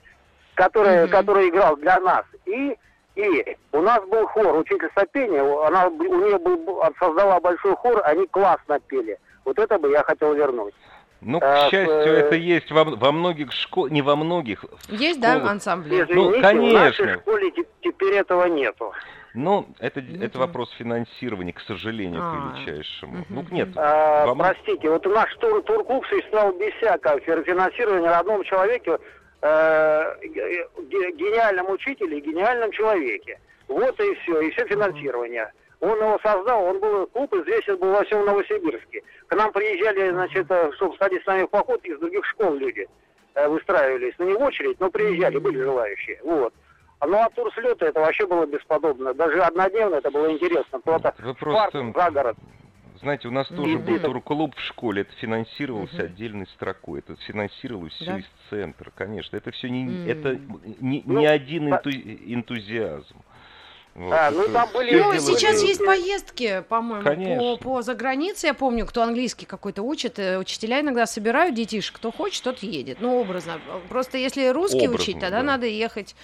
который, 0.55 1.05
Мгм. 1.05 1.11
который 1.11 1.49
играл 1.49 1.77
для 1.77 1.99
нас. 2.01 2.25
И 2.47 2.77
и 3.15 3.57
у 3.71 3.81
нас 3.81 4.05
был 4.07 4.27
хор, 4.27 4.57
учитель 4.59 4.91
сопения, 4.97 5.41
она, 5.69 5.87
у 5.87 5.91
нее 5.93 6.37
был, 6.37 6.83
создала 6.99 7.39
большой 7.39 7.77
хор, 7.77 8.03
они 8.05 8.27
классно 8.27 8.81
пели. 8.81 9.17
Вот 9.45 9.57
это 9.57 9.79
бы 9.79 9.89
я 9.93 10.03
хотел 10.03 10.35
вернуть. 10.35 10.75
Ну, 11.25 11.39
к 11.41 11.43
Так, 11.43 11.71
счастью, 11.71 12.13
э, 12.13 12.19
это 12.21 12.35
есть 12.37 12.71
во, 12.71 12.85
во 12.85 13.11
многих 13.13 13.51
школах, 13.53 13.91
не 13.91 14.03
во 14.03 14.15
многих. 14.15 14.65
в 14.65 14.93
Есть, 14.93 15.21
да, 15.21 15.33
школах. 15.37 15.51
ансамбли? 15.53 16.03
Извините, 16.03 16.39
в 16.39 16.43
конечно. 16.43 16.79
нашей 16.81 17.15
школе 17.15 17.51
те- 17.51 17.65
теперь 17.81 18.15
этого 18.15 18.45
нету. 18.45 18.93
Ну, 19.33 19.67
это, 19.81 20.01
Ну 20.07 20.23
это 20.23 20.35
да. 20.35 20.41
вопрос 20.47 20.71
финансирования, 20.79 21.53
к 21.53 21.61
сожалению, 21.61 22.21
А, 22.23 22.31
к 22.31 22.59
величайшему. 22.59 23.13
мгм, 23.19 23.25
Ну, 23.31 23.45
нет. 23.51 23.69
А, 23.75 24.27
Вам- 24.27 24.39
Простите, 24.39 24.89
вот 24.91 25.05
наш 25.07 25.35
тур, 25.37 25.63
турклуб 25.63 26.07
существовал 26.07 26.53
без 26.53 26.73
всякого 26.75 27.19
фи- 27.21 27.43
финансирования 27.45 28.07
на 28.11 28.19
одном 28.21 28.45
человеке, 28.45 28.99
э, 29.43 30.03
ге- 30.23 30.67
ге- 30.89 31.13
гениальном 31.13 31.71
учителе 31.71 32.19
и 32.19 32.21
гениальном 32.21 32.71
человеке. 32.71 33.41
Вот 33.67 33.99
и 33.99 34.15
все, 34.17 34.41
и 34.43 34.51
все 34.51 34.67
финансирование. 34.67 35.51
Он 35.85 35.99
его 35.99 36.19
создал, 36.23 36.65
он 36.65 36.81
был, 36.81 37.07
клуб 37.09 37.35
известен 37.35 37.77
был 37.77 37.91
во 37.93 38.03
всем 38.05 38.25
Новосибирске. 38.25 39.03
К 39.27 39.37
нам 39.37 39.53
приезжали, 39.53 40.11
значит, 40.13 40.47
э, 40.51 40.73
чтобы 40.77 40.95
сходить 40.95 41.23
с 41.23 41.27
нами 41.27 41.43
в 41.45 41.51
поход, 41.51 41.85
из 41.85 41.99
других 41.99 42.25
школ 42.25 42.55
люди 42.55 42.89
э, 43.35 43.49
выстраивались. 43.49 44.15
Ну, 44.19 44.27
не 44.29 44.35
в 44.35 44.41
очередь, 44.41 44.81
но 44.81 44.91
приезжали, 44.91 45.37
были 45.37 45.59
желающие. 45.61 46.19
Вот. 46.25 46.55
А 47.01 47.07
Ну, 47.07 47.19
а 47.19 47.29
турслеты 47.29 47.85
это 47.85 48.01
вообще 48.01 48.27
было 48.27 48.47
бесподобно. 48.47 49.13
Даже 49.13 49.43
однодневно 49.43 49.97
это 49.97 50.11
было 50.11 50.31
интересно. 50.33 50.81
Просто 50.81 51.15
Вы 51.19 51.35
в 51.35 51.39
парк, 51.39 51.71
просто, 51.73 51.93
за 51.95 52.11
город. 52.11 52.37
знаете, 53.03 53.29
у 53.29 53.31
нас 53.31 53.47
тоже 53.49 53.79
был 53.79 53.99
турклуб 53.99 54.55
в 54.57 54.61
школе, 54.61 55.03
это 55.03 55.13
финансировался 55.17 55.97
Мгм. 55.97 56.05
отдельной 56.07 56.47
строкой, 56.47 57.01
это 57.01 57.15
финансировалось 57.17 57.93
все 57.93 58.07
Да? 58.07 58.19
из 58.21 58.25
центра, 58.49 58.91
конечно. 58.95 59.37
Это 59.37 59.51
все 59.51 59.69
не, 59.69 60.09
это 60.09 60.39
не, 60.81 61.03
Ну, 61.05 61.19
не 61.19 61.27
один 61.27 61.69
по- 61.69 61.75
энту- 61.75 61.91
энтузиазм. 61.91 63.17
Вот, 63.95 64.13
А, 64.13 64.31
ну, 64.33 64.43
это 64.43 64.53
там 64.53 64.69
были- 64.73 64.99
Ну, 64.99 65.13
сейчас 65.21 65.61
было- 65.61 65.69
есть 65.69 65.85
поездки, 65.85 66.65
по-моему, 66.69 67.05
Конечно. 67.05 67.37
по, 67.39 67.57
по 67.59 67.83
загранице. 67.83 68.49
Я 68.49 68.55
помню, 68.55 68.87
кто 68.87 69.03
английский 69.03 69.47
какой-то 69.47 69.83
учит, 69.83 70.19
э, 70.19 70.37
учителя 70.37 70.81
иногда 70.81 71.07
собирают 71.07 71.55
детишек, 71.55 71.95
кто 71.95 72.11
хочет, 72.11 72.43
тот 72.43 72.59
едет. 72.65 72.99
Ну, 73.01 73.21
образно. 73.21 73.61
Просто 73.89 74.19
если 74.19 74.49
русский 74.49 74.89
Образно, 74.89 74.97
учить, 74.97 75.21
тогда 75.21 75.39
да. 75.39 75.43
надо 75.45 75.67
ехать 75.67 76.17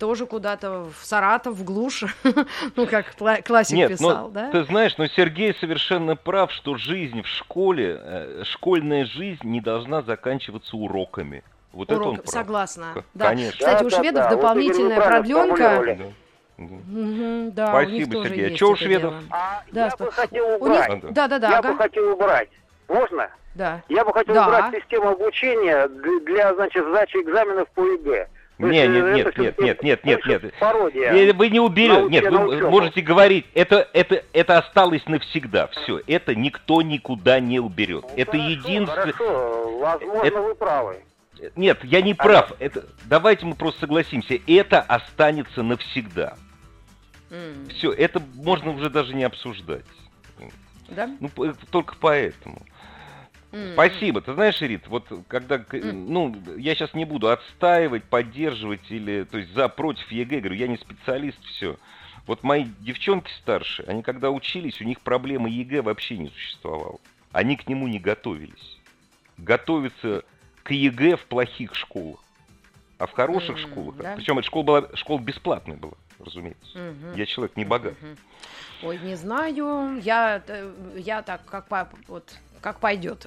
тоже 0.00 0.26
куда-то 0.26 0.88
в 1.00 1.04
Саратов, 1.06 1.54
в 1.54 1.62
глушь, 1.64 2.02
ну, 2.76 2.86
как 2.88 3.14
кла- 3.16 3.40
классик 3.40 3.76
Нет, 3.76 3.90
писал, 3.92 4.24
но 4.24 4.28
да? 4.30 4.50
ты 4.50 4.64
знаешь, 4.64 4.96
но 4.98 5.06
Сергей 5.06 5.54
совершенно 5.54 6.16
прав, 6.16 6.50
что 6.50 6.76
жизнь 6.76 7.22
в 7.22 7.26
школе, 7.28 8.00
э, 8.02 8.42
школьная 8.44 9.04
жизнь 9.04 9.42
не 9.44 9.60
должна 9.60 10.02
заканчиваться 10.02 10.76
уроками. 10.76 11.44
Вот 11.72 11.90
это 11.90 12.00
он 12.00 12.08
Урок, 12.08 12.22
прав. 12.24 12.30
согласна. 12.34 13.04
Да. 13.14 13.28
конечно. 13.28 13.58
Кстати, 13.58 13.84
у 13.84 13.88
Да, 13.88 13.96
да, 13.96 14.02
шведов 14.02 14.22
да. 14.24 14.28
Вот, 14.30 14.36
дополнительная 14.40 14.96
правильно 15.00 15.46
продленка. 15.54 16.12
Да. 17.52 17.74
У 17.74 17.80
них 17.82 18.04
Спасибо, 18.06 18.12
тоже 18.12 18.28
Сергей. 18.28 18.46
А 18.46 18.56
чё 18.56 18.70
у 18.70 18.76
шведов? 18.76 19.14
А 19.30 19.62
Да, 19.72 19.84
я 19.86 19.88
спа- 19.90 20.04
бы 20.06 20.12
хотел 20.12 20.46
У 20.46 20.50
них... 20.50 20.60
убрать. 20.62 20.88
Ага. 20.90 21.08
Да, 21.10 21.28
да, 21.28 21.38
да, 21.38 21.50
я 21.50 21.58
ага. 21.58 21.72
бы 21.72 21.78
хотел 21.78 22.12
убрать. 22.12 22.48
Можно? 22.88 23.30
да. 23.54 23.82
Я 23.88 24.04
бы 24.04 24.12
хотел 24.12 24.34
Да. 24.34 24.46
убрать 24.46 24.74
систему 24.74 25.10
обучения 25.10 25.86
для, 25.88 26.54
значит, 26.54 26.84
сдачи 26.86 27.16
экзаменов 27.18 27.68
по 27.70 27.80
ЕГЭ. 27.84 28.28
Не, 28.58 28.78
есть, 28.78 28.90
нет, 28.90 28.96
э, 28.96 29.02
нет, 29.02 29.14
нет, 29.16 29.34
всё-таки 29.34 29.62
нет, 29.64 29.82
нет, 29.82 30.04
нет, 30.04 30.20
больше 30.24 30.44
нет. 30.44 30.54
Пародия. 30.60 31.32
Вы 31.34 31.48
не 31.50 31.58
уберете. 31.58 31.98
Научи 32.00 32.12
Нет, 32.12 32.30
вы 32.30 32.46
учёбу. 32.56 32.70
можете 32.70 33.00
говорить, 33.00 33.46
это, 33.54 33.88
это, 33.92 34.22
это 34.32 34.58
осталось 34.58 35.04
навсегда. 35.06 35.66
Все, 35.68 36.00
это 36.06 36.34
никто 36.36 36.80
никуда 36.82 37.40
не 37.40 37.58
уберет. 37.58 38.04
Ну, 38.04 38.10
это 38.16 38.30
хорошо, 38.32 38.48
единственное. 38.48 39.12
Хорошо, 39.12 39.78
возможно, 39.78 40.26
Это- 40.26 40.40
вы 40.40 40.54
правы. 40.54 40.96
Нет, 41.56 41.78
я 41.82 42.02
не 42.02 42.14
прав. 42.14 42.52
Это... 42.60 42.84
Давайте 43.06 43.46
мы 43.46 43.56
просто 43.56 43.80
согласимся. 43.80 44.38
Это 44.46 44.80
останется 44.80 45.62
навсегда. 45.64 46.34
М, 47.32 47.68
Все, 47.70 47.90
это 47.92 48.20
можно 48.34 48.70
уже 48.72 48.90
даже 48.90 49.14
не 49.14 49.24
обсуждать. 49.24 49.84
Да? 50.88 51.10
Ну, 51.20 51.30
только 51.70 51.96
поэтому. 51.98 52.60
М. 53.52 53.72
Спасибо. 53.72 54.20
Ты 54.20 54.34
знаешь, 54.34 54.60
Рит, 54.60 54.86
вот 54.88 55.06
когда, 55.28 55.58
к- 55.58 55.74
ну, 55.76 56.34
я 56.58 56.74
сейчас 56.74 56.92
не 56.94 57.04
буду 57.06 57.30
отстаивать, 57.30 58.04
поддерживать 58.04 58.90
или, 58.90 59.24
то 59.24 59.38
есть 59.38 59.52
за, 59.54 59.68
против 59.68 60.10
ЕГЭ, 60.12 60.40
говорю, 60.40 60.56
я 60.56 60.68
не 60.68 60.76
специалист, 60.76 61.42
все. 61.44 61.78
Вот 62.26 62.42
мои 62.42 62.66
девчонки 62.80 63.30
старшие, 63.40 63.88
они 63.88 64.02
когда 64.02 64.30
учились, 64.30 64.80
у 64.80 64.84
них 64.84 65.00
проблемы 65.00 65.48
ЕГЭ 65.50 65.82
вообще 65.82 66.18
не 66.18 66.28
существовало. 66.28 66.98
Они 67.32 67.56
к 67.56 67.66
нему 67.66 67.88
не 67.88 67.98
готовились. 67.98 68.78
Готовятся 69.38 70.22
к 70.62 70.70
ЕГЭ 70.72 71.16
в 71.16 71.24
плохих 71.24 71.74
школах. 71.74 72.20
А 72.98 73.06
в 73.06 73.12
хороших 73.12 73.56
М, 73.56 73.62
школах, 73.62 73.96
да? 73.96 74.14
причем 74.14 74.38
эта 74.38 74.46
школа 74.46 74.62
была, 74.64 74.88
школа 74.94 75.18
бесплатная 75.18 75.76
была, 75.76 75.94
разумеется. 76.24 76.78
Мгм. 76.78 77.14
Я 77.14 77.26
человек 77.26 77.56
не 77.56 77.64
богат. 77.64 77.94
Мгм. 78.00 78.16
Ой, 78.84 78.98
не 78.98 79.14
знаю. 79.14 80.00
Я, 80.02 80.42
э, 80.46 80.72
я 80.96 81.22
так, 81.22 81.44
как, 81.44 81.68
по- 81.68 81.88
вот, 82.08 82.34
как 82.60 82.80
пойдет. 82.80 83.26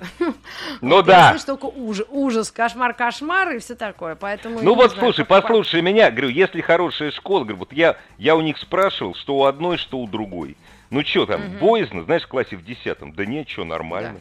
Ну 0.81 0.95
Вот, 0.97 1.05
да. 1.05 1.29
Слышу 1.31 1.45
только 1.45 1.65
ужас, 1.65 2.05
ужас, 2.09 2.51
кошмар, 2.51 2.93
кошмар 2.93 3.55
и 3.55 3.59
все 3.59 3.75
такое. 3.75 4.15
Поэтому 4.15 4.61
Ну 4.61 4.75
вот 4.75 4.91
знаю, 4.91 5.05
слушай, 5.13 5.25
послушай 5.25 5.81
меня, 5.81 6.11
говорю, 6.11 6.29
если 6.29 6.61
хорошая 6.61 7.11
школа, 7.11 7.41
говорю, 7.41 7.57
вот 7.57 7.73
я, 7.73 7.97
я 8.17 8.35
у 8.35 8.41
них 8.41 8.57
спрашивал, 8.57 9.15
что 9.15 9.37
у 9.37 9.43
одной, 9.45 9.77
что 9.77 9.97
у 9.99 10.07
другой. 10.07 10.57
Ну 10.89 11.03
что 11.03 11.25
там, 11.25 11.41
Мгм. 11.41 11.57
боязно, 11.59 12.03
знаешь, 12.03 12.23
в 12.23 12.27
классе 12.27 12.55
в 12.57 12.63
десятом? 12.65 13.13
Да 13.13 13.25
нет, 13.25 13.47
что, 13.49 13.63
нормально. 13.63 14.19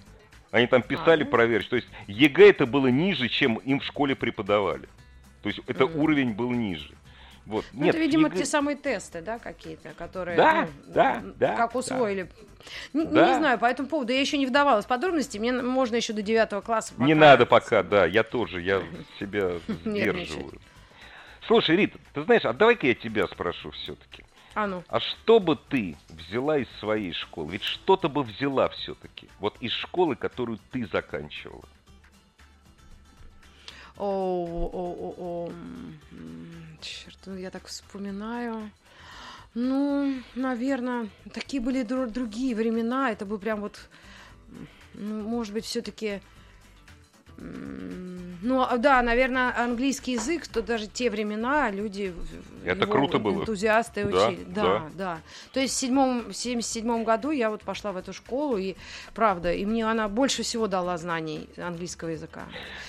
Они 0.51 0.69
там 0.69 0.83
писали 0.83 1.25
А, 1.25 1.27
проверить. 1.27 1.69
То 1.69 1.77
есть 1.77 1.89
ЕГЭ 2.07 2.51
это 2.51 2.67
было 2.67 2.87
ниже, 2.87 3.29
чем 3.29 3.57
им 3.57 3.81
в 3.81 3.85
школе 3.85 4.15
преподавали. 4.15 4.89
То 5.43 5.49
есть 5.49 5.61
это 5.67 5.87
Мгм. 5.87 5.99
уровень 6.01 6.33
был 6.33 6.51
ниже. 6.53 6.91
Вот. 7.47 7.65
Ну, 7.73 7.85
Нет, 7.85 7.95
это, 7.95 8.03
видимо, 8.05 8.29
ЕГЭ 8.29 8.39
те 8.39 8.45
самые 8.47 8.77
тесты, 8.77 9.21
да, 9.21 9.39
какие-то, 9.39 9.91
которые, 9.91 10.37
Да, 10.37 10.69
ну, 10.87 10.93
да, 10.95 11.23
да, 11.37 11.57
как 11.57 11.73
да. 11.73 11.79
усвоили. 11.79 12.31
Не, 12.95 13.05
Да. 13.05 13.29
не 13.29 13.35
знаю, 13.35 13.59
по 13.59 13.67
этому 13.67 13.89
поводу 13.89 14.13
я 14.13 14.21
еще 14.21 14.39
не 14.39 14.47
вдавалась 14.47 14.87
в 14.87 14.89
подробности, 14.89 15.37
мне 15.37 15.53
можно 15.53 15.97
еще 15.97 16.15
до 16.15 16.23
девятого 16.23 16.63
класса. 16.63 16.95
Не 16.97 17.15
пока- 17.15 17.27
надо 17.27 17.47
пока, 17.47 17.83
да, 17.83 18.07
я 18.07 18.23
тоже, 18.23 18.63
я 18.63 18.83
себя 19.21 19.53
сдерживаю. 19.85 20.59
Слушай, 21.47 21.77
Рита, 21.77 21.99
ты 22.15 22.23
знаешь, 22.25 22.45
а 22.47 22.55
давай-ка 22.55 22.87
я 22.87 22.95
тебя 22.95 23.27
спрошу 23.27 23.71
все-таки. 23.73 24.25
А 24.55 24.67
ну, 24.67 24.83
А 24.89 25.01
что 25.01 25.41
бы 25.41 25.57
ты 25.69 25.97
взяла 26.09 26.57
из 26.59 26.69
своей 26.79 27.13
школы? 27.13 27.53
Ведь 27.53 27.65
что-то 27.65 28.09
бы 28.09 28.23
взяла 28.23 28.69
все-таки. 28.71 29.29
Вот 29.41 29.57
из 29.61 29.73
школы, 29.73 30.15
которую 30.17 30.59
ты 30.71 30.87
заканчивала. 30.87 31.65
О, 33.97 34.71
о, 34.73 34.97
о, 34.99 35.15
о, 35.19 35.53
черт, 36.81 37.19
ну, 37.27 37.37
я 37.37 37.51
так 37.51 37.67
вспоминаю. 37.67 38.71
Ну, 39.55 40.21
наверное, 40.35 41.09
такие 41.33 41.63
были 41.63 41.83
дру- 41.83 42.11
другие 42.11 42.57
времена. 42.57 43.11
Это 43.13 43.25
был 43.25 43.39
прям 43.39 43.61
вот, 43.61 43.79
ну, 44.95 45.23
может 45.23 45.55
быть, 45.55 45.65
все-таки, 45.65 46.21
ну, 47.39 48.61
а, 48.63 48.77
да, 48.77 49.01
наверное, 49.03 49.55
английский 49.59 50.13
язык, 50.13 50.47
то 50.47 50.61
даже 50.63 50.87
те 50.87 51.09
времена 51.11 51.71
люди, 51.71 52.13
Это 52.65 52.83
его 52.83 52.93
круто 52.93 53.19
было. 53.19 53.41
энтузиасты 53.41 54.05
Да, 54.05 54.29
учили. 54.29 54.45
да. 54.47 54.63
Да, 54.63 54.83
да. 54.95 55.19
То 55.53 55.61
есть 55.61 55.75
в 55.75 55.77
седьмом, 55.79 56.31
в 56.31 56.35
77 56.35 57.05
году 57.05 57.31
я 57.31 57.49
вот 57.51 57.63
пошла 57.63 57.93
в 57.93 57.97
эту 57.97 58.13
школу, 58.13 58.57
и 58.59 58.75
правда, 59.15 59.53
и 59.53 59.65
мне 59.65 59.87
она 59.89 60.09
больше 60.09 60.43
всего 60.43 60.67
дала 60.67 60.99
знаний 60.99 61.49
английского 61.57 62.11
языка. 62.11 62.43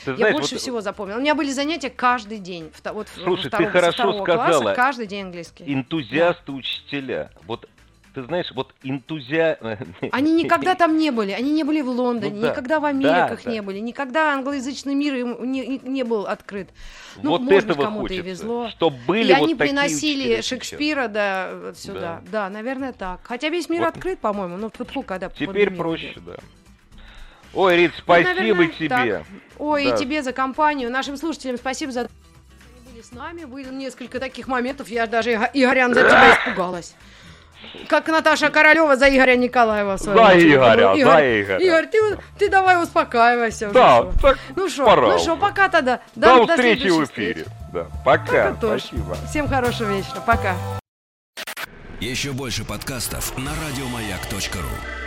Ты 0.04 0.12
Я 0.12 0.18
знаешь, 0.18 0.34
больше 0.36 0.56
вот- 0.56 0.62
всего 0.62 0.82
запомнила. 0.82 1.18
У 1.18 1.22
меня 1.22 1.36
были 1.36 1.52
занятия 1.52 1.90
каждый 1.90 2.40
день. 2.40 2.70
Вот 2.92 3.08
Слушай, 3.16 3.44
ты 3.44 3.48
втором- 3.50 3.66
со 3.68 3.72
хорошо 3.72 3.94
второго 3.94 4.24
сказала. 4.24 4.62
класса 4.62 4.76
каждый 4.76 5.08
день 5.08 5.24
английский. 5.26 5.64
энтузиасты 5.74 6.52
учителя. 6.52 7.32
Вот 7.48 7.70
ты 8.16 8.24
знаешь, 8.24 8.52
вот 8.56 8.74
энтузиа... 8.82 9.58
Они 10.12 10.32
никогда 10.32 10.74
там 10.74 10.98
не 10.98 11.12
были, 11.12 11.32
они 11.32 11.52
не 11.52 11.64
были 11.64 11.82
в 11.82 11.90
Лондоне, 11.90 12.36
Ну 12.36 12.42
да, 12.42 12.50
никогда 12.52 12.80
в 12.80 12.86
Америках 12.86 13.44
да. 13.44 13.52
не 13.52 13.62
были, 13.62 13.80
никогда 13.80 14.34
англоязычный 14.34 14.96
мир 14.96 15.16
им 15.16 15.52
не, 15.52 15.80
не- 15.84 16.04
был 16.04 16.26
открыт. 16.26 16.70
Ну, 17.22 17.32
вот 17.32 17.42
может 17.42 17.68
быть, 17.68 17.78
кому-то 17.78 18.14
и 18.14 18.22
везло. 18.22 18.70
Чтобы 18.70 18.98
были 19.06 19.32
и 19.32 19.36
вот 19.36 19.44
они 19.44 19.56
приносили. 19.56 20.42
Шекспира 20.42 21.08
да, 21.08 21.74
сюда. 21.76 22.22
Да. 22.32 22.50
наверное, 22.50 22.94
так. 22.94 23.20
Хотя 23.24 23.50
весь 23.50 23.70
мир 23.70 23.82
Вот. 23.82 23.96
открыт, 23.96 24.20
по-моему. 24.20 24.58
Ну, 24.58 24.70
тьфу-тьфу, 24.70 25.04
когда 25.04 25.30
Теперь 25.30 25.72
проще, 25.72 26.14
придет. 26.14 26.24
да. 26.26 26.36
Ой, 27.54 27.78
Рит, 27.78 27.92
спасибо 27.98 28.34
наверное, 28.34 28.68
тебе. 28.68 28.90
так. 28.90 29.24
Ой, 29.60 29.86
Да. 29.86 29.96
и 29.96 29.98
тебе 30.00 30.24
за 30.24 30.34
компанию. 30.34 30.90
Нашим 30.90 31.18
слушателям 31.18 31.58
спасибо 31.58 31.92
за... 31.92 32.10
Были 32.92 33.02
с 33.02 33.12
нами. 33.12 33.46
Были 33.46 33.74
несколько 33.74 34.20
таких 34.20 34.48
моментов. 34.48 34.90
Я 34.90 35.06
даже, 35.08 35.32
Иго- 35.32 35.52
Игорян, 35.54 35.94
за 35.94 36.02
тебя 36.04 36.34
испугалась. 36.40 36.96
Как 37.88 38.08
Наташа 38.08 38.50
Королева 38.50 38.96
за 38.96 39.10
Игоря 39.10 39.36
Николаеева. 39.36 39.98
в 39.98 40.02
своем 40.02 40.18
За 40.18 40.24
начале. 40.24 40.54
Игоря, 40.56 40.90
Ну, 40.90 40.96
за 41.04 41.42
Игоря. 41.42 41.58
Игорь, 41.60 41.86
ты, 41.88 42.00
ты 42.40 42.50
давай 42.50 42.82
успокаивайся. 42.82 43.66
уже, 43.66 43.74
Да, 43.74 43.98
шо. 44.02 44.14
так 44.22 44.38
Ну 44.56 44.70
что, 44.70 44.86
пора 44.86 45.02
ну 45.08 45.20
что, 45.20 45.34
уже. 45.34 45.42
пока 45.42 45.70
тогда. 45.70 46.00
До, 46.16 46.46
встречи 46.48 46.80
в 46.80 46.82
следующих 46.90 47.12
эфире. 47.14 47.46
Да. 47.74 47.88
Пока. 48.04 48.56
Спасибо. 48.58 49.16
Всем 49.30 49.48
хорошего 49.48 49.90
вечера. 49.90 50.22
Пока. 50.26 50.56
Еще 52.00 52.32
больше 52.32 52.64
подкастов 52.66 53.38
на 53.38 53.52
радиомаяк.ру. 53.68 55.05